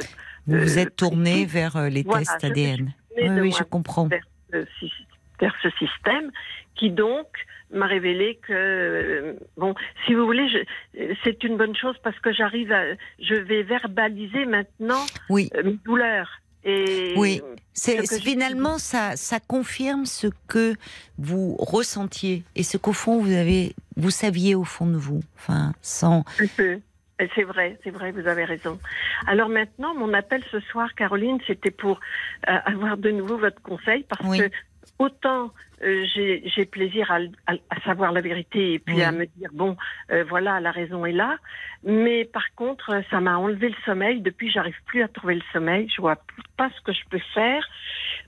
[0.47, 2.93] Vous vous êtes tourné vers les Voilà, tests ADN.
[3.17, 4.07] Oui, oui, je comprends.
[4.09, 4.23] vers
[4.79, 4.93] sy-
[5.41, 6.31] vers ce système
[6.75, 7.27] qui donc
[7.71, 9.75] m'a révélé que euh, bon
[10.07, 12.83] si vous voulez je- c'est une bonne chose parce que j'arrive à
[13.21, 16.31] je vais verbaliser maintenant Oui, euh, mes douleurs
[16.65, 17.41] et Oui.
[17.73, 20.75] c'est ce finalement ça, ça confirme ce que
[21.19, 25.21] vous ressentiez et ce qu'au fond vous avez, vous saviez au fond de vous.
[25.37, 26.25] Enfin, sans.
[26.41, 26.81] Un peu.
[27.21, 28.79] Et C'est vrai, c'est vrai, vous avez raison.
[29.27, 32.01] Alors maintenant, mon appel ce soir, Caroline, c'était pour
[32.49, 34.39] euh, avoir de nouveau votre conseil parce Oui.
[34.39, 34.51] que
[34.99, 35.53] autant
[35.83, 39.03] euh, j'ai plaisir à, à- à savoir la vérité et puis Oui.
[39.03, 39.77] à me dire bon,
[40.11, 41.37] euh, voilà, la raison est là.
[41.85, 44.21] Mais par contre, ça m'a enlevé le sommeil.
[44.21, 45.89] Depuis, j'arrive plus à trouver le sommeil.
[45.95, 46.17] Je vois
[46.57, 47.65] pas ce que je peux faire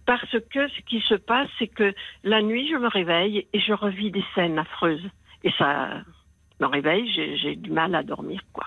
[0.06, 1.92] parce que ce qui se passe, c'est que
[2.22, 5.08] la nuit, je me réveille et je revis des scènes affreuses.
[5.42, 6.02] Et ça
[6.60, 8.66] me réveille, j'ai j'ai du mal à dormir, quoi.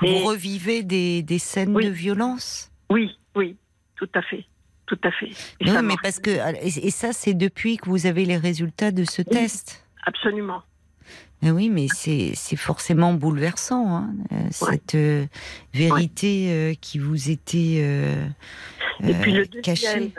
[0.00, 1.86] Vous Et- revivez des, des scènes Oui.
[1.86, 2.70] de violence?
[2.90, 3.56] Oui, oui,
[3.96, 4.44] tout à fait,
[4.86, 5.30] tout à fait.
[5.60, 8.90] Et ça mais parce que et, et ça c'est depuis que vous avez les résultats
[8.90, 9.86] de ce test.
[10.06, 10.62] Absolument.
[11.42, 15.26] Mais oui, mais c'est c'est forcément bouleversant, hein, euh, cette euh,
[15.74, 18.26] vérité euh, qui vous était euh,
[19.06, 20.12] Et puis le euh, deuxième, cachée.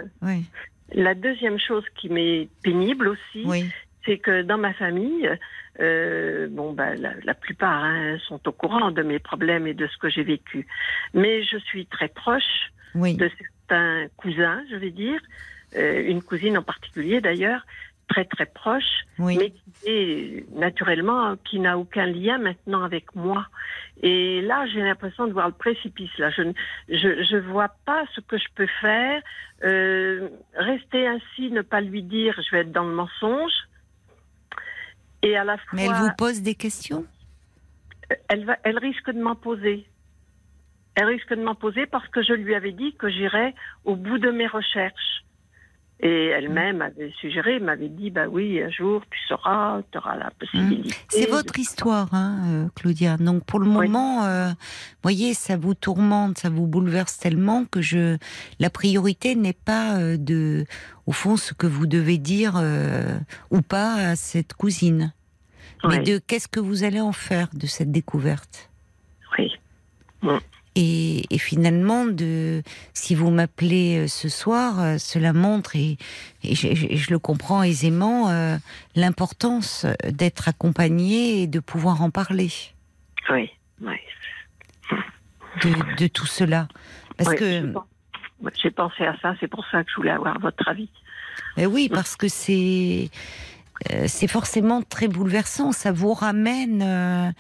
[0.93, 3.65] La deuxième chose qui m'est pénible aussi, oui,
[4.05, 5.27] c'est que dans ma famille,
[5.79, 9.87] euh, bon, bah, la, la plupart hein, sont au courant de mes problèmes et de
[9.87, 10.67] ce que j'ai vécu.
[11.15, 13.15] Mais je suis très proche oui.
[13.15, 13.29] de
[13.67, 15.19] certains cousins, je vais dire,
[15.75, 17.65] euh, une cousine en particulier d'ailleurs,
[18.07, 19.37] très très proche, oui.
[19.37, 23.47] mais qui est naturellement qui n'a aucun lien maintenant avec moi.
[24.03, 26.15] Et là, j'ai l'impression de voir le précipice.
[26.17, 26.53] Là, je ne
[26.89, 29.21] je, je vois pas ce que je peux faire.
[29.63, 33.53] Euh, rester ainsi, ne pas lui dire, je vais être dans le mensonge.
[35.23, 37.05] Et à la fois, Mais elle vous pose des questions?
[38.27, 39.87] Elle, va, elle risque de m'en poser.
[40.95, 43.53] Elle risque de m'en poser parce que je lui avais dit que j'irais
[43.83, 45.23] au bout de mes recherches.
[46.01, 50.29] Et elle-même avait suggéré, m'avait dit, bah oui, un jour tu sauras, tu auras la
[50.31, 50.93] possibilité.
[51.07, 53.15] C'est votre histoire, hein, euh, Claudia.
[53.15, 53.87] Donc pour le Oui.
[53.87, 54.49] moment, euh,
[55.03, 58.17] voyez, ça vous tourmente, ça vous bouleverse tellement que je,
[58.59, 60.65] la priorité n'est pas euh, de,
[61.05, 63.17] au fond, ce que vous devez dire euh,
[63.49, 65.13] ou pas à cette cousine,
[65.87, 68.69] mais de qu'est-ce que vous allez en faire de cette découverte?
[69.37, 69.51] oui.
[70.75, 72.61] Et, et finalement, de,
[72.93, 75.97] si vous m'appelez euh, ce soir, euh, cela montre, et,
[76.43, 78.57] et je, le comprends aisément, euh,
[78.95, 82.49] l'importance d'être accompagné et de pouvoir en parler
[83.29, 83.49] Oui,
[83.81, 83.95] oui.
[85.63, 86.67] de, de tout cela.
[87.17, 87.73] Parce Oui, que,
[88.61, 90.89] J'ai pensé à ça, c'est pour ça que je voulais avoir votre avis.
[91.55, 93.09] ben oui, parce que c'est
[93.91, 95.71] euh, c'est forcément très bouleversant.
[95.71, 97.31] Ça vous ramène euh,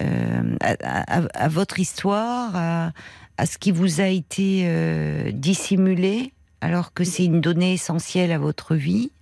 [0.00, 2.92] euh, à, à- à votre histoire, à,
[3.36, 8.74] à ce qui vous a été dissimulé, alors que c'est une donnée essentielle à votre
[8.74, 9.12] vie,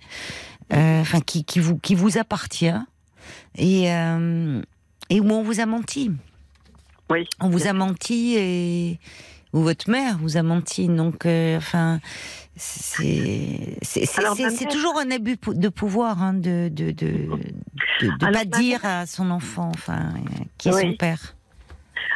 [0.72, 2.72] enfin qui, qui vous qui vous appartient
[3.56, 3.84] et
[5.10, 6.10] et où on vous a menti.
[7.10, 7.28] Oui.
[7.40, 8.98] On vous a menti et
[9.56, 10.86] ou votre mère vous a menti.
[10.86, 11.98] Donc, euh, enfin,
[12.56, 13.78] c'est
[14.70, 19.06] toujours un abus de pouvoir hein, de de de, de, de Alors, pas dire à
[19.06, 20.12] son enfant, enfin,
[20.58, 21.34] qui est son père.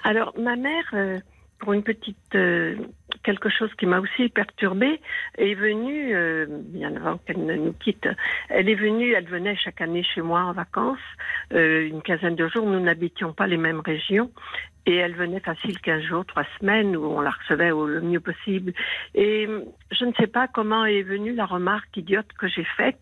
[0.05, 1.19] Alors, ma mère, euh,
[1.59, 2.77] pour une petite euh,
[3.23, 5.01] quelque chose qui m'a aussi perturbée,
[5.39, 8.09] est venue euh, bien avant qu'elle ne nous quitte.
[8.49, 10.99] Elle est venue, elle venait chaque année chez moi en vacances,
[11.53, 12.67] euh, une quinzaine de jours.
[12.67, 14.31] Nous n'habitions pas les mêmes régions.
[14.87, 18.19] Et elle venait facile 15 jours, 3 semaines, où on la recevait au le mieux
[18.19, 18.73] possible.
[19.15, 22.97] Et euh, je ne sais pas comment est venue la remarque idiote que j'ai faite.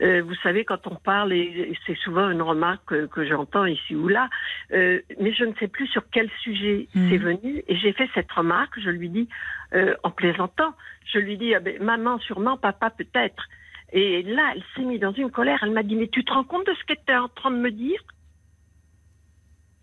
[0.00, 3.96] Euh, vous savez, quand on parle, et c'est souvent une remarque que, que j'entends ici
[3.96, 4.28] ou là,
[4.72, 7.10] euh, mais je ne sais plus sur quel sujet Mhm.
[7.10, 7.62] c'est venu.
[7.68, 9.28] Et j'ai fait cette remarque, je lui dis,
[9.74, 10.74] euh, en plaisantant,
[11.12, 13.42] je lui dis, ah ben, maman sûrement, papa peut-être.
[13.92, 15.58] Et là, elle s'est mise dans une colère.
[15.62, 17.50] Elle m'a dit, mais tu te rends compte de ce que tu es en train
[17.50, 18.00] de me dire?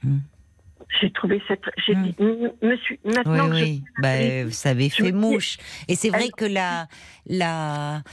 [0.03, 0.19] Hmm.
[1.01, 1.63] J'ai trouvé cette...
[1.85, 2.03] J'ai Hmm.
[2.03, 3.83] dit, M- monsieur, Oui, maintenant que je oui.
[3.97, 5.57] Bah, je- ça avait je fait mouche.
[5.89, 6.87] Et c'est vrai que la,
[7.25, 8.03] la,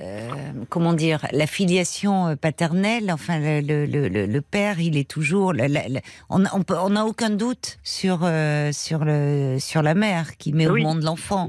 [0.00, 0.28] euh,
[0.68, 5.52] comment dire, la filiation euh, paternelle, enfin le, le, le- le- père, il est toujours,
[5.52, 6.00] la- la- la-
[6.30, 10.52] on on peut- on n'a aucun doute sur euh, sur le sur la mère qui
[10.52, 11.48] met au monde l'enfant.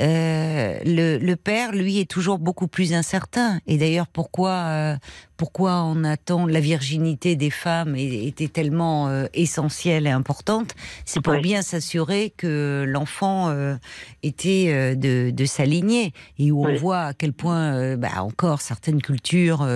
[0.00, 3.60] Euh, le, le père, lui, est toujours beaucoup plus incertain.
[3.66, 4.96] Et d'ailleurs, pourquoi euh,
[5.42, 10.70] pourquoi on attend la virginité des femmes était tellement euh, essentielle et importante,
[11.04, 11.40] c'est pour Oui.
[11.42, 13.74] bien s'assurer que l'enfant euh,
[14.22, 18.22] était euh, de, de sa lignée et où on voit à quel point, euh, bah,
[18.22, 19.66] encore certaines cultures,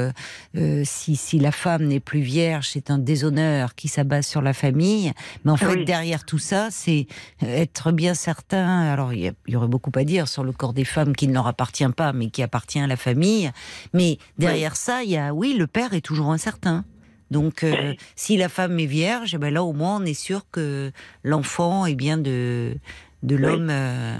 [0.85, 5.11] si, si la femme n'est plus vierge, c'est un déshonneur qui s'abat sur la famille.
[5.45, 5.85] Mais en fait, Oui.
[5.85, 7.09] derrière tout ça, c'est
[7.43, 8.83] être bien certain.
[8.93, 11.35] Alors, il y, y aurait beaucoup à dire sur le corps des femmes qui ne
[11.35, 13.51] leur appartient pas, mais qui appartient à la famille.
[13.95, 16.85] Mais derrière ça, il y a, oui, le père est toujours incertain.
[17.31, 20.43] Donc, euh, si la femme est vierge, eh ben là, au moins, on est sûr
[20.51, 20.93] que
[21.25, 22.77] l'enfant est bien de,
[23.25, 24.17] de l'homme, euh,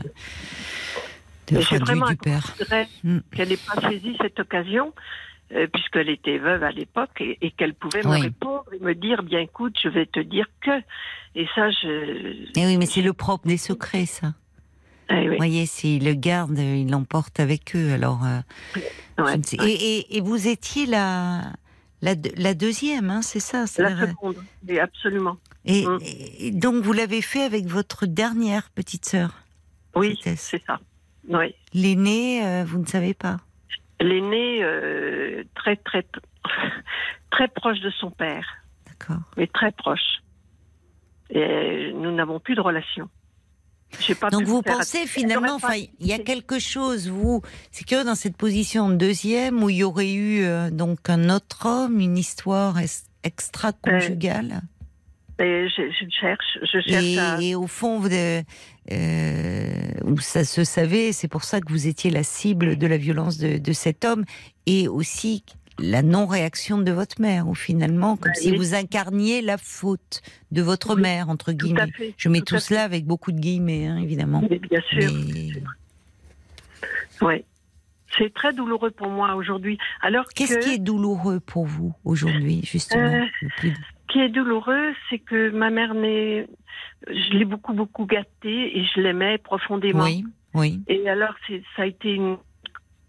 [1.47, 2.57] de, enfin, du, vraiment du père.
[3.05, 3.19] Mm.
[3.35, 4.93] qu'elle n'ait pas saisi cette occasion,
[5.53, 8.19] euh, puisqu'elle était veuve à l'époque, et, et qu'elle pouvait Oui.
[8.19, 10.83] me répondre et me dire, bien écoute, je vais te dire que.
[11.37, 12.49] Et ça, je...
[12.57, 14.33] Eh oui, mais c'est le propre des secrets, ça.
[15.11, 17.93] Oui, Vous voyez, s'ils le gardent, ils l'emportent avec eux.
[17.93, 18.41] Alors, euh,
[19.23, 19.41] ouais.
[19.65, 21.43] et, et- et vous étiez la,
[22.03, 24.37] la, deux- la deuxième, hein, c'est ça La c'est-à-dire- seconde,
[24.69, 25.37] oui, absolument.
[25.65, 25.99] et, Mm.
[26.03, 29.31] et donc, vous l'avez fait avec votre dernière petite sœur.
[29.95, 30.81] Oui, c'est ça.
[31.29, 31.55] Oui.
[31.73, 33.39] L'aînée, euh, vous ne savez pas.
[34.01, 36.05] L'aîné, euh, très, très,
[37.31, 38.47] très proche de son père,
[38.87, 39.23] D'accord.
[39.37, 40.21] mais très proche.
[41.31, 43.09] Et nous n'avons plus de relation.
[44.21, 48.15] Pas Donc vous pensez finalement, enfin, il y a quelque chose, vous, c'est que dans
[48.15, 52.19] cette position de deuxième où il y aurait eu euh, donc un autre homme, une
[52.19, 52.77] histoire
[53.23, 54.63] extra-conjugale.
[55.39, 57.41] Et je, je cherche, je cherche Et, à...
[57.41, 58.43] et au fond, vous, euh,
[58.91, 59.71] euh,
[60.05, 63.39] où ça se savait, c'est pour ça que vous étiez la cible de la violence
[63.39, 64.25] de, de cet homme,
[64.67, 65.45] et aussi
[65.79, 70.63] la non-réaction de votre mère, ou finalement, comme Bah si vous incarniez la faute de
[70.63, 71.93] votre Oui, mère, entre guillemets.
[72.17, 74.43] Je mets tout cela avec beaucoup de guillemets, hein, évidemment.
[74.49, 75.53] Mais bien sûr, Mais
[77.23, 77.45] oui.
[78.19, 79.77] C'est très douloureux pour moi aujourd'hui.
[80.01, 83.25] Alors qu'est-ce que, qui est douloureux pour vous aujourd'hui, justement Euh,
[83.59, 86.47] plus- ce qui est douloureux, c'est que ma mère n'est...
[87.09, 90.05] Je l'ai beaucoup, beaucoup gâtée et je l'aimais profondément.
[90.05, 90.25] Oui,
[90.55, 90.81] oui.
[90.89, 91.35] Et alors,
[91.75, 92.39] ça a été une,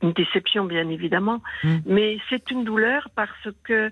[0.01, 1.41] une déception, bien évidemment.
[1.63, 1.77] Mm.
[1.85, 3.91] Mais c'est une douleur parce que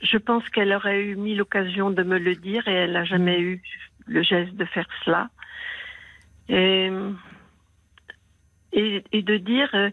[0.00, 3.40] je pense qu'elle aurait eu mille occasions de me le dire et elle n'a jamais
[3.40, 3.62] eu
[4.06, 5.30] le geste de faire cela.
[6.48, 6.90] Et,
[8.72, 9.90] et, et de dire euh,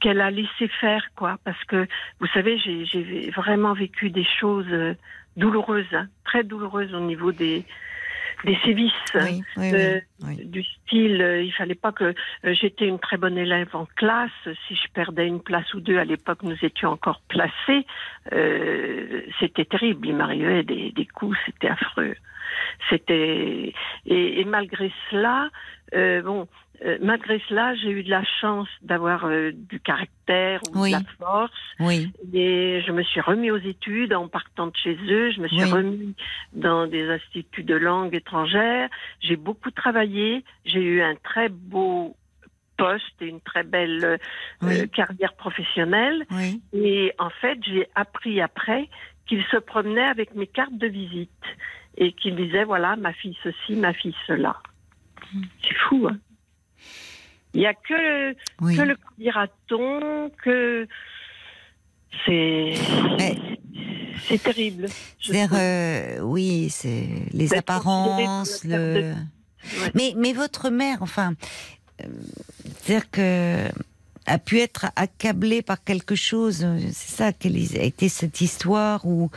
[0.00, 1.38] qu'elle a laissé faire, quoi.
[1.44, 1.86] Parce que,
[2.20, 4.94] vous savez, j'ai j'ai vraiment vécu des choses euh,
[5.36, 7.64] douloureuses, hein, très douloureuses au niveau des,
[8.44, 8.92] des sévices.
[9.14, 13.16] Oui, oui, Euh, oui, du style, euh, il fallait pas que euh, j'étais une très
[13.16, 14.30] bonne élève en classe.
[14.66, 17.86] Si je perdais une place ou deux, à l'époque, nous étions encore placés.
[18.32, 20.06] Euh, c'était terrible.
[20.08, 22.14] Il m'arrivait des, des coups, c'était affreux.
[22.88, 23.72] C'était
[24.06, 25.50] et, et malgré cela,
[25.92, 26.48] bon,
[26.84, 30.90] euh, malgré cela, j'ai eu de la chance d'avoir euh, du caractère ou Oui.
[30.92, 31.52] de la force.
[31.80, 35.30] Oui, Et je me suis remis aux études en partant de chez eux.
[35.32, 35.70] Je me suis Oui.
[35.70, 36.14] remis
[36.52, 38.88] dans des instituts de langue étrangère.
[39.20, 40.44] J'ai beaucoup travaillé.
[40.64, 42.16] J'ai eu un très beau
[42.76, 44.16] poste et une très belle euh,
[44.62, 44.88] Oui.
[44.90, 46.26] carrière professionnelle.
[46.30, 46.60] oui.
[46.74, 48.88] Et en fait, j'ai appris après
[49.26, 51.30] qu'il se promenait avec mes cartes de visite
[51.96, 54.56] et qu'il disait voilà ma fille ceci, ma fille cela.
[55.62, 56.06] C'est fou.
[56.10, 56.18] Hein
[57.56, 58.76] Il n'y a que oui.
[58.76, 60.86] que le dira-t-on que
[62.26, 62.74] c'est
[63.18, 63.38] Mais-
[64.28, 64.88] c'est terrible.
[65.32, 69.12] Euh, oui, c'est les apparences, le.
[69.12, 69.90] Ouais.
[69.94, 71.32] Mais, mais votre mère, enfin,
[72.02, 72.06] euh,
[72.82, 73.68] c'est-à-dire que
[74.28, 76.62] a pu être accablée par quelque chose.
[76.64, 79.30] euh, C'est ça quelle a été cette histoire ou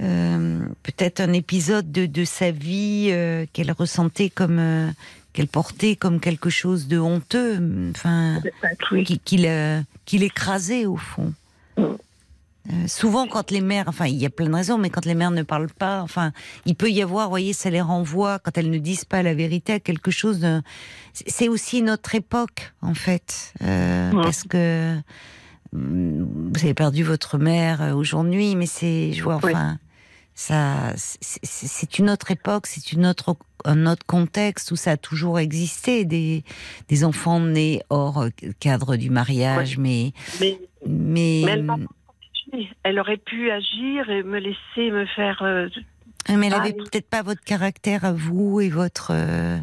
[0.00, 4.90] euh, peut-être un épisode de, de sa vie euh, qu'elle ressentait comme euh,
[5.34, 7.90] qu'elle portait comme quelque chose de honteux.
[7.90, 8.40] Enfin,
[8.92, 9.04] oui.
[9.04, 11.34] qui, qui l'écrasait au fond.
[11.78, 15.14] Euh, souvent, quand les mères, enfin, il y a plein de raisons, mais quand les
[15.14, 16.32] mères ne parlent pas, enfin,
[16.64, 19.34] il peut y avoir, vous voyez, ça les renvoie quand elles ne disent pas la
[19.34, 20.40] vérité à quelque chose.
[20.40, 20.62] De...
[21.12, 24.22] C'est aussi notre époque, en fait, euh, Ouais.
[24.22, 24.96] parce que
[25.74, 29.76] hum, vous avez perdu votre mère euh, aujourd'hui, mais c'est, je vois, enfin,
[30.34, 35.38] ça, c'est- une autre époque, c'est une autre, un autre contexte où ça a toujours
[35.38, 36.42] existé des
[36.88, 38.28] des enfants nés hors euh,
[38.58, 42.70] cadre du mariage, mais Mais, mais, mais elle protégée.
[42.82, 45.40] Elle aurait pu agir et me laisser me faire.
[45.42, 45.68] euh,
[46.28, 46.84] mais elle Ah, avait oui.
[46.90, 49.58] peut-être pas votre caractère à vous et votre, euh,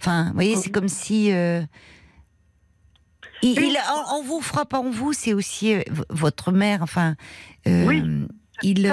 [0.00, 1.60] enfin, vous voyez, c'est comme si euh,
[3.42, 7.14] il, en, en vous frappant vous, c'est aussi euh, votre mère, enfin,
[7.68, 8.02] euh, Oui,
[8.62, 8.86] il.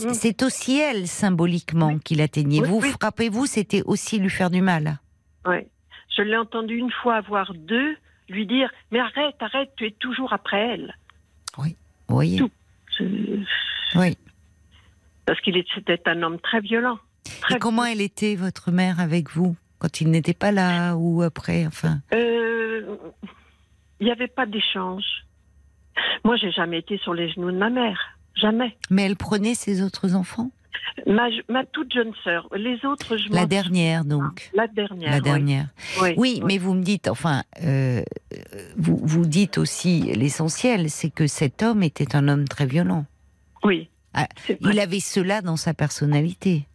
[0.00, 2.60] Euh, c'est aussi elle symboliquement qui l'atteignait.
[2.60, 2.90] Oui, Vous oui.
[3.00, 4.98] frappez-vous, c'était aussi lui faire du mal.
[5.46, 5.68] ouais.
[6.16, 7.96] Je l'ai entendu une fois avoir deux
[8.28, 10.94] lui dire Mais arrête, arrête, tu es toujours après elle.
[11.56, 11.64] Vous
[12.08, 12.38] voyez.
[12.38, 12.50] Tout.
[12.98, 13.44] Je-
[13.94, 14.16] Oui.
[15.26, 16.98] Parce qu'il c'était un homme très violent.
[17.42, 21.22] Très Et comment elle était votre mère avec vous quand il n'était pas là ou
[21.22, 22.00] après, enfin?
[22.14, 22.96] Euh,
[24.00, 25.04] Il n'y avait pas d'échange.
[26.24, 28.17] Moi, j'ai jamais été sur les genoux de ma mère.
[28.40, 28.76] Jamais.
[28.90, 30.50] Mais elle prenait ses autres enfants?
[31.06, 32.48] Ma, ma toute jeune sœur.
[32.56, 34.50] Les autres, je La dernière donc.
[34.54, 35.10] La dernière.
[35.10, 35.22] La oui.
[35.22, 35.66] dernière.
[36.00, 38.02] Oui, Oui, mais vous me dites, enfin, euh,
[38.76, 43.06] vous, vous dites aussi l'essentiel, c'est que cet homme était un homme très violent.
[43.64, 43.88] Oui.
[44.14, 44.28] Ah.
[44.60, 46.66] Il avait cela dans sa personnalité.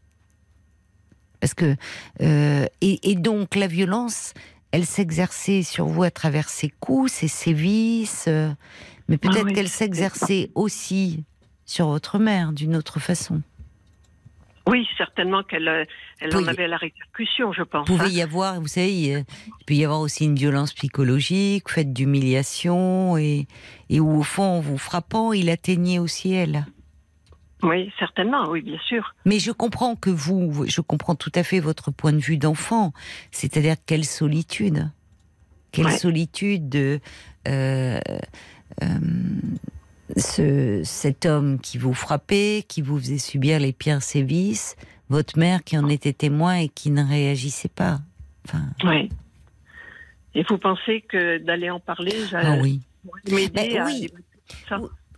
[1.40, 1.76] Parce que
[2.22, 4.34] euh, et, et donc la violence,
[4.72, 8.50] elle s'exerçait sur vous à travers ses coups, ses sévices, euh,
[9.10, 11.26] mais peut-être Ah oui, qu'elle s'exerçait aussi
[11.66, 13.42] sur votre mère d'une autre façon.
[14.66, 15.84] Oui, certainement qu'elle euh,
[16.22, 17.86] elle en avait la répercussion, je pense.
[17.88, 18.12] Il pouvait hein.
[18.12, 19.26] y avoir, vous savez, il
[19.60, 23.48] il peut y avoir aussi une violence psychologique, faite d'humiliation, et,
[23.90, 26.66] et où au fond, en vous frappant, il atteignait aussi elle.
[27.62, 29.16] Oui, certainement, oui, bien sûr.
[29.26, 32.94] Mais je comprends que vous, je comprends tout à fait votre point de vue d'enfant,
[33.32, 34.90] c'est-à-dire quelle solitude,
[35.72, 35.98] quelle Ouais.
[35.98, 37.00] solitude de
[37.48, 38.00] euh,
[38.82, 39.00] euh,
[40.18, 44.76] ce, cet homme qui vous frappait, qui vous faisait subir les pires sévices,
[45.10, 48.00] votre mère qui en était témoin et qui ne réagissait pas.
[48.46, 49.10] Enfin, Oui.
[50.36, 52.82] Et vous pensez que d'aller en parler, ah oui.
[53.32, 54.10] m'aider Ben à oui.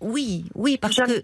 [0.01, 1.23] Oui, oui, parce que.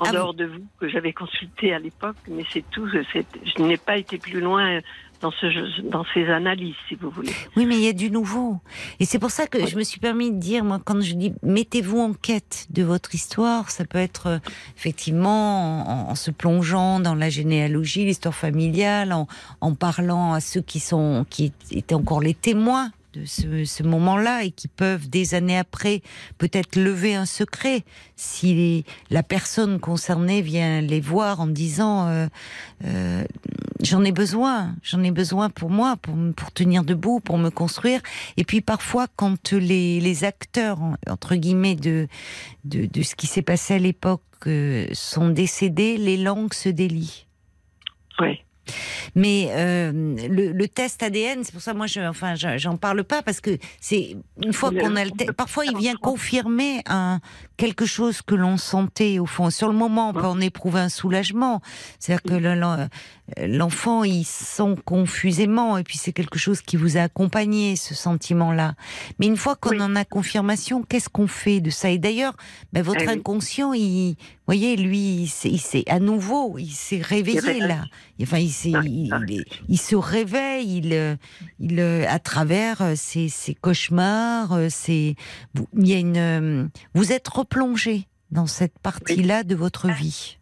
[0.00, 2.88] En Ah, dehors de vous, que j'avais consulté à l'époque, mais c'est tout.
[2.88, 4.80] Je n'ai pas été plus loin
[5.20, 7.30] dans, ce, jeu- dans ces analyses, si vous voulez.
[7.56, 8.58] oui, mais il y a du nouveau.
[9.00, 11.32] Et c'est pour ça que je me suis permis de dire, moi, quand je dis
[11.42, 14.38] mettez-vous en quête de votre histoire, ça peut être euh,
[14.76, 19.26] effectivement en, en se plongeant dans la généalogie, l'histoire familiale, en,
[19.60, 24.44] en parlant à ceux qui sont qui étaient encore les témoins de ce, ce moment-là
[24.44, 26.02] et qui peuvent des années après
[26.38, 27.84] peut-être lever un secret
[28.16, 32.26] si la personne concernée vient les voir en disant euh,
[32.84, 33.24] euh,
[33.80, 38.00] j'en ai besoin, j'en ai besoin pour moi, pour, pour tenir debout, pour me construire.
[38.36, 42.08] Et puis parfois, quand les, les acteurs, en- entre guillemets, de,
[42.64, 47.26] de, de ce qui s'est passé à l'époque euh, sont décédés, les langues se délient.
[48.20, 48.43] Oui.
[49.14, 53.04] Mais euh, le, le test ADN, c'est pour ça moi, je, enfin, je- j'en parle
[53.04, 57.20] pas parce que c'est une fois qu'on a le test, parfois il vient confirmer un
[57.56, 59.50] quelque chose que l'on sentait au fond.
[59.50, 61.60] Sur le moment, on peut en éprouver un soulagement,
[61.98, 62.88] c'est-à-dire que le- le-
[63.38, 68.74] l'enfant il sent confusément et puis c'est quelque chose qui vous a accompagné ce sentiment-là.
[69.18, 69.80] Mais une fois qu'on Oui.
[69.80, 71.88] en a confirmation, qu'est-ce qu'on fait de ça?
[71.90, 72.36] Et d'ailleurs,
[72.72, 73.08] ben, votre oui.
[73.08, 77.84] inconscient, il, voyez, lui, il s'est- à nouveau, il s'est réveillé là.
[78.20, 79.20] Enfin, il, Ah, il, ah.
[79.26, 81.18] il est- il se réveille, il,
[81.60, 85.16] il, à travers euh, ses, ses cauchemars, euh, ses,
[85.54, 90.38] vous, il y a une, euh, vous êtes replongé dans cette partie-là de votre vie.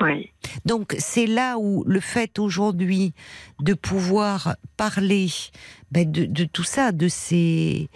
[0.00, 0.30] Oui.
[0.66, 3.14] Donc c'est là où le fait aujourd'hui
[3.60, 5.28] de pouvoir parler
[5.90, 7.88] ben, de, de tout ça, de ces,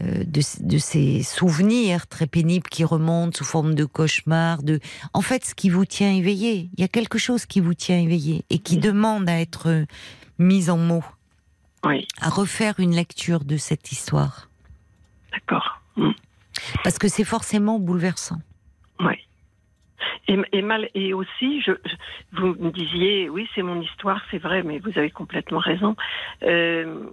[0.00, 4.80] euh, de, de ces souvenirs très pénibles qui remontent sous forme de cauchemars, de
[5.12, 6.70] en fait ce qui vous tient éveillé.
[6.76, 9.84] Il y a quelque chose qui vous tient éveillé et qui demande à être
[10.40, 11.04] mis en mots,
[11.84, 12.08] Oui.
[12.20, 14.48] à refaire une lecture de cette histoire,
[15.30, 15.80] D'accord.
[15.96, 16.10] Mm.
[16.82, 18.40] parce que c'est forcément bouleversant.
[18.98, 19.14] Oui.
[20.28, 21.72] Et, et, mal, et aussi, je,
[22.32, 25.96] vous me disiez, oui, c'est mon histoire, c'est vrai, mais vous avez complètement raison.
[26.42, 27.04] Euh,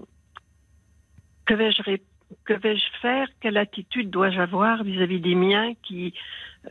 [1.45, 2.03] que vais-je ré-
[2.45, 3.27] que vais-je faire?
[3.41, 6.13] Quelle attitude dois-je avoir vis-à-vis des miens qui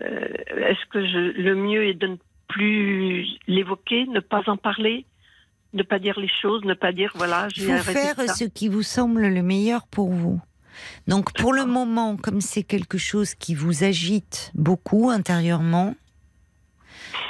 [0.01, 0.26] euh,
[0.56, 2.16] Est-ce que je, le mieux est de ne
[2.48, 5.05] plus l'évoquer, ne pas en parler,
[5.74, 8.34] ne pas dire les choses, ne pas dire voilà, Il j'ai arrêté faire ça.
[8.34, 10.40] ce qui vous semble le meilleur pour vous.
[11.06, 15.94] Donc pour le moment, comme c'est quelque chose qui vous agite beaucoup intérieurement,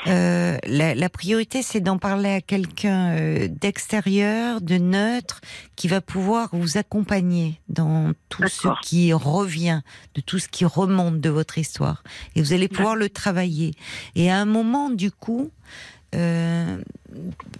[0.06, 5.40] euh, la, la priorité, c'est d'en parler à quelqu'un euh, d'extérieur, de neutre,
[5.76, 9.80] qui va pouvoir vous accompagner dans tout ce qui revient,
[10.14, 12.02] de tout ce qui remonte de votre histoire.
[12.36, 13.72] Et vous allez pouvoir le travailler.
[14.14, 15.50] Et à un moment, du coup,
[16.14, 16.78] euh,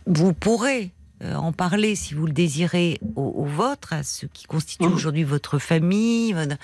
[0.07, 0.91] vous pourrez
[1.23, 4.95] en parler si vous le désirez au, au vôtre, à ce qui constitue Mhm.
[4.95, 6.57] aujourd'hui votre famille, votre-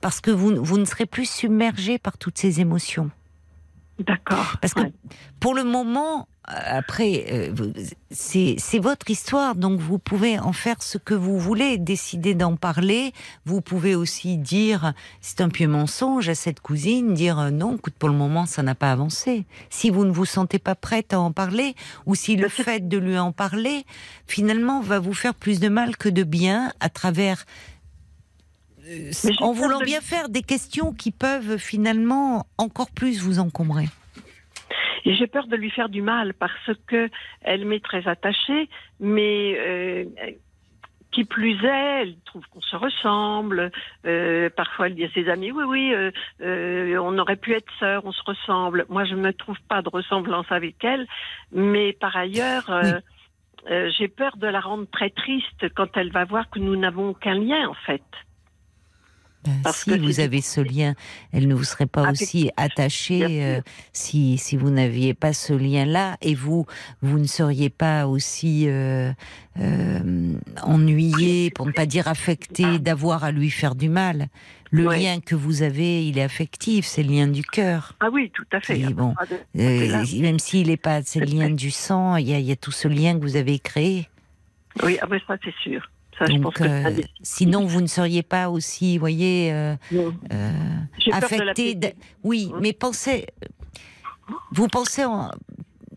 [0.00, 3.10] parce que vous, vous ne serez plus submergé par toutes ces émotions.
[3.98, 4.56] D'accord.
[4.60, 4.92] Parce que Ouais.
[5.40, 7.52] pour le moment, euh, après, euh,
[8.10, 13.12] c'est votre histoire, donc vous pouvez en faire ce que vous voulez, décider d'en parler.
[13.46, 17.94] Vous pouvez aussi dire, c'est un pieux mensonge à cette cousine, dire euh, non, écoute,
[17.98, 19.46] pour le moment, ça n'a pas avancé.
[19.70, 21.74] Si vous ne vous sentez pas prête à en parler,
[22.04, 23.84] ou si le fait de lui en parler,
[24.26, 27.44] finalement, va vous faire plus de mal que de bien à travers
[29.40, 33.86] en peur voulant bien faire des questions qui peuvent finalement encore plus vous encombrer.
[35.04, 37.08] Et j'ai peur de lui faire du mal parce que
[37.42, 38.68] elle m'est très attachée,
[38.98, 40.04] mais euh,
[41.12, 43.70] qui plus est, elle trouve qu'on se ressemble.
[44.04, 46.10] Euh, parfois, elle dit à ses amis oui, oui, euh,
[46.42, 48.84] euh, on aurait pu être sœurs, on se ressemble.
[48.88, 51.06] Moi, je ne trouve pas de ressemblance avec elle,
[51.52, 52.68] mais par ailleurs.
[52.70, 53.00] euh,
[53.70, 57.10] euh, j'ai peur de la rendre très triste quand elle va voir que nous n'avons
[57.10, 58.02] aucun lien en fait.
[59.46, 60.94] Ben, Parce si que vous avez ce lien,
[61.32, 63.60] elle ne vous serait pas aussi Affectif, attachée euh,
[63.92, 66.66] si, si vous n'aviez pas ce lien-là et vous
[67.02, 69.12] vous ne seriez pas aussi euh,
[69.60, 70.32] euh,
[70.62, 74.26] ennuyé, pour ne pas dire affecté, d'avoir à lui faire du mal.
[74.72, 74.98] Le Ouais.
[74.98, 77.94] lien que vous avez, il est affectif, c'est le lien du cœur.
[78.00, 78.80] Ah oui, tout à fait.
[78.80, 79.24] Et bon, Ah,
[79.56, 82.52] Euh, même s'il n'est pas c'est le lien du sang, il y, a, il y
[82.52, 84.08] a tout ce lien que vous avez créé.
[84.82, 85.88] Oui, ah, mais ça c'est sûr.
[86.18, 89.74] Ça, je pense Donc, que euh, sinon, vous ne seriez pas aussi, vous voyez, euh,
[89.92, 90.50] euh,
[91.06, 91.78] de affecté.
[92.24, 93.26] Oui, Hein mais pensez.
[94.52, 95.30] Vous pensez en,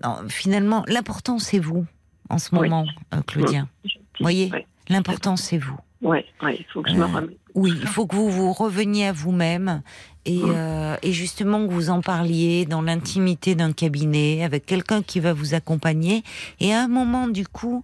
[0.03, 1.85] en- finalement, l'important c'est vous
[2.29, 2.61] en ce Oui.
[2.69, 3.67] moment, euh, Claudia.
[3.83, 3.89] Vous
[4.25, 4.51] voyez,
[4.89, 5.77] l'important c'est vous.
[6.01, 7.37] Ouais, il faut que je me Euh, remette.
[7.55, 9.81] Oui, il faut que vous vous reveniez à vous-même
[10.25, 15.19] et, euh, et justement que vous en parliez dans l'intimité d'un cabinet avec quelqu'un qui
[15.19, 16.23] va vous accompagner.
[16.59, 17.83] Et à un moment, du coup,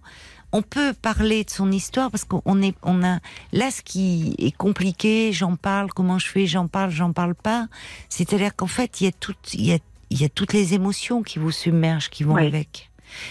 [0.52, 3.18] on peut parler de son histoire parce qu'on est, on a
[3.52, 5.32] là ce qui est compliqué.
[5.32, 7.66] J'en parle, comment je fais, j'en parle, j'en parle pas.
[8.08, 9.78] C'est-à-dire qu'en fait, il y a toutes, il y a,
[10.10, 12.90] il y a toutes les émotions qui vous submergent, qui vont avec.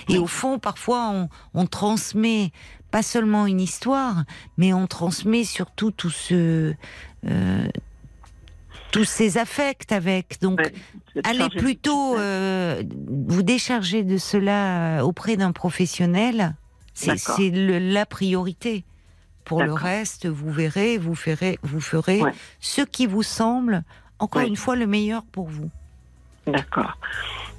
[0.09, 0.17] Et Oui.
[0.19, 2.51] au fond, parfois, on, on transmet
[2.91, 4.23] pas seulement une histoire,
[4.57, 6.73] mais on transmet surtout tout ce,
[7.27, 7.67] euh,
[8.91, 10.39] tous ces affects avec.
[10.41, 12.83] Donc, Ouais, allez plutôt euh,
[13.27, 16.55] vous décharger de cela euh, auprès d'un professionnel.
[16.95, 18.83] C'est la priorité.
[19.43, 22.31] Pour le reste, vous verrez, vous ferez, vous ferez Ouais.
[22.59, 23.83] ce qui vous semble,
[24.17, 25.69] encore une fois, le meilleur pour vous.
[26.47, 26.97] D'accord.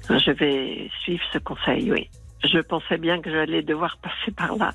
[0.09, 2.09] Je vais suivre ce conseil, oui.
[2.43, 4.73] Je pensais bien que j'allais devoir passer par là,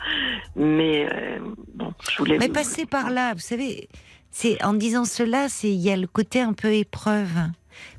[0.57, 1.39] mais euh,
[1.75, 2.39] bon, je voulais.
[2.39, 3.89] Mais vous- passer par là, vous savez,
[4.31, 7.31] c'est en disant cela, c'est il y a le côté un peu épreuve.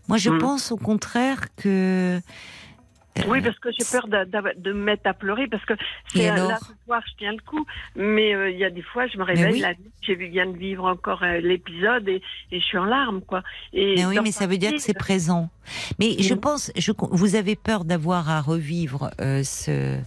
[0.08, 0.38] Moi, je Mm.
[0.40, 2.20] pense au contraire que
[3.28, 5.74] Oui, parce que j'ai peur de, de- de me mettre à pleurer, parce que
[6.14, 7.66] c'est là ce soir, je tiens le coup,
[7.96, 9.60] mais euh, il y a des fois, je me réveille oui.
[9.60, 12.22] la nuit, j'ai viens de vivre encore euh, l'épisode et,
[12.52, 13.44] et je suis en larmes, quoi.
[13.72, 15.50] Et Mais oui, mais ça veut dire que c'est présent.
[16.00, 20.00] Mais je pense, je, vous avez peur d'avoir à revivre euh, ce, euh,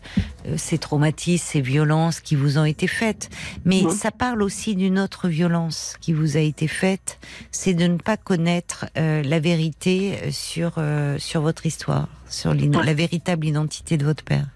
[0.56, 3.30] ces traumatismes, ces violences qui vous ont été faites.
[3.64, 7.18] Mais ça parle aussi d'une autre violence qui vous a été faite,
[7.52, 12.94] c'est de ne pas connaître euh, la vérité sur euh, sur votre histoire, sur la
[12.94, 14.46] véritable identité de votre père.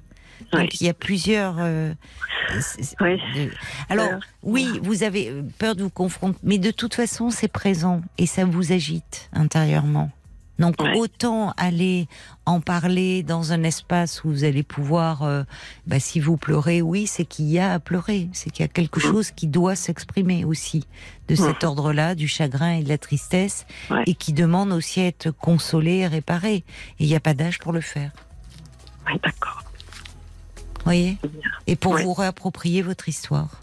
[0.53, 0.61] Oui.
[0.63, 1.57] Donc il y a plusieurs.
[1.59, 1.93] euh,
[3.01, 3.17] Oui.
[3.35, 3.51] de-
[3.89, 4.21] Alors Peur.
[4.43, 8.27] oui, vous avez euh, peur de vous confronter, mais de toute façon c'est présent et
[8.27, 10.11] ça vous agite intérieurement.
[10.61, 10.97] Donc Ouais.
[10.97, 12.07] autant aller
[12.47, 15.43] en parler dans un espace où vous allez pouvoir, euh,
[15.87, 18.69] bah, si vous pleurez, oui, c'est qu'il y a à pleurer, c'est qu'il y a
[18.69, 19.11] quelque Mhm.
[19.11, 20.87] chose qui doit s'exprimer aussi
[21.29, 24.03] de cet ordre-là, du chagrin et de la tristesse, Ouais.
[24.07, 26.57] et qui demande aussi à être consolé et réparé.
[26.57, 26.65] Et
[27.01, 28.13] il n'y a pas d'âge pour le faire.
[29.07, 29.65] Oui, d'accord.
[30.85, 31.19] voyez?
[31.67, 32.05] Et pour Ouais.
[32.05, 33.61] vous réapproprier votre histoire.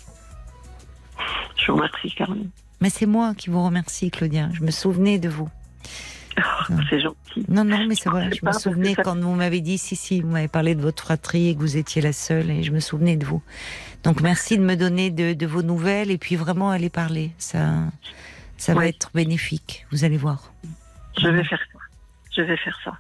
[1.55, 2.49] Je vous remercie, Caroline.
[2.79, 4.49] Mais c'est moi qui vous remercie, Claudia.
[4.53, 5.49] Je me souvenais de vous.
[6.39, 7.45] Oh, c'est gentil.
[7.47, 8.30] Non, non, mais c'est vrai.
[8.31, 11.03] Je me souvenais ça- quand vous m'avez dit, si, si, vous m'avez parlé de votre
[11.03, 13.41] fratrie et que vous étiez la seule, et je me souvenais de vous.
[14.03, 17.31] Donc, merci de me donner de, de vos nouvelles et puis vraiment aller parler.
[17.39, 17.73] Ça,
[18.57, 19.85] ça va être bénéfique.
[19.91, 20.53] Vous allez voir.
[21.19, 21.80] Je vais faire ça.
[22.35, 22.97] Je vais faire ça.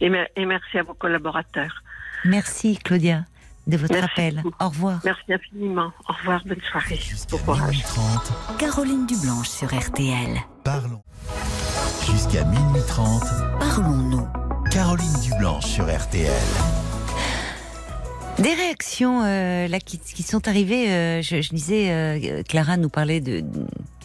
[0.00, 1.82] Et, mer- et merci à vos collaborateurs.
[2.24, 3.24] Merci, Claudia.
[3.66, 4.40] de votre Merci appel.
[4.42, 4.64] beaucoup.
[4.64, 5.00] Au revoir.
[5.04, 5.92] Merci infiniment.
[6.08, 6.98] Au revoir, bonne soirée.
[7.30, 7.70] Bon courage.
[7.70, 10.38] minuit 30, Caroline Dublanche sur RTL.
[10.64, 11.02] parlons.
[12.10, 13.22] Jusqu'à minuit 30,
[13.58, 14.26] Parlons-nous.
[14.70, 16.30] Caroline Dublanche sur RTL.
[18.38, 20.90] Des réactions euh, là qui, qui sont arrivées.
[20.90, 23.44] euh, je, je disais, euh, Clara nous parlait de,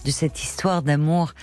[0.06, 1.34] de cette histoire d'amour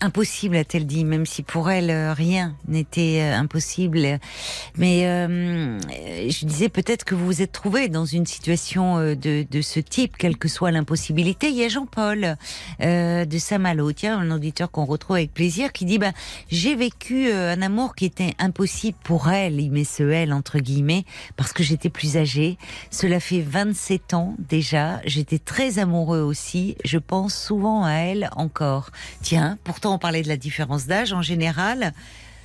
[0.00, 4.18] impossible, a-t-elle dit, même si pour elle euh, rien n'était euh, impossible.
[4.76, 9.80] Mais euh, je disais peut-être que vous vous êtes trouvé dans une situation de, ce
[9.80, 11.48] type, quelle que soit l'impossibilité.
[11.48, 12.36] Il y a Jean-Paul
[12.80, 16.12] de Saint-Malo, tiens, un auditeur qu'on retrouve avec plaisir, qui dit bah,
[16.50, 21.04] j'ai vécu un amour qui était impossible pour elle, il met ce elle entre guillemets,
[21.36, 22.58] parce que j'étais plus âgée.
[22.90, 25.00] Cela fait 27 ans déjà.
[25.04, 26.76] J'étais très amoureux aussi.
[26.84, 28.90] Je pense souvent à elle encore.
[29.22, 31.92] Tiens, pourtant on parlait de la différence d'âge en général.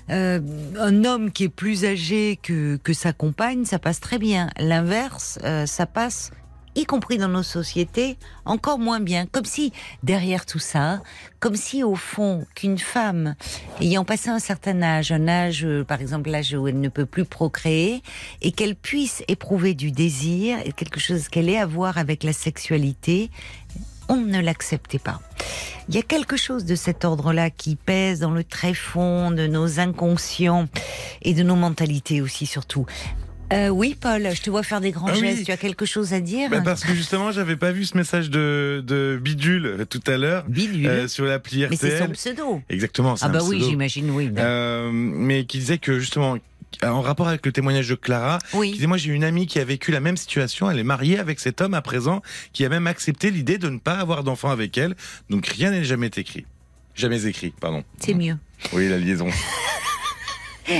[0.09, 0.39] Euh,
[0.79, 4.49] un homme qui est plus âgé que, que sa compagne, ça passe très bien.
[4.57, 6.31] L'inverse, euh, ça passe,
[6.75, 9.25] y compris dans nos sociétés, encore moins bien.
[9.25, 9.71] Comme si,
[10.03, 11.01] derrière tout ça,
[11.39, 13.35] comme si au fond, qu'une femme
[13.79, 17.05] ayant passé un certain âge, un âge, euh, par exemple l'âge où elle ne peut
[17.05, 18.01] plus procréer,
[18.41, 23.29] et qu'elle puisse éprouver du désir, quelque chose qu'elle ait à voir avec la sexualité,
[24.11, 25.19] on ne l'acceptait pas.
[25.89, 29.79] Il y a quelque chose de cet ordre-là qui pèse dans le tréfonds de nos
[29.79, 30.67] inconscients
[31.21, 32.85] et de nos mentalités aussi surtout.
[33.53, 35.19] Euh, oui, Paul, je te vois faire des grands Ah oui.
[35.27, 35.43] gestes.
[35.45, 38.29] Tu as quelque chose à dire Bah, parce que justement, j'avais pas vu ce message
[38.29, 40.87] de, de Bidule euh, tout à l'heure Bidule.
[40.87, 42.11] euh, sur l'appli Mais c'est son RTL.
[42.13, 42.61] pseudo.
[42.69, 43.15] Exactement.
[43.19, 44.31] Ah bah oui, j'imagine, oui.
[44.37, 46.37] Euh, mais qui disait que justement,
[46.83, 48.71] en rapport avec le témoignage de Clara, qui oui.
[48.71, 51.39] disait moi j'ai une amie qui a vécu la même situation, elle est mariée avec
[51.39, 52.21] cet homme à présent,
[52.53, 54.95] qui a même accepté l'idée de ne pas avoir d'enfant avec elle,
[55.29, 56.45] donc rien n'est jamais écrit.
[56.95, 57.83] Jamais écrit, pardon.
[57.99, 58.37] C'est mieux.
[58.73, 59.27] Oui, la liaison.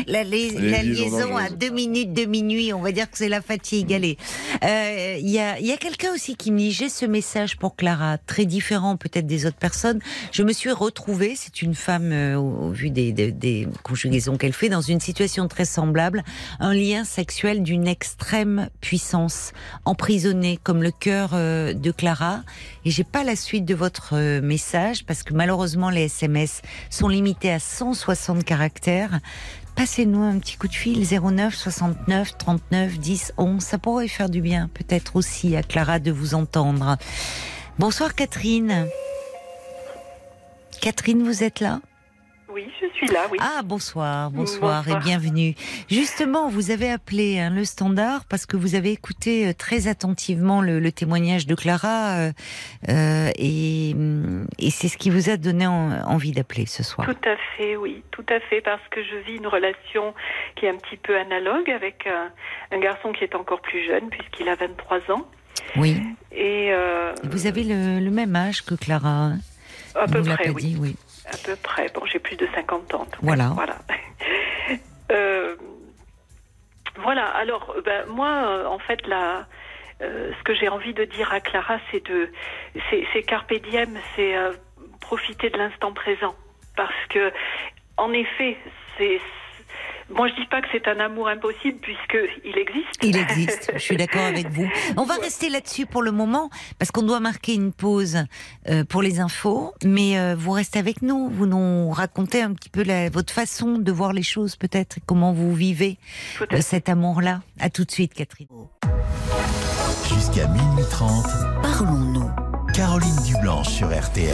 [0.07, 0.49] La, Les
[0.83, 3.93] liaison à deux minutes de minuit, on va dire que c'est la fatigue.
[3.93, 4.17] Allez,
[4.63, 7.57] Euh, il y a, il y a quelqu'un aussi qui me dit j'ai ce message
[7.57, 9.99] pour Clara, très différent peut-être des autres personnes.
[10.31, 14.37] Je me suis retrouvée, c'est une femme euh, au, au vu des, des, des conjugaisons
[14.37, 16.23] qu'elle fait, dans une situation très semblable,
[16.59, 19.51] un lien sexuel d'une extrême puissance,
[19.85, 22.43] emprisonné comme le cœur euh, de Clara.
[22.85, 27.07] Et j'ai pas la suite de votre euh, message parce que malheureusement les SMS sont
[27.07, 29.19] limités à 160 caractères.
[29.81, 33.63] Passez-nous un petit coup de fil 09 69 39 10 11.
[33.63, 36.97] Ça pourrait faire du bien, peut-être aussi à Clara de vous entendre.
[37.79, 38.85] Bonsoir Catherine.
[40.81, 41.81] Catherine, vous êtes là?
[42.53, 43.37] Oui, je suis là, oui.
[43.41, 45.01] Ah bonsoir, bonsoir, Bonsoir.
[45.01, 45.55] et bienvenue.
[45.89, 50.61] Justement, vous avez appelé hein, le standard parce que vous avez écouté euh, très attentivement
[50.61, 52.31] le, le témoignage de Clara euh,
[52.89, 57.07] euh, et, hum, et c'est ce qui vous a donné en- envie d'appeler ce soir.
[57.07, 60.13] Tout à fait, oui, tout à fait, parce que je vis une relation
[60.55, 64.09] qui est un petit peu analogue avec un, un garçon qui est encore plus jeune,
[64.09, 65.25] puisqu'il a 23 ans.
[65.77, 66.01] Oui.
[66.33, 66.71] Et
[67.23, 69.07] Vous avez le, le même âge que Clara.
[69.09, 69.39] hein?
[69.95, 70.63] À peu près, pas oui.
[70.63, 70.95] dit, oui.
[71.33, 71.87] À peu près.
[71.93, 73.07] Bon, j'ai plus de 50 ans.
[73.21, 73.49] Voilà.
[73.55, 73.77] Voilà.
[75.11, 75.57] Euh,
[77.03, 77.25] voilà.
[77.25, 79.45] Alors, euh, ben, moi, euh, en fait, la,
[80.01, 82.31] euh, ce que j'ai envie de dire à Clara, c'est de,
[82.89, 84.53] c'est, c'est carpe diem, c'est euh,
[85.01, 86.33] profiter de l'instant présent,
[86.77, 87.33] parce que,
[87.97, 88.57] en effet,
[88.97, 89.19] c'est
[90.15, 92.89] moi, je dis pas que c'est un amour impossible puisque il existe.
[93.03, 94.69] Il existe, je suis d'accord avec vous.
[94.97, 98.17] On va rester là-dessus pour le moment, parce qu'on doit marquer une pause
[98.69, 102.69] euh, pour les infos, mais euh, vous restez avec nous, vous nous racontez un petit
[102.69, 105.97] peu la- votre façon de voir les choses peut-être, et comment vous vivez
[106.53, 107.41] euh, cet amour-là.
[107.59, 108.47] À tout de suite, Catherine.
[110.07, 111.25] Jusqu'à minuit 30,
[111.61, 112.29] Parlons-nous.
[112.73, 114.33] Caroline Dublanche sur RTL.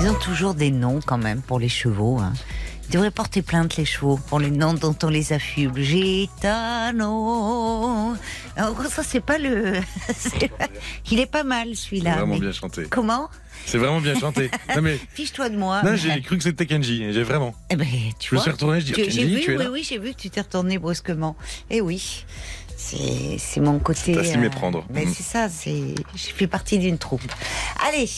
[0.00, 2.18] Ils ont toujours des noms quand même pour les chevaux.
[2.18, 2.32] hein.
[2.88, 5.80] Ils devraient porter plainte les chevaux pour les noms dont on les affuble.
[7.02, 8.14] Gitano.
[8.56, 9.74] Alors, ça c'est pas le.
[10.16, 10.68] c'est pas-
[11.10, 12.12] Il est pas mal C'est celui-là.
[12.16, 12.84] vraiment mais- bien chanté.
[12.90, 13.28] Comment
[13.66, 14.50] C'est vraiment bien chanté.
[14.82, 15.82] Mais, Fiche-toi de moi.
[15.82, 17.12] non, j'ai cru que c'était Kenji.
[17.12, 17.54] J'ai vraiment.
[17.70, 17.86] Eh ben,
[18.18, 18.42] tu Je me vois.
[18.42, 20.18] suis retourné, je dis Tu- J'ai Kenji, vu, tu es oui, oui, j'ai vu que
[20.20, 21.36] tu t'es retourné brusquement.
[21.70, 22.24] Eh oui,
[22.76, 24.12] c'est c'est mon côté.
[24.14, 24.84] T'as su méprendre.
[24.90, 25.14] Mais Mhm.
[25.14, 25.94] c'est ça, c'est.
[26.14, 27.22] Je fais partie d'une troupe.
[27.88, 28.08] Allez.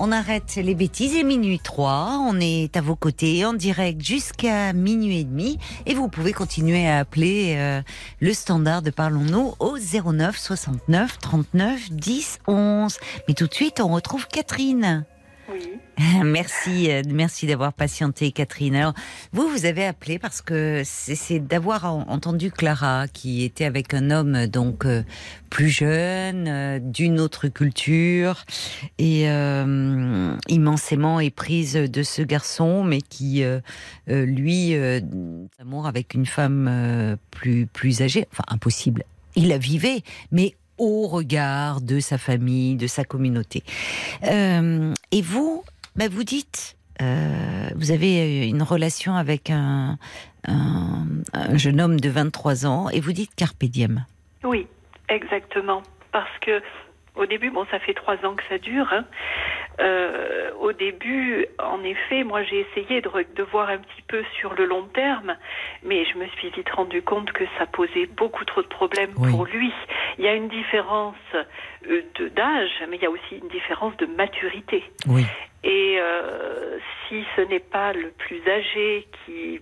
[0.00, 4.72] On arrête les bêtises et minuit 3, on est à vos côtés en direct jusqu'à
[4.72, 7.82] minuit et demi et vous pouvez continuer à appeler euh,
[8.20, 12.98] le standard de Parlons-nous au 09 69 39 10 11.
[13.26, 15.04] Mais tout de suite, on retrouve Catherine.
[16.24, 18.74] Merci, euh, merci d'avoir patienté, Catherine.
[18.76, 18.92] Alors,
[19.32, 24.10] vous, vous avez appelé parce que c'est d'avoir en- entendu Clara, qui était avec un
[24.10, 25.02] homme donc euh,
[25.50, 28.44] plus jeune, euh, d'une autre culture,
[28.98, 29.26] et
[30.48, 33.42] immensément éprise de ce garçon, mais qui,
[34.06, 34.74] lui,
[35.58, 39.04] amour avec une femme plus plus âgée, enfin impossible.
[39.36, 40.02] il la vivait,
[40.32, 43.62] mais au regard de sa famille, de sa communauté.
[44.24, 45.64] Euh, et vous,
[45.96, 49.98] bah, vous dites, euh, vous avez une relation avec un,
[50.46, 54.04] un, un, jeune homme de 23 ans, et vous dites carpe diem.
[54.44, 54.66] Oui,
[55.08, 55.82] exactement.
[56.12, 56.62] Parce que
[57.18, 58.92] au début, bon, ça fait trois ans que ça dure.
[58.92, 59.04] Hein.
[59.80, 64.54] Euh, au début, en effet, moi j'ai essayé de, de, voir un petit peu sur
[64.54, 65.36] le long terme,
[65.84, 69.30] mais je me suis vite rendu compte que ça posait beaucoup trop de problèmes oui.
[69.30, 69.72] pour lui.
[70.18, 72.02] Il y a une différence euh,
[72.34, 74.82] d'âge, mais il y a aussi une différence de maturité.
[75.06, 75.24] Oui.
[75.62, 76.78] Et euh,
[77.08, 79.60] si ce n'est pas le plus âgé qui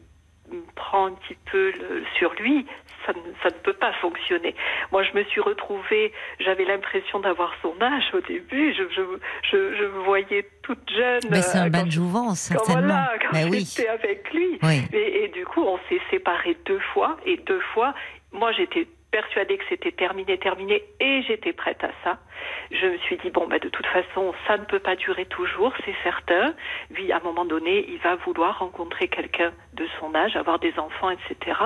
[0.75, 2.67] prend un petit peu le, sur lui,
[3.07, 4.55] ça ne, ça ne, peut pas fonctionner.
[4.93, 8.75] Moi, je me suis retrouvée, j'avais l'impression d'avoir son âge au début.
[8.75, 9.03] Je, je,
[9.51, 11.21] je, je me voyais toute jeune.
[11.31, 12.81] Mais c'est un bain de jouvence, certainement.
[12.83, 13.67] Voilà, quand oui.
[13.89, 14.59] avec lui.
[14.63, 14.83] Oui.
[14.93, 17.17] Et, et, du coup, on s'est séparés deux fois.
[17.25, 17.95] Et deux fois,
[18.33, 22.19] moi, j'étais persuadée que c'était terminé, terminé, et j'étais prête à ça.
[22.71, 25.73] Je me suis dit, bon, bah, de toute façon, ça ne peut pas durer toujours,
[25.85, 26.55] c'est certain.
[26.91, 30.79] Lui, à un moment donné, il va vouloir rencontrer quelqu'un de son âge, avoir des
[30.79, 31.57] enfants, etc.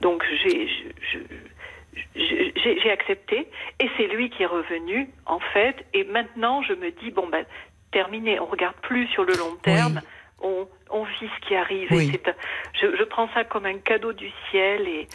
[0.00, 0.68] Donc, j'ai,
[2.14, 3.48] j'ai accepté,
[3.80, 7.44] et c'est lui qui est revenu, en fait, et maintenant, je me dis, bon, ben,
[7.94, 10.00] terminé, on regarde plus sur le long terme.
[10.02, 10.08] Oui.
[10.42, 11.88] On, on, vit ce qui arrive.
[11.90, 12.12] Oui.
[12.74, 14.86] Je, je, prends ça comme un cadeau du ciel.
[14.86, 15.06] Et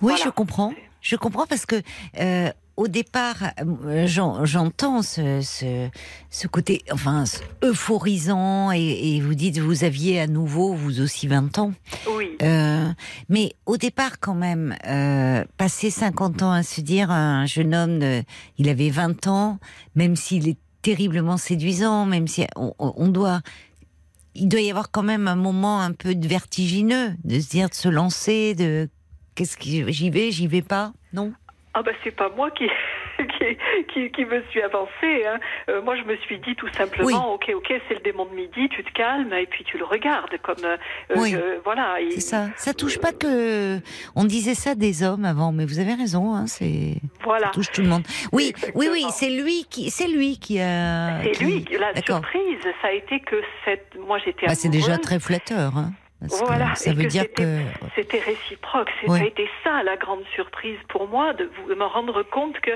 [0.00, 0.16] oui, voilà.
[0.24, 0.72] je comprends.
[1.00, 1.76] Je comprends parce que
[2.18, 3.38] euh, au départ,
[3.86, 5.88] euh, j'entends ce, ce,
[6.30, 7.24] ce, côté, enfin,
[7.64, 11.72] euphorisant, et, et, vous dites vous aviez à nouveau vous aussi 20 ans.
[12.16, 12.36] Oui.
[12.40, 12.88] Euh,
[13.28, 17.98] mais au départ, quand même, euh, passer 50 ans à se dire un jeune homme,
[17.98, 18.22] de,
[18.58, 19.58] il avait 20 ans,
[19.96, 23.40] même s'il est terriblement séduisant, même si on, on doit
[24.36, 27.68] il doit y avoir quand même un moment un peu de vertigineux, de se dire
[27.68, 28.88] de se lancer, de
[29.38, 31.32] qu'est-ce que j'y vais, j'y vais pas, non?
[31.74, 32.64] Ah bah c'est pas moi qui
[33.18, 33.56] qui,
[33.92, 35.26] qui, qui, me suis avancée.
[35.26, 35.38] Hein.
[35.68, 37.52] Euh, moi, je me suis dit tout simplement, oui.
[37.52, 40.36] ok, ok, c'est le démon de midi, tu te calmes et puis tu le regardes
[40.42, 40.76] comme euh,
[41.16, 41.34] oui.
[41.34, 41.96] euh, voilà.
[42.10, 42.48] C'est ça.
[42.56, 43.78] Ça touche pas que.
[44.16, 46.34] On disait ça des hommes avant, mais vous avez raison.
[46.34, 46.94] Hein, c'est.
[47.22, 47.46] Voilà.
[47.46, 48.02] Ça touche tout le monde.
[48.32, 48.74] Oui, Exactement.
[48.80, 49.06] oui, oui.
[49.10, 51.22] C'est lui qui, c'est lui qui a.
[51.22, 51.44] C'est qui...
[51.44, 51.64] lui.
[51.78, 53.96] La surprise, ça a été que cette.
[54.06, 54.46] Moi, j'étais.
[54.46, 55.76] Bah, c'est déjà très flatteur.
[55.76, 55.92] Hein.
[56.20, 57.60] Parce voilà, ça veut que dire que
[57.94, 58.90] c'était réciproque.
[59.04, 59.20] Ça ouais.
[59.20, 62.72] a été ça la grande surprise pour moi de me rendre compte que,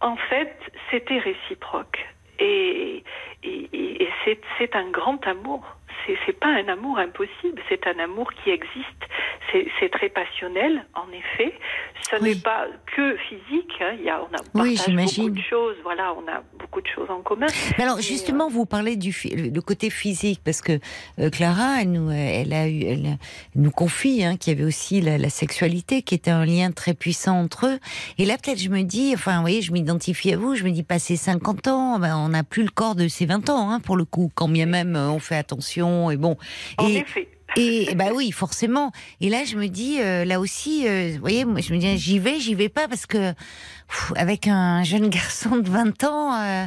[0.00, 0.54] en fait,
[0.90, 2.06] c'était réciproque.
[2.38, 3.02] Et,
[3.42, 4.08] et, et
[4.58, 5.64] c'est un grand amour.
[6.26, 9.04] C'est pas un amour impossible, c'est un amour qui existe.
[9.78, 11.54] C'est très passionnel, en effet.
[12.10, 12.30] Ce oui.
[12.30, 12.66] n'est pas
[12.96, 13.72] que physique.
[13.80, 13.94] Hein.
[13.98, 15.76] Il y a, on a oui, beaucoup de choses.
[15.84, 17.46] Voilà, on a beaucoup de choses en commun.
[17.78, 18.50] Mais alors, justement, euh...
[18.50, 20.80] vous parlez du le côté physique parce que
[21.20, 23.18] euh, Clara, elle nous, elle a eu, elle,
[23.54, 26.94] nous confie hein, qu'il y avait aussi la, la, sexualité qui était un lien très
[26.94, 27.78] puissant entre eux.
[28.18, 30.56] Et là, peut-être, je me dis, enfin, vous voyez, je m'identifie à vous.
[30.56, 33.48] Je me dis, passé 50 ans, ben, on n'a plus le corps de ses 20
[33.50, 34.32] ans, hein, pour le coup.
[34.34, 36.36] Quand bien même euh, on fait attention et bon.
[36.78, 37.28] En et, effet.
[37.56, 38.90] Et bah oui, forcément.
[39.20, 41.96] Et là, je me dis, euh, là aussi, euh, vous voyez, moi, je me dis,
[41.98, 46.34] j'y vais, j'y vais pas, parce que pff, avec un jeune garçon de 20 ans,
[46.34, 46.64] euh,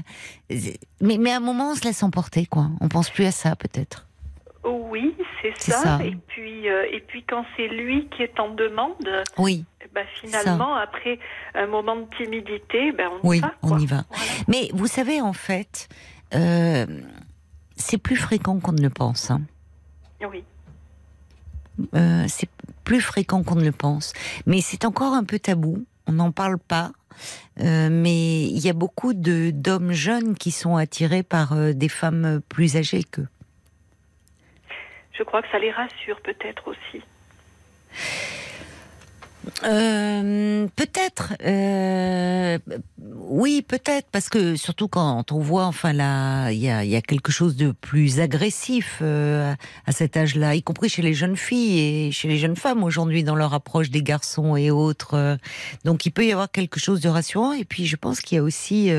[1.01, 2.69] mais, mais à un moment, on se laisse emporter, quoi.
[2.79, 4.07] On pense plus à ça, peut-être.
[4.63, 5.81] Oui, c'est ça.
[5.81, 5.99] ça.
[6.03, 9.65] Et puis, euh, et puis quand c'est lui qui est en demande, oui.
[9.93, 10.81] Bah finalement, ça.
[10.81, 11.17] après
[11.55, 13.53] un moment de timidité, ben on oui, y va.
[13.63, 14.03] on y va.
[14.09, 14.31] Voilà.
[14.47, 15.87] Mais vous savez, en fait,
[16.35, 16.85] euh,
[17.77, 19.31] c'est plus fréquent qu'on ne le pense.
[19.31, 19.41] Hein.
[20.21, 20.43] Oui.
[21.93, 22.49] Euh, c'est
[22.83, 24.13] plus fréquent qu'on ne le pense.
[24.45, 26.91] Mais c'est encore un peu tabou, on n'en parle pas.
[27.61, 32.41] Euh, mais il y a beaucoup d'hommes jeunes qui sont attirés par euh, des femmes
[32.49, 33.27] plus âgées qu'eux.
[35.13, 37.03] Je crois que ça les rassure peut-être aussi.
[39.63, 42.59] Euh, peut-être, euh,
[42.99, 47.55] oui, peut-être, parce que surtout quand on voit, enfin là, il y a, quelque chose
[47.55, 49.53] de plus agressif euh,
[49.85, 53.23] à cet âge-là, y compris chez les jeunes filles et chez les jeunes femmes aujourd'hui
[53.23, 55.13] dans leur approche des garçons et autres.
[55.13, 55.37] euh.
[55.85, 57.53] Donc il peut y avoir quelque chose de rassurant.
[57.53, 58.91] Et puis je pense qu'il y a aussi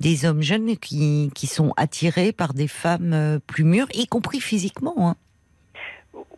[0.00, 4.94] des hommes jeunes qui, qui sont attirés par des femmes plus mûres, y compris physiquement.
[4.98, 5.16] Hein.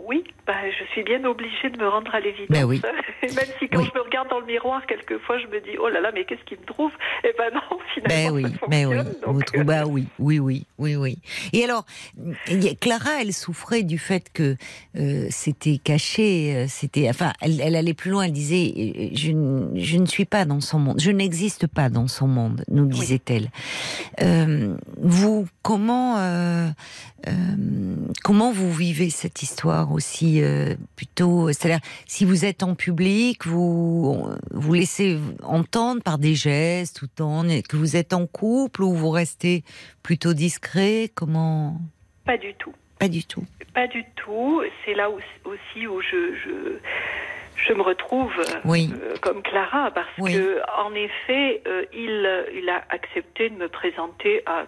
[0.08, 2.48] Oui, bah, je suis bien obligée de me rendre à l'évidence.
[2.48, 2.80] Ben oui.
[3.22, 3.90] Même si quand oui.
[3.92, 6.42] je me regarde dans le miroir, quelquefois, je me dis, oh là là, mais qu'est-ce
[6.44, 6.92] qu'il me trouve?
[7.24, 8.96] Eh ben non, finalement, ben oui, ça ben oui.
[9.26, 9.66] donc...
[9.66, 11.18] Bah oui, oui, oui, oui, oui.
[11.52, 11.84] Et alors,
[12.80, 14.56] Clara, elle souffrait du fait que
[14.96, 18.22] euh, c'était caché, c'était, enfin, elle, elle, allait plus loin.
[18.22, 19.32] Elle disait, je,
[19.74, 23.50] je, ne suis pas dans son monde, je n'existe pas dans son monde, nous disait-elle.
[24.22, 26.70] Euh, vous, comment, euh,
[28.24, 34.26] comment vous vivez cette histoire aussi euh, plutôt, c'est-à-dire si vous êtes en public, vous
[34.50, 39.10] vous laissez entendre par des gestes le temps que vous êtes en couple ou vous
[39.10, 39.62] restez
[40.02, 41.10] plutôt discret.
[41.14, 41.80] Comment?
[42.24, 42.72] Pas du tout.
[42.98, 43.44] Pas du tout.
[43.74, 44.62] Pas du tout.
[44.84, 46.78] C'est là aussi où je, je
[47.66, 48.32] je me retrouve
[48.64, 48.88] oui.
[49.02, 50.32] euh, comme Clara parce Oui.
[50.32, 52.16] que en effet euh, il
[52.54, 54.66] il a accepté de me présenter à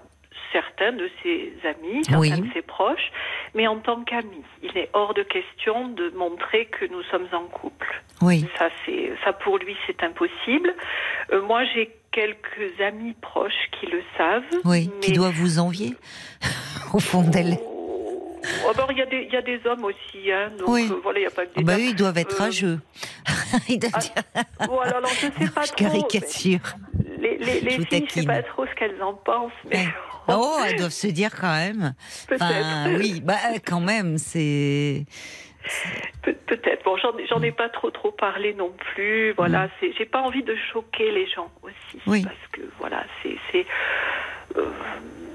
[0.52, 2.30] certains de ses amis, certains Oui.
[2.40, 3.10] de ses proches,
[3.54, 4.42] mais en tant qu'ami.
[4.62, 8.02] Il est hors de question de montrer que nous sommes en couple.
[8.22, 8.46] Oui.
[8.58, 10.74] Ça, c'est ça pour lui, c'est impossible.
[11.32, 14.42] Euh, moi, j'ai quelques amis proches qui le savent.
[14.64, 14.90] Oui.
[15.00, 15.94] Qui mais- doivent vous envier
[16.92, 17.56] au fond d'elle.
[18.64, 20.88] Oh, alors, il y a des il y a des hommes aussi, hein, donc Oui.
[20.90, 21.82] euh, voilà, il n'y a pas que Ah des bah dames.
[21.82, 22.78] eux, ils doivent être Euh, jeu.
[23.68, 24.44] ils doivent ah, dire.
[24.68, 25.76] Voilà, alors je sais pas je trop.
[25.76, 26.60] caricature.
[27.20, 28.26] Les, les, filles, je sais taquine.
[28.26, 29.88] pas trop ce qu'elles en pensent, mais Ouais.
[30.28, 31.94] Oh, elles doivent se dire quand même.
[32.28, 32.42] peut-être.
[32.42, 33.34] Enfin, oui, bah
[33.66, 35.04] quand même, c'est.
[36.22, 36.84] Pe- Peut-être.
[36.84, 36.96] Bon,
[37.28, 39.32] j'en ai- pas trop trop parlé non plus.
[39.32, 39.92] Voilà, c'est.
[39.98, 42.10] J'ai pas envie de choquer les gens aussi, Mm.
[42.10, 42.22] Oui.
[42.24, 43.62] parce que voilà, c'est euh,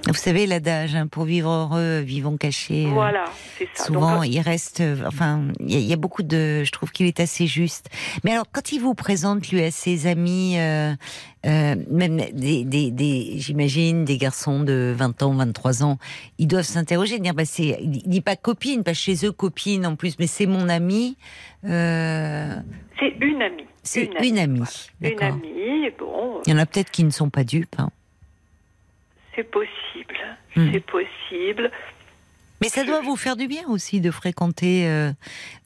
[0.08, 2.86] Vous savez l'adage, hein, pour vivre heureux, vivons cachés.
[2.86, 3.26] euh, voilà,
[3.58, 3.86] c'est ça.
[3.86, 6.72] Souvent, Donc, il reste, euh, enfin, il y, a- il y a beaucoup de, je
[6.72, 7.90] trouve qu'il est assez juste.
[8.24, 10.94] Mais alors, quand il vous présente lui à ses amis, euh,
[11.48, 15.98] euh, même des, des, des j'imagine des garçons de 20 ans, 23 ans,
[16.38, 19.96] ils doivent s'interroger, dire, bah c'est, il dit pas copine, pas chez eux copine en
[19.96, 21.18] plus, mais c'est mon ami.
[21.64, 22.56] Euh,
[23.00, 23.64] c'est une amie.
[23.82, 24.62] c'est une, amie.
[25.02, 25.16] Voilà.
[25.16, 25.90] Une amie.
[25.98, 27.76] Bon, Il y en a peut-être qui ne sont pas dupes.
[27.80, 27.90] hein.
[29.36, 30.16] C'est possible.
[30.56, 30.70] Hmm.
[30.72, 31.72] C'est possible.
[32.62, 35.12] Mais ça doit vous faire du bien aussi de fréquenter euh,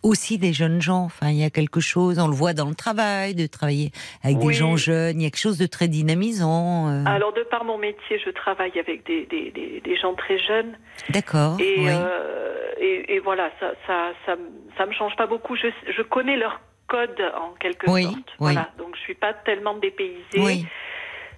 [0.02, 1.04] aussi des jeunes gens.
[1.06, 3.92] Enfin, il y a quelque chose, on le voit dans le travail, de travailler
[4.24, 5.22] avec des gens jeunes.
[5.22, 6.90] Il y a quelque chose de très dynamisant.
[6.90, 7.04] euh.
[7.06, 10.76] Alors, de par mon métier, je travaille avec des, des, des, des gens très jeunes.
[11.12, 11.58] D'accord.
[11.62, 11.86] Et, oui.
[11.90, 15.56] euh, et, et voilà, ça, ça, ça, me- ça me change pas beaucoup.
[15.56, 18.16] Je, je connais leur code en quelque Oui, sorte.
[18.18, 18.24] oui.
[18.40, 20.66] Voilà, donc je suis pas tellement dépaysée.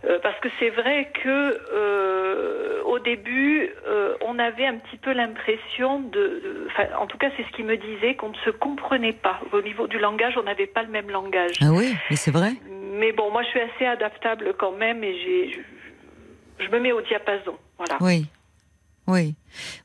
[0.03, 5.11] Euh, parce que c'est vrai que euh, au début, euh, on avait un petit peu
[5.13, 8.49] l'impression de, de- enfin, en tout cas, c'est ce qu'il me disait, qu'on ne se
[8.49, 9.39] comprenait pas.
[9.53, 11.57] Au niveau du langage, on n'avait pas le même langage.
[11.61, 12.53] Ah oui, mais c'est vrai.
[12.99, 16.91] Mais bon, moi, je suis assez adaptable quand même, et j'ai, je, je me mets
[16.93, 17.55] au diapason.
[17.77, 17.97] Voilà.
[18.01, 18.25] Oui,
[19.07, 19.35] oui.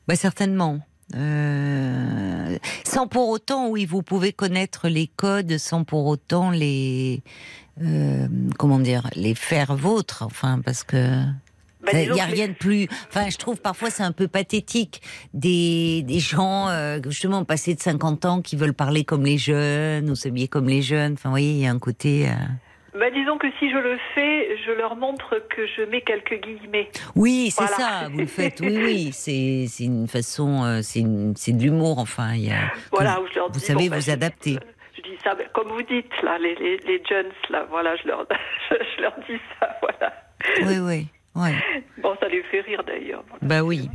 [0.07, 0.79] Bah certainement.
[1.15, 7.21] Euh, sans pour autant, oui, vous pouvez connaître les codes sans pour autant les,
[7.83, 8.27] euh,
[8.57, 10.23] comment dire, les faire vôtres.
[10.25, 11.21] Enfin, parce que
[11.83, 12.87] Bah, il n'y a rien de plus.
[13.09, 15.01] Enfin, je trouve parfois c'est un peu pathétique
[15.33, 20.09] des, des gens euh, justement passés de 50 ans qui veulent parler comme les jeunes
[20.09, 21.13] ou s'habiller comme les jeunes.
[21.13, 22.27] Enfin, vous voyez, il y a un côté.
[22.27, 22.31] euh,
[22.99, 26.89] Bah, disons que si je le fais, je leur montre que je mets quelques guillemets.
[27.15, 27.77] Oui, c'est Voilà.
[27.77, 28.09] ça.
[28.11, 28.59] Vous le faites.
[28.59, 29.09] Oui, oui.
[29.13, 30.63] C'est c'est une façon.
[30.65, 31.99] euh, c'est de l'humour.
[31.99, 32.71] Enfin, il y a.
[32.91, 34.53] Voilà, vous, où je leur vous dis, savez bon, bah, vous adapter.
[34.53, 34.76] Je
[35.11, 38.25] dis ça, comme vous dites, là, les, les, les jeunes, là, voilà, je leur,
[38.71, 40.13] je leur dis ça, voilà.
[40.61, 41.49] Oui, oui, oui.
[41.97, 43.23] Bon, ça les fait rire d'ailleurs.
[43.41, 43.89] Bah oui.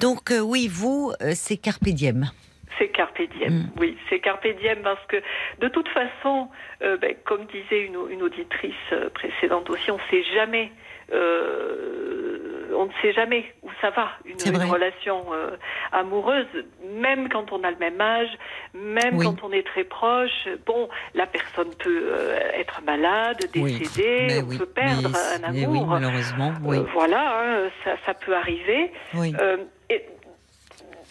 [0.00, 2.30] Donc euh, oui, vous, euh, c'est carpe diem.
[2.78, 3.70] C'est carpe diem, Mm.
[3.78, 5.16] oui, c'est carpe diem parce que
[5.60, 6.48] de toute façon,
[6.82, 8.74] euh, ben, comme disait une, une auditrice
[9.14, 10.72] précédente aussi, on ne sait jamais,
[11.12, 15.56] euh, on ne sait jamais où ça va une, relation euh,
[15.92, 16.46] amoureuse,
[16.94, 18.30] même quand on a le même âge,
[18.74, 19.26] même Oui.
[19.26, 20.48] quand on est très proche.
[20.66, 23.82] Bon, la personne peut euh, être malade, Oui.
[23.98, 24.58] Mais on oui.
[24.58, 25.86] peut perdre Mais- un amour.
[25.86, 26.78] malheureusement, oui.
[26.78, 28.92] Euh, voilà, hein, ça, ça peut arriver.
[29.14, 29.34] Oui.
[29.40, 29.58] Euh,
[29.90, 30.06] et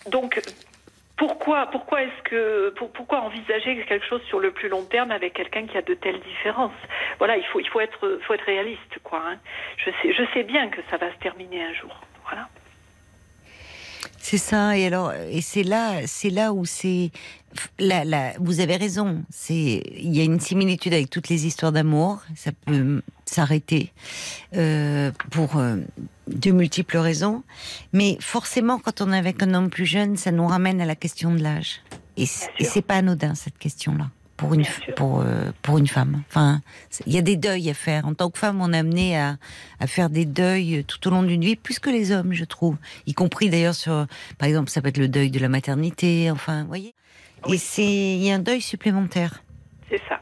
[0.10, 0.42] donc,
[1.22, 5.34] pourquoi, pourquoi est-ce que, pour- pourquoi envisager quelque chose sur le plus long terme avec
[5.34, 6.82] quelqu'un qui a de telles différences?
[7.20, 9.22] Voilà, il faut, il faut être, faut être réaliste, quoi.
[9.28, 9.38] hein.
[9.78, 11.94] Je sais, je sais bien que ça va se terminer un jour.
[12.26, 12.50] Voilà.
[14.18, 14.76] C'est ça.
[14.78, 17.12] Et alors, et c'est là, c'est là où c'est.
[17.78, 19.24] Là, vous avez raison.
[19.30, 22.22] C'est, il y a une similitude avec toutes les histoires d'amour.
[22.36, 23.02] Ça peut
[23.32, 23.92] s'arrêter
[24.56, 25.78] euh, pour euh,
[26.28, 27.44] de multiples raisons.
[27.94, 30.96] Mais forcément, quand on est avec un homme plus jeune, ça nous ramène à la
[30.96, 31.82] question de l'âge.
[32.18, 36.24] Et, c'est pas anodin cette question-là pour une pour euh, pour une femme.
[36.30, 36.62] Enfin,
[37.06, 38.06] il y a des deuils à faire.
[38.06, 39.38] En tant que femme, on est amené à
[39.80, 42.76] à faire des deuils tout au long d'une vie, plus que les hommes, je trouve.
[43.08, 46.30] Y compris d'ailleurs sur, par exemple, ça peut être le deuil de la maternité.
[46.32, 46.94] Enfin, vous voyez.
[47.48, 49.44] Et c'est il y a un deuil supplémentaire.
[49.90, 50.22] C'est ça.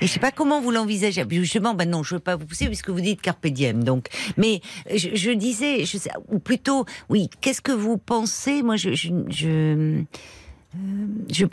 [0.00, 1.24] Et je sais pas comment vous l'envisagez.
[1.28, 3.82] Justement, ben non, je veux pas vous pousser puisque vous dites carpe diem.
[3.82, 4.60] Donc, mais
[4.94, 7.30] je, disais, je sais, ou plutôt, oui.
[7.40, 8.62] Qu'est-ce que vous pensez?
[8.62, 10.02] Moi, je, je, je, euh,
[11.32, 11.46] je,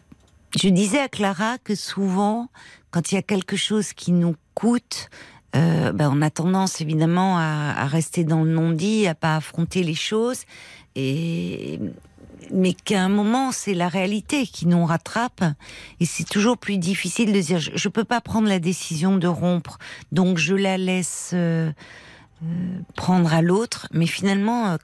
[0.59, 2.49] je disais à Clara que souvent,
[2.91, 5.09] quand il y a quelque chose qui nous coûte,
[5.55, 9.83] euh, ben on a tendance évidemment à, à rester dans le non-dit, à pas affronter
[9.83, 10.41] les choses.
[10.95, 11.79] Et,
[12.53, 15.43] mais qu'à un moment, c'est la réalité qui nous rattrape.
[15.99, 19.27] Et c'est toujours plus difficile de dire, je ne peux pas prendre la décision de
[19.27, 19.79] rompre,
[20.11, 21.71] donc je la laisse euh,
[22.43, 23.87] euh, prendre à l'autre.
[23.91, 24.77] Mais finalement, euh,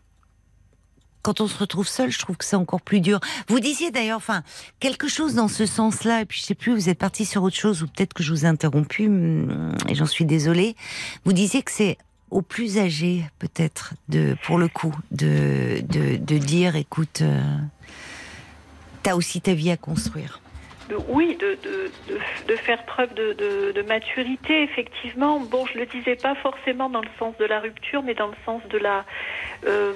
[1.21, 3.19] quand on se retrouve seul, je trouve que c'est encore plus dur.
[3.47, 4.43] Vous disiez d'ailleurs, enfin,
[4.79, 7.57] quelque chose dans ce sens-là, et puis je sais plus, vous êtes parti sur autre
[7.57, 10.75] chose, ou peut-être que je vous ai interrompu, hum, et j'en suis désolée.
[11.23, 11.97] Vous disiez que c'est
[12.31, 17.41] aux plus âgés, peut-être, de, pour le coup, de, de, de dire, écoute, euh,
[19.03, 20.39] t'as aussi ta vie à construire.
[21.07, 25.39] oui, de, de, de, de faire preuve de, maturité, effectivement.
[25.39, 28.37] Bon, je le disais pas forcément dans le sens de la rupture, mais dans le
[28.45, 29.05] sens de la,
[29.65, 29.93] euh,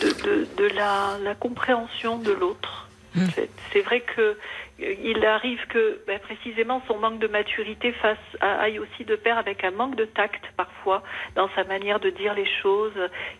[0.00, 2.88] de, la, la compréhension de l'autre.
[3.14, 3.26] Mm.
[3.26, 3.50] fait.
[3.72, 4.38] C'est vrai que
[4.78, 9.64] il arrive que ben, précisément son manque de maturité fasse aille aussi de pair avec
[9.64, 11.02] un manque de tact parfois
[11.34, 12.92] dans sa manière de dire les choses,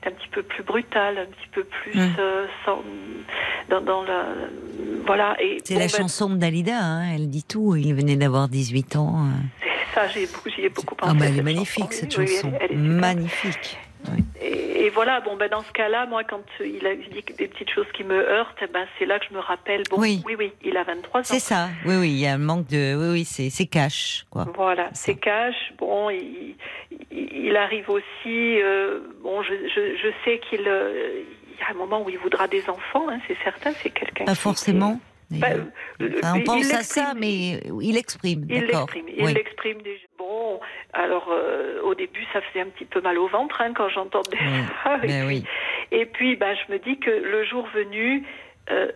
[0.02, 2.14] est un petit peu plus brutal, un petit peu plus Mm.
[2.18, 2.82] euh, sans,
[3.68, 4.24] dans, dans la
[5.06, 7.76] voilà C'est bon, la ben, chanson de Dalida, hein, elle dit tout.
[7.76, 9.26] Il venait d'avoir 18 ans.
[9.60, 10.20] C'est ça, j'y
[10.62, 11.12] ai beaucoup pensé.
[11.14, 11.98] Ah, bah, elle est magnifique, chanson.
[12.00, 12.52] cette oui, chanson.
[12.60, 13.78] elle- elle est magnifique.
[14.40, 17.48] Et, et voilà, bon, ben, dans ce cas-là, moi, quand euh, il a dit des
[17.48, 19.82] petites choses qui me heurtent, eh ben, c'est là que je me rappelle.
[19.90, 20.22] Bon, Oui.
[20.26, 21.24] oui, oui, il a 23 ans.
[21.24, 22.94] C'est ça, oui, oui, il y a un manque de.
[22.96, 24.46] Oui, oui, c'est cash, quoi.
[24.54, 25.54] Voilà, C'est cash.
[25.78, 28.02] Bon, il, arrive aussi.
[28.60, 31.22] euh, bon, je, je, je sais qu'il euh,
[31.58, 33.72] y a un moment où il voudra des enfants, hein, c'est certain.
[33.82, 34.24] C'est quelqu'un.
[34.24, 35.00] Pas qui- forcément.
[35.28, 35.48] Bah,
[36.00, 39.34] euh, Enfin, on il pense à ça, mais il l'exprime, Il l'exprime, il Oui.
[39.34, 40.04] l'exprime déjà.
[40.56, 40.60] Bon,
[40.92, 44.38] alors euh, au début, ça faisait un petit peu mal au ventre hein, quand j'entendais
[44.84, 44.98] ça.
[45.02, 45.44] Et ben oui.
[45.92, 48.24] et puis bah, je me dis que le jour venu,
[48.70, 48.90] euh,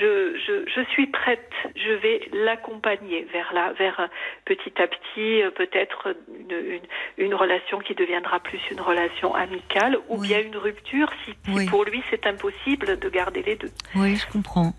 [0.00, 4.06] je, je, je suis prête, je vais l'accompagner vers là, vers euh,
[4.44, 9.98] petit à petit, euh, peut-être une, une, une relation qui deviendra plus une relation amicale
[10.08, 10.28] ou Oui.
[10.28, 11.34] bien une rupture si,
[11.68, 13.70] pour lui c'est impossible de garder les deux.
[13.94, 14.72] Oui, je comprends.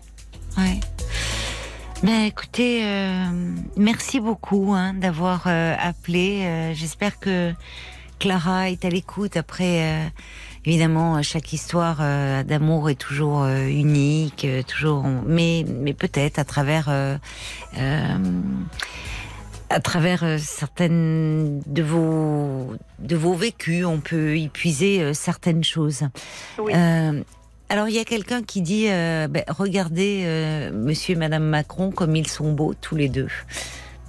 [2.04, 3.24] Ben, écoutez, euh,
[3.78, 6.42] merci beaucoup hein, d'avoir euh, appelé.
[6.44, 7.54] Euh, J'espère que
[8.18, 9.38] Clara est à l'écoute.
[9.38, 10.06] Après, euh,
[10.66, 15.02] évidemment, chaque histoire euh, d'amour est toujours euh, unique, euh, toujours.
[15.26, 16.90] Mais, mais peut-être à travers.
[16.90, 17.16] euh,
[17.78, 18.18] euh,
[19.70, 25.64] à travers euh, certaines de vos de vos vécus, on peut y puiser euh, certaines
[25.64, 26.02] choses.
[26.58, 26.72] Oui.
[27.68, 31.90] Alors il y a quelqu'un qui dit euh, ben, regardez euh, Monsieur et Madame Macron
[31.90, 33.28] comme ils sont beaux tous les deux.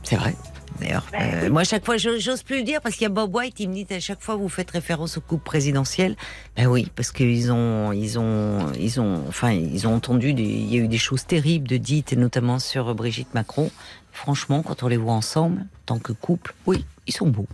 [0.04, 0.36] C'est vrai.
[0.80, 3.34] D'ailleurs, euh, moi à chaque fois, j'ose plus le dire parce qu'il y a Bob
[3.34, 6.18] White, il me dit à chaque fois vous faites référence au couple présidentiel.
[6.58, 10.74] Ben oui, parce qu'ils ont, ils ont, ils ont, enfin, ils ont entendu, des, il
[10.74, 13.72] y a eu des choses terribles de dites, et notamment sur Brigitte Macron.
[14.12, 17.48] Franchement, quand on les voit ensemble, en tant que couple, oui, ils sont beaux.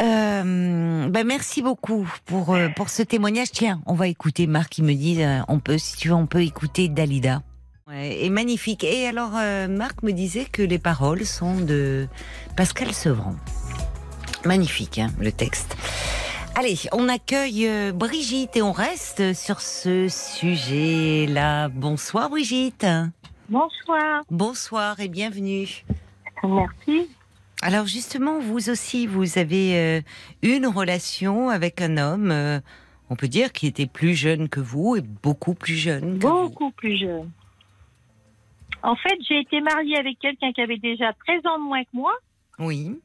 [0.00, 3.50] Euh, ben merci beaucoup pour euh, pour ce témoignage.
[3.52, 6.26] Tiens, on va écouter Marc qui me dit, euh, on peut, si tu veux, on
[6.26, 7.42] peut écouter Dalida.
[7.86, 8.82] Ouais, et magnifique.
[8.82, 12.08] Et alors, euh, Marc me disait que les paroles sont de
[12.56, 13.34] Pascal Sevran.
[14.44, 15.76] Magnifique, hein, le texte.
[16.56, 21.68] Allez, on accueille euh, Brigitte et on reste sur ce sujet-là.
[21.68, 22.86] Bonsoir Brigitte.
[23.48, 25.84] Bonsoir, Bonsoir et bienvenue.
[26.42, 27.08] merci.
[27.62, 30.00] Alors justement, vous aussi, vous avez euh,
[30.42, 32.60] une relation avec un homme, euh,
[33.10, 36.48] on peut dire, qui était plus jeune que vous et beaucoup plus jeune que vous.
[36.48, 37.30] Beaucoup plus jeune.
[38.82, 41.90] En fait, j'ai été mariée avec quelqu'un qui avait déjà 13 ans de moins que
[41.94, 42.14] moi.
[42.58, 43.00] Oui.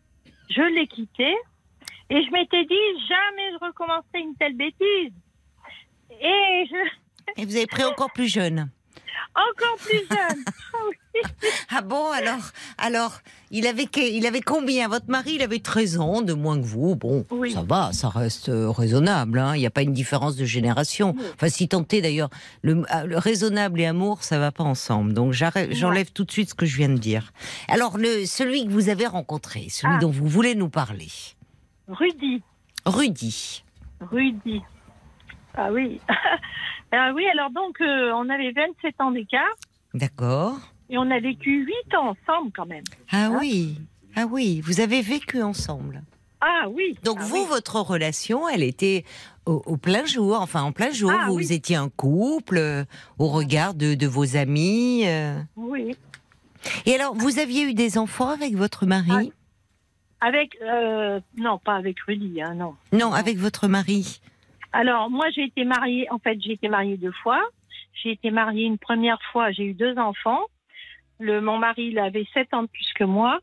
[0.50, 1.36] Je l'ai quitté
[2.10, 5.14] et je m'étais dit jamais je recommencerai une telle bêtise.
[6.22, 8.70] Et je Et vous avez pris encore plus jeune.
[9.36, 10.44] Encore plus jeune.
[11.72, 12.40] Ah bon, alors,
[12.78, 13.20] alors,
[13.52, 14.88] il avait, il avait combien?
[14.88, 16.96] Votre mari, il avait 13 ans de moins que vous.
[16.96, 17.52] Bon, Oui.
[17.52, 19.38] ça va, ça reste euh, raisonnable.
[19.40, 19.54] hein.
[19.56, 21.16] Il n'y a pas une différence de génération.
[21.36, 22.30] Enfin, si tant est d'ailleurs,
[22.62, 25.14] le, ah, le raisonnable et amour, ça va pas ensemble.
[25.14, 27.34] Donc, j'enlève tout de suite ce que je viens de dire.
[27.68, 30.00] Alors, le, celui que vous avez rencontré, celui Ah.
[30.00, 31.10] dont vous voulez nous parler,
[31.90, 32.42] Rudy.
[32.86, 33.64] Rudy.
[34.00, 34.62] Rudy.
[35.56, 36.00] Ah oui.
[36.92, 39.56] ah oui, alors donc euh, on avait 27 ans d'écart
[39.94, 40.58] D'accord.
[40.90, 42.84] et on a vécu 8 ans ensemble quand même.
[43.12, 43.78] Ah Hein oui,
[44.16, 46.02] ah oui, vous avez vécu ensemble.
[46.42, 46.98] Ah oui.
[47.04, 47.46] Donc Ah vous, oui.
[47.50, 49.04] votre relation, elle était
[49.46, 51.52] au, au plein jour, enfin en plein jour, Ah, vous oui.
[51.54, 52.86] étiez un couple euh,
[53.18, 55.04] au regard de, de vos amis.
[55.06, 55.38] euh.
[55.58, 55.96] Oui.
[56.86, 59.32] Et alors, vous aviez eu des enfants avec votre mari?
[60.22, 62.76] Avec euh, non, pas avec Rudy, hein, non.
[62.92, 64.20] Non, avec votre mari.
[64.72, 67.42] Alors, moi, j'ai été mariée, en fait, j'ai été mariée deux fois.
[68.04, 70.42] J'ai été mariée une première fois, j'ai eu deux enfants.
[71.20, 73.40] Le, mon mari, il avait sept ans de plus que moi.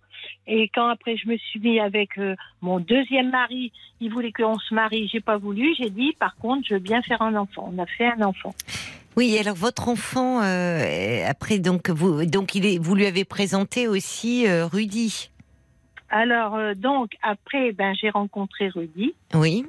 [0.47, 3.71] Et quand après, je me suis mis avec euh, mon deuxième mari,
[4.01, 5.75] il voulait qu'on se marie, j'ai pas voulu.
[5.79, 7.71] J'ai dit, par contre, je veux bien faire un enfant.
[7.71, 8.55] On a fait un enfant.
[9.17, 13.89] Oui, alors votre enfant, euh, après, donc, vous, donc il est, vous lui avez présenté
[13.89, 15.31] aussi euh, Rudy.
[16.11, 19.15] Alors, euh, donc, après, ben, j'ai rencontré Rudy.
[19.35, 19.67] Oui.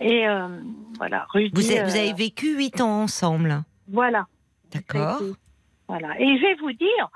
[0.00, 0.48] Et euh,
[0.96, 1.50] voilà, Rudy.
[1.54, 3.62] Vous, avez- vous euh, avez vécu huit ans ensemble.
[3.88, 4.26] Voilà.
[4.72, 5.20] D'accord.
[5.88, 6.20] Voilà.
[6.20, 7.10] Et je vais vous dire,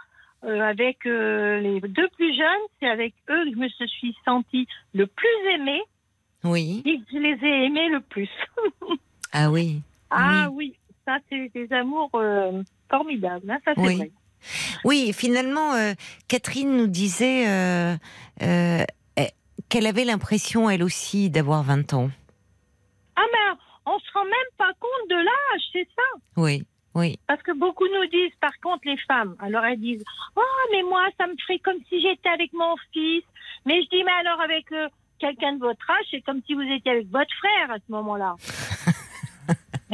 [0.45, 4.67] euh, avec euh, les deux plus jeunes, c'est avec eux que je me suis sentie
[4.95, 5.83] le plus aimée
[6.45, 6.83] Oui.
[6.85, 8.31] et que je les ai aimés le plus.
[9.35, 9.81] Ah oui.
[10.11, 10.75] ah oui,
[11.07, 12.11] ça, c'est des amours
[12.91, 13.51] formidables.
[13.51, 13.97] hein, ça, c'est Oui.
[13.97, 14.11] vrai.
[14.85, 15.71] Oui, finalement,
[16.29, 17.47] Catherine nous disait
[18.43, 18.85] eh,
[19.71, 22.11] qu'elle avait l'impression, elle aussi, d'avoir 20 ans.
[23.87, 26.19] On se rend même pas compte de l'âge, c'est ça.
[26.37, 26.65] Oui,
[26.95, 27.19] oui.
[27.27, 30.05] Parce que beaucoup nous disent, par contre, les femmes, alors elles disent
[30.37, 30.43] Oh,
[30.73, 33.25] mais moi, ça me ferait comme si j'étais avec mon fils.
[33.67, 34.89] Mais je dis, mais alors avec euh,
[35.19, 38.37] quelqu'un de votre âge, c'est comme si vous étiez avec votre frère à ce moment-là.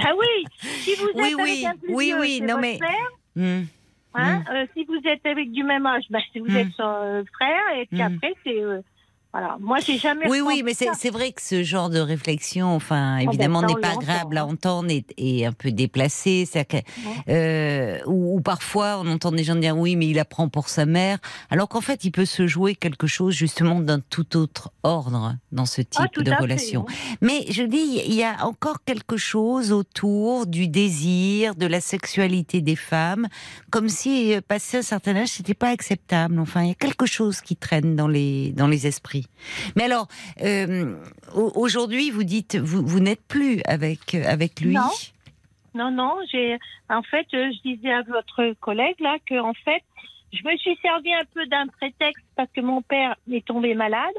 [0.02, 2.60] ah oui, si vous êtes Oui, avec oui, un plus oui, vieux, oui, non, votre
[2.60, 3.08] mais- frère.
[3.36, 3.62] Hmm.
[4.14, 4.44] Hein, Mm.
[4.50, 6.56] euh, si vous êtes avec du même âge, ben, c'est- vous Mm.
[6.56, 7.76] êtes son euh, frère.
[7.78, 8.62] Et puis après, c'est.
[9.32, 9.56] Voilà.
[9.60, 10.28] Moi, j'ai jamais.
[10.28, 13.92] Oui, oui, mais c'est vrai que ce genre de réflexion, enfin, ben, évidemment, n'est pas
[13.92, 14.48] agréable à hein.
[14.52, 16.48] entendre et, et un peu déplacé.
[17.28, 20.86] Euh, ou, ou parfois, on entend des gens dire oui, mais il apprend pour sa
[20.86, 21.18] mère,
[21.50, 25.66] alors qu'en fait, il peut se jouer quelque chose justement d'un tout autre ordre dans
[25.66, 26.86] ce type Ah, tout de fait, relation.
[26.88, 27.16] hein.
[27.20, 32.60] Mais je dis, il y a encore quelque chose autour du désir, de la sexualité
[32.60, 33.28] des femmes,
[33.70, 36.38] comme si euh, passé un certain âge, c'était pas acceptable.
[36.40, 39.17] Enfin, il y a quelque chose qui traîne dans les dans les esprits.
[39.76, 40.08] Mais alors,
[40.42, 40.96] euh,
[41.34, 44.74] au- aujourd'hui, vous dites, vous, vous n'êtes plus avec euh, avec lui.
[44.74, 44.90] Non.
[45.74, 46.56] Non, non, j'ai.
[46.88, 49.82] En fait, euh, je disais à votre collègue là que en fait,
[50.32, 54.14] je me suis servi un peu d'un prétexte parce que mon père est tombé malade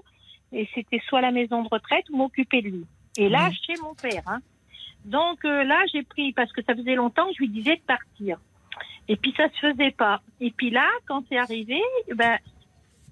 [0.54, 2.86] et c'était soit la maison de retraite ou m'occuper de lui.
[3.18, 4.22] Et là, chez mon père.
[4.28, 4.40] Hein.
[5.06, 7.82] Donc euh, là, j'ai pris parce que ça faisait longtemps que je lui disais de
[7.82, 8.38] partir.
[9.08, 10.22] Et puis ça se faisait pas.
[10.40, 11.82] Et puis là, quand c'est arrivé,
[12.16, 12.38] ben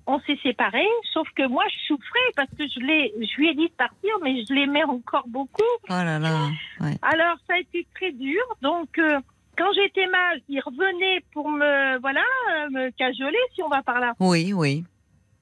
[0.07, 0.87] on s'est séparés.
[1.13, 4.11] Sauf que moi, je souffrais parce que je l'ai, je lui ai dit de partir,
[4.23, 5.61] mais je l'aimais encore beaucoup.
[5.89, 6.49] Oh là là.
[6.79, 6.97] Ouais.
[7.01, 8.41] Alors, ça a été très dur.
[8.61, 9.19] Donc, euh,
[9.57, 12.23] quand j'étais mal, il revenait pour me, voilà,
[12.71, 14.13] me cajoler, si on va par là.
[14.19, 14.83] Oui, oui.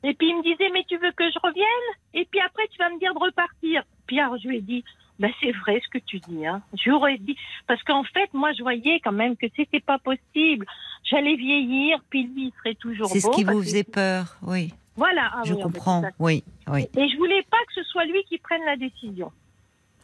[0.04, 1.66] Et puis, il me disait, mais tu veux que je revienne?
[2.14, 3.84] Et puis après, tu vas me dire de repartir.
[4.08, 4.84] Puis alors, je lui ai dit,
[5.20, 6.46] ben, c'est vrai ce que tu dis.
[6.46, 6.62] Hein.
[6.84, 7.38] J'aurais dit,
[7.68, 10.66] parce qu'en fait, moi, je voyais quand même que c'était pas possible.
[11.04, 14.38] J'allais vieillir, puis lui, il serait toujours C'est ce qui parce vous que- faisait peur.
[14.42, 14.74] Oui.
[14.98, 15.30] Voilà.
[15.34, 16.04] ah je oui, en fait, comprends.
[16.20, 19.32] Oui, oui, Et je voulais pas que ce soit lui qui prenne la décision.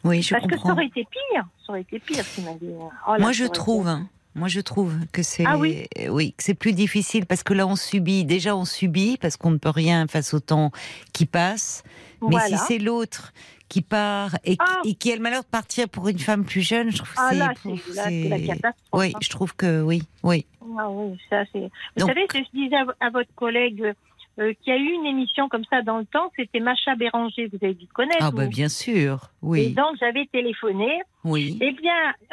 [0.04, 0.72] oui, je parce que ça comprends.
[0.72, 1.44] aurait été pire.
[1.66, 2.68] Ça aurait été pire s'il m'a dit.
[2.78, 6.32] oh là, Moi, je été- trouve, hein, moi, je trouve que c'est, Ah oui oui,
[6.36, 8.24] que c'est plus difficile parce que là, on subit.
[8.24, 10.70] Déjà, on subit parce qu'on ne peut rien face au temps
[11.12, 11.82] qui passe.
[12.22, 13.32] Mais si c'est l'autre
[13.68, 14.80] qui part et, qui- Ah.
[14.84, 17.14] et qui a le malheur de partir pour une femme plus jeune, je trouve que
[17.18, 18.74] Ah c'est, là, c'est là, c'est la catastrophe.
[18.92, 19.18] oui, hein.
[19.22, 20.46] je trouve que oui, oui.
[20.78, 21.60] Ah oui, ça c'est.
[21.60, 23.94] Vous Donc- savez, ce que je disais à, à votre collègue
[24.38, 27.48] euh, qui a eu une émission comme ça dans le temps, c'était Macha Béranger.
[27.52, 28.16] Vous avez dû connaître.
[28.20, 28.50] Ah bah vous.
[28.50, 31.00] bien sûr, Et oui, donc j'avais téléphoné.
[31.24, 31.58] oui.
[31.60, 32.14] Eh bien,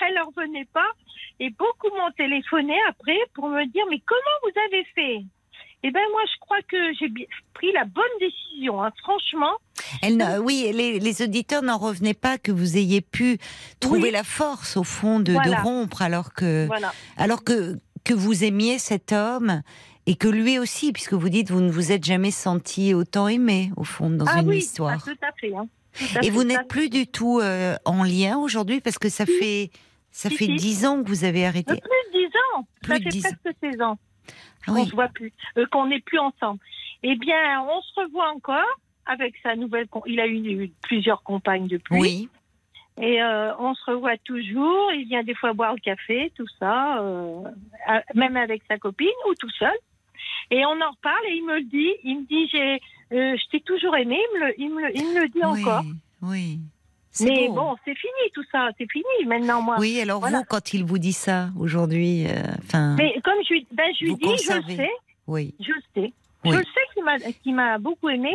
[0.00, 0.90] elle ne revenait pas.
[1.40, 5.24] Et beaucoup m'ont téléphoné après pour me dire mais comment vous avez fait?
[5.84, 7.08] Eh bien moi je crois que j'ai
[7.54, 8.82] pris la bonne décision.
[8.82, 8.90] hein.
[9.02, 9.52] Franchement,
[10.02, 13.38] Elle, oui, les, les auditeurs n'en revenaient pas que vous ayez pu
[13.78, 14.10] trouver Oui.
[14.10, 16.92] la force au fond de, rompre alors que voilà.
[17.16, 19.62] alors que, que vous aimiez cet homme
[20.10, 23.70] et que lui aussi, puisque vous dites vous ne vous êtes jamais senti autant aimé
[23.76, 24.98] au fond dans ah une oui, histoire.
[25.06, 25.54] ah, tout à fait.
[25.54, 25.68] hein.
[25.92, 29.26] Tout à et vous n'êtes plus du tout euh, en lien aujourd'hui parce que ça
[29.26, 29.70] fait
[30.10, 30.54] ça Si, fait si.
[30.56, 31.74] dix ans que vous avez Euh, arrêté.
[31.80, 32.26] Plus de 10
[32.56, 32.66] ans.
[32.82, 33.98] Plus ça fait 10 presque 16 ans.
[34.66, 34.86] Ah oui.
[34.86, 36.60] se voit plus, euh, qu'on n'est plus ensemble.
[37.02, 38.74] Eh bien, on se revoit encore
[39.06, 39.86] avec sa nouvelle.
[40.06, 41.98] Il a eu, eu plusieurs compagnes depuis.
[42.00, 42.28] Oui.
[43.00, 44.90] Et euh, on se revoit toujours.
[44.92, 47.42] Il vient des fois boire le café, tout ça, euh,
[48.14, 49.76] même avec sa copine ou tout seul.
[50.50, 51.92] Et on en reparle et il me le dit.
[52.04, 52.74] Il me dit j'ai,
[53.12, 54.18] euh, je t'ai toujours aimé.
[54.18, 55.60] Il me le, il me il me le dit oui.
[55.62, 55.82] encore.
[56.22, 56.58] Oui.
[57.20, 57.54] Mais beau.
[57.54, 58.68] bon, c'est fini tout ça.
[58.78, 59.76] C'est fini maintenant moi.
[59.78, 60.38] Oui, alors Voilà.
[60.38, 64.14] vous, quand il vous dit ça aujourd'hui, euh, enfin, Mais comme je ben, je lui
[64.16, 64.90] dis, je le sais.
[65.26, 66.12] oui, Je le sais.
[66.44, 66.52] Oui.
[66.52, 68.32] Je le sais qu'il m'a, qu'il m'a beaucoup aimé.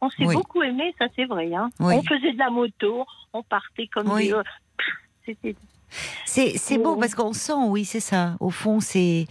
[0.00, 0.34] On s'est Oui.
[0.34, 1.52] beaucoup aimé, ça c'est vrai.
[1.54, 1.68] Hein.
[1.78, 1.94] Oui.
[1.94, 4.28] On faisait de la moto, on partait comme Oui.
[4.28, 4.34] des.
[5.26, 5.54] C'était.
[6.24, 8.36] C'est c'est beau parce qu'on sent, oui, c'est ça.
[8.40, 9.26] Au fond, c'est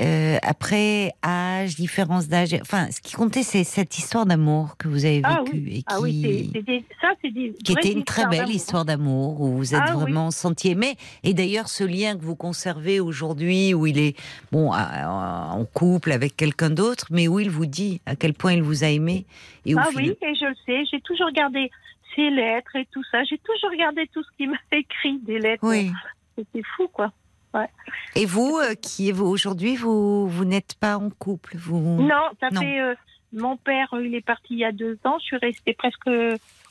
[0.00, 2.54] euh, après âge, différence d'âge.
[2.60, 5.70] Enfin, ce qui comptait, c'est cette histoire d'amour que vous avez Ah vécue oui.
[5.72, 7.52] et qui, Ah oui, c'est, ça c'est des.
[7.64, 8.54] qui était une très belle d'amour.
[8.54, 10.02] histoire d'amour où vous êtes Ah oui.
[10.02, 10.96] vraiment senti aimé.
[11.22, 14.16] Et d'ailleurs, ce lien que vous conservez aujourd'hui, où il est
[14.52, 18.62] bon en couple avec quelqu'un d'autre, mais où il vous dit à quel point il
[18.62, 19.26] vous a aimé.
[19.66, 20.84] Et Ah final- oui, et je le sais.
[20.90, 21.70] J'ai toujours gardé
[22.14, 23.22] ses lettres et tout ça.
[23.24, 25.64] J'ai toujours gardé tout ce qu'il m'a écrit, des lettres.
[25.66, 25.90] oui,
[26.36, 27.12] c'était fou, quoi.
[27.52, 27.68] Ouais.
[28.14, 32.00] Et vous, euh, qui vous aujourd'hui, vous, vous n'êtes pas en couple vous...
[32.00, 32.60] Non, ça Non.
[32.60, 32.80] fait.
[32.80, 32.94] euh,
[33.32, 35.18] mon père, euh, il est parti il y a deux ans.
[35.18, 36.08] Je suis restée presque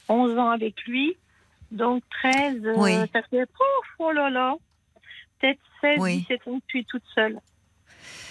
[0.07, 1.15] 11 ans avec lui.
[1.71, 2.91] Donc 13, euh, Oui.
[3.13, 3.41] ça fait.
[3.43, 4.55] Ouf, oh là là.
[5.39, 6.17] Peut-être 16, Oui.
[6.29, 7.39] 17 ans que je suis toute seule.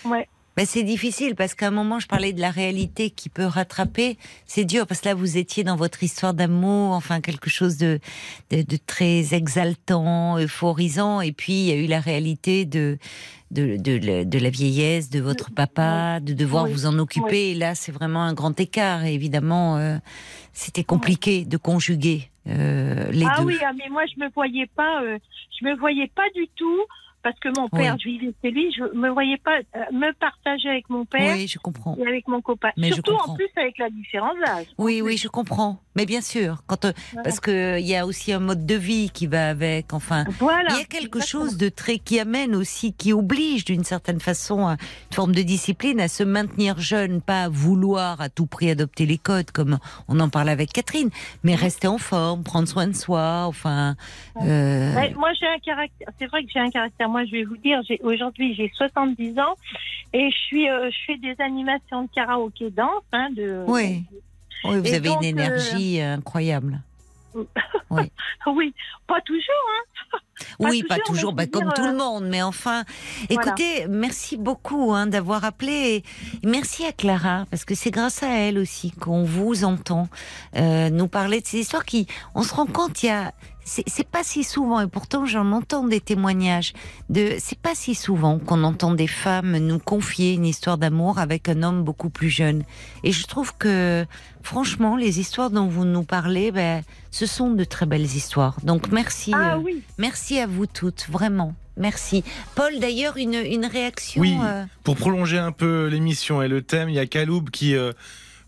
[0.07, 0.27] Ouais.
[0.59, 4.19] Ben, c'est difficile parce qu'à un moment, je parlais de la réalité qui peut rattraper.
[4.45, 8.01] C'est dur parce que là, vous étiez dans votre histoire d'amour, enfin quelque chose de,
[8.51, 11.21] de, de très exaltant, euphorisant.
[11.21, 12.99] Et puis, il y a eu la réalité de,
[13.53, 16.73] de, de, la- de la vieillesse, de votre papa, de devoir Oui.
[16.73, 17.51] vous en occuper.
[17.51, 19.05] Et là, c'est vraiment un grand écart.
[19.05, 19.99] Et évidemment, euh,
[20.53, 23.45] c'était compliqué de conjuguer euh, les ah deux.
[23.45, 25.19] oui, ah, mais moi je me voyais pas, euh,
[25.61, 26.81] je me voyais pas du tout
[27.29, 28.01] parce que mon père, Oui.
[28.03, 31.47] je vivais chez lui, je me voyais pas euh, me partager avec mon père Oui,
[31.47, 31.95] je comprends.
[31.99, 32.71] et avec mon copain.
[32.79, 34.67] Mais Surtout en plus avec la différence d'âge.
[34.79, 35.81] Oui, oui, je comprends.
[35.95, 36.93] Mais bien sûr, quand euh,
[37.25, 39.93] parce que il y a aussi un mode de vie qui va avec.
[39.93, 40.69] Enfin, Voilà.
[40.71, 41.45] il y a quelque exactement.
[41.45, 44.73] chose de très qui amène aussi, qui oblige d'une certaine façon à
[45.11, 49.07] une forme de discipline à se maintenir jeune, pas à vouloir à tout prix adopter
[49.07, 49.79] les codes comme
[50.09, 51.11] on en parlait avec Catherine,
[51.43, 53.45] mais rester en forme, prendre soin de soi.
[53.47, 53.97] Enfin,
[54.43, 56.09] euh, Ouais, moi, j'ai un caractère.
[56.19, 57.09] C'est vrai que j'ai un caractère.
[57.19, 59.57] Moi, je vais vous dire, j'ai aujourd'hui, j'ai 70 ans
[60.13, 63.03] et je suis, euh, je fais des animations de karaoké danse.
[63.13, 64.05] Hein, de, oui,
[64.65, 66.81] oui, vous Et avez donc, une euh, énergie incroyable.
[68.47, 68.73] Oui,
[69.07, 69.43] pas toujours.
[69.69, 70.19] Hein.
[70.59, 72.85] Pas oui, pas toujours, bah, comme dire, tout euh, le monde, mais enfin,
[73.29, 73.49] Voilà.
[73.49, 75.73] écoutez, merci beaucoup hein, d'avoir appelé
[76.43, 80.09] et merci à Clara parce que c'est grâce à elle aussi qu'on vous entend
[80.57, 83.33] euh, nous parler de ces histoires qui, on se rend compte, il y a,
[83.69, 86.73] c'est pas si souvent et pourtant j'en entends des témoignages
[87.11, 91.49] de, c'est pas si souvent qu'on entend des femmes nous confier une histoire d'amour avec
[91.49, 92.65] un homme beaucoup plus jeune
[93.05, 94.07] et je trouve que
[94.43, 98.57] franchement les histoires dont vous nous parlez, ben, ce sont de très belles histoires.
[98.63, 99.33] Donc merci.
[99.35, 99.83] Ah euh, oui.
[99.99, 101.55] Merci à vous toutes, vraiment.
[101.77, 102.25] Merci.
[102.55, 104.21] Paul, d'ailleurs, une, une réaction.
[104.21, 107.77] Oui, euh, pour prolonger un peu l'émission et le thème, il y a Kaloub qui
[107.77, 107.93] euh,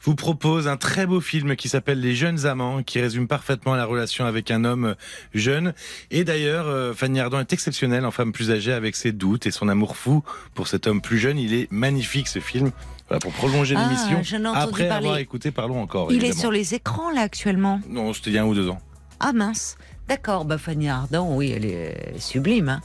[0.03, 3.85] vous propose un très beau film qui s'appelle Les jeunes amants, qui résume parfaitement la
[3.85, 4.95] relation avec un homme
[5.35, 5.75] jeune.
[6.11, 9.51] Et d'ailleurs, euh, Fanny Ardant est exceptionnelle en femme plus âgée avec ses doutes et
[9.51, 10.23] son amour fou
[10.55, 11.39] pour cet homme plus jeune.
[11.39, 12.71] Il est magnifique ce film.
[13.09, 15.07] Voilà, pour prolonger Ah, l'émission, après parler.
[15.07, 16.13] avoir écouté Parlons encore.
[16.13, 17.81] il est sur les écrans, là, actuellement.
[17.89, 18.81] Non, c'était il y a un ou deux ans.
[19.19, 19.77] Ah mince.
[20.11, 22.69] D'accord, bah Fanny Ardant, oui, elle est sublime.
[22.69, 22.81] hein.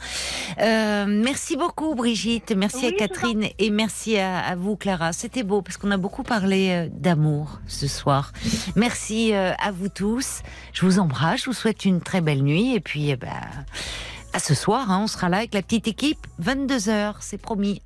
[0.62, 5.12] Euh, merci beaucoup Brigitte, merci Oui, à Catherine et merci à, à vous Clara.
[5.12, 8.32] C'était beau parce qu'on a beaucoup parlé euh, d'amour ce soir.
[8.76, 10.44] Merci euh, à vous tous.
[10.72, 13.32] Je vous embrasse, je vous souhaite une très belle nuit et puis eh ben,
[14.34, 17.82] à ce soir, hein, on sera là avec la petite équipe 22 h c'est promis.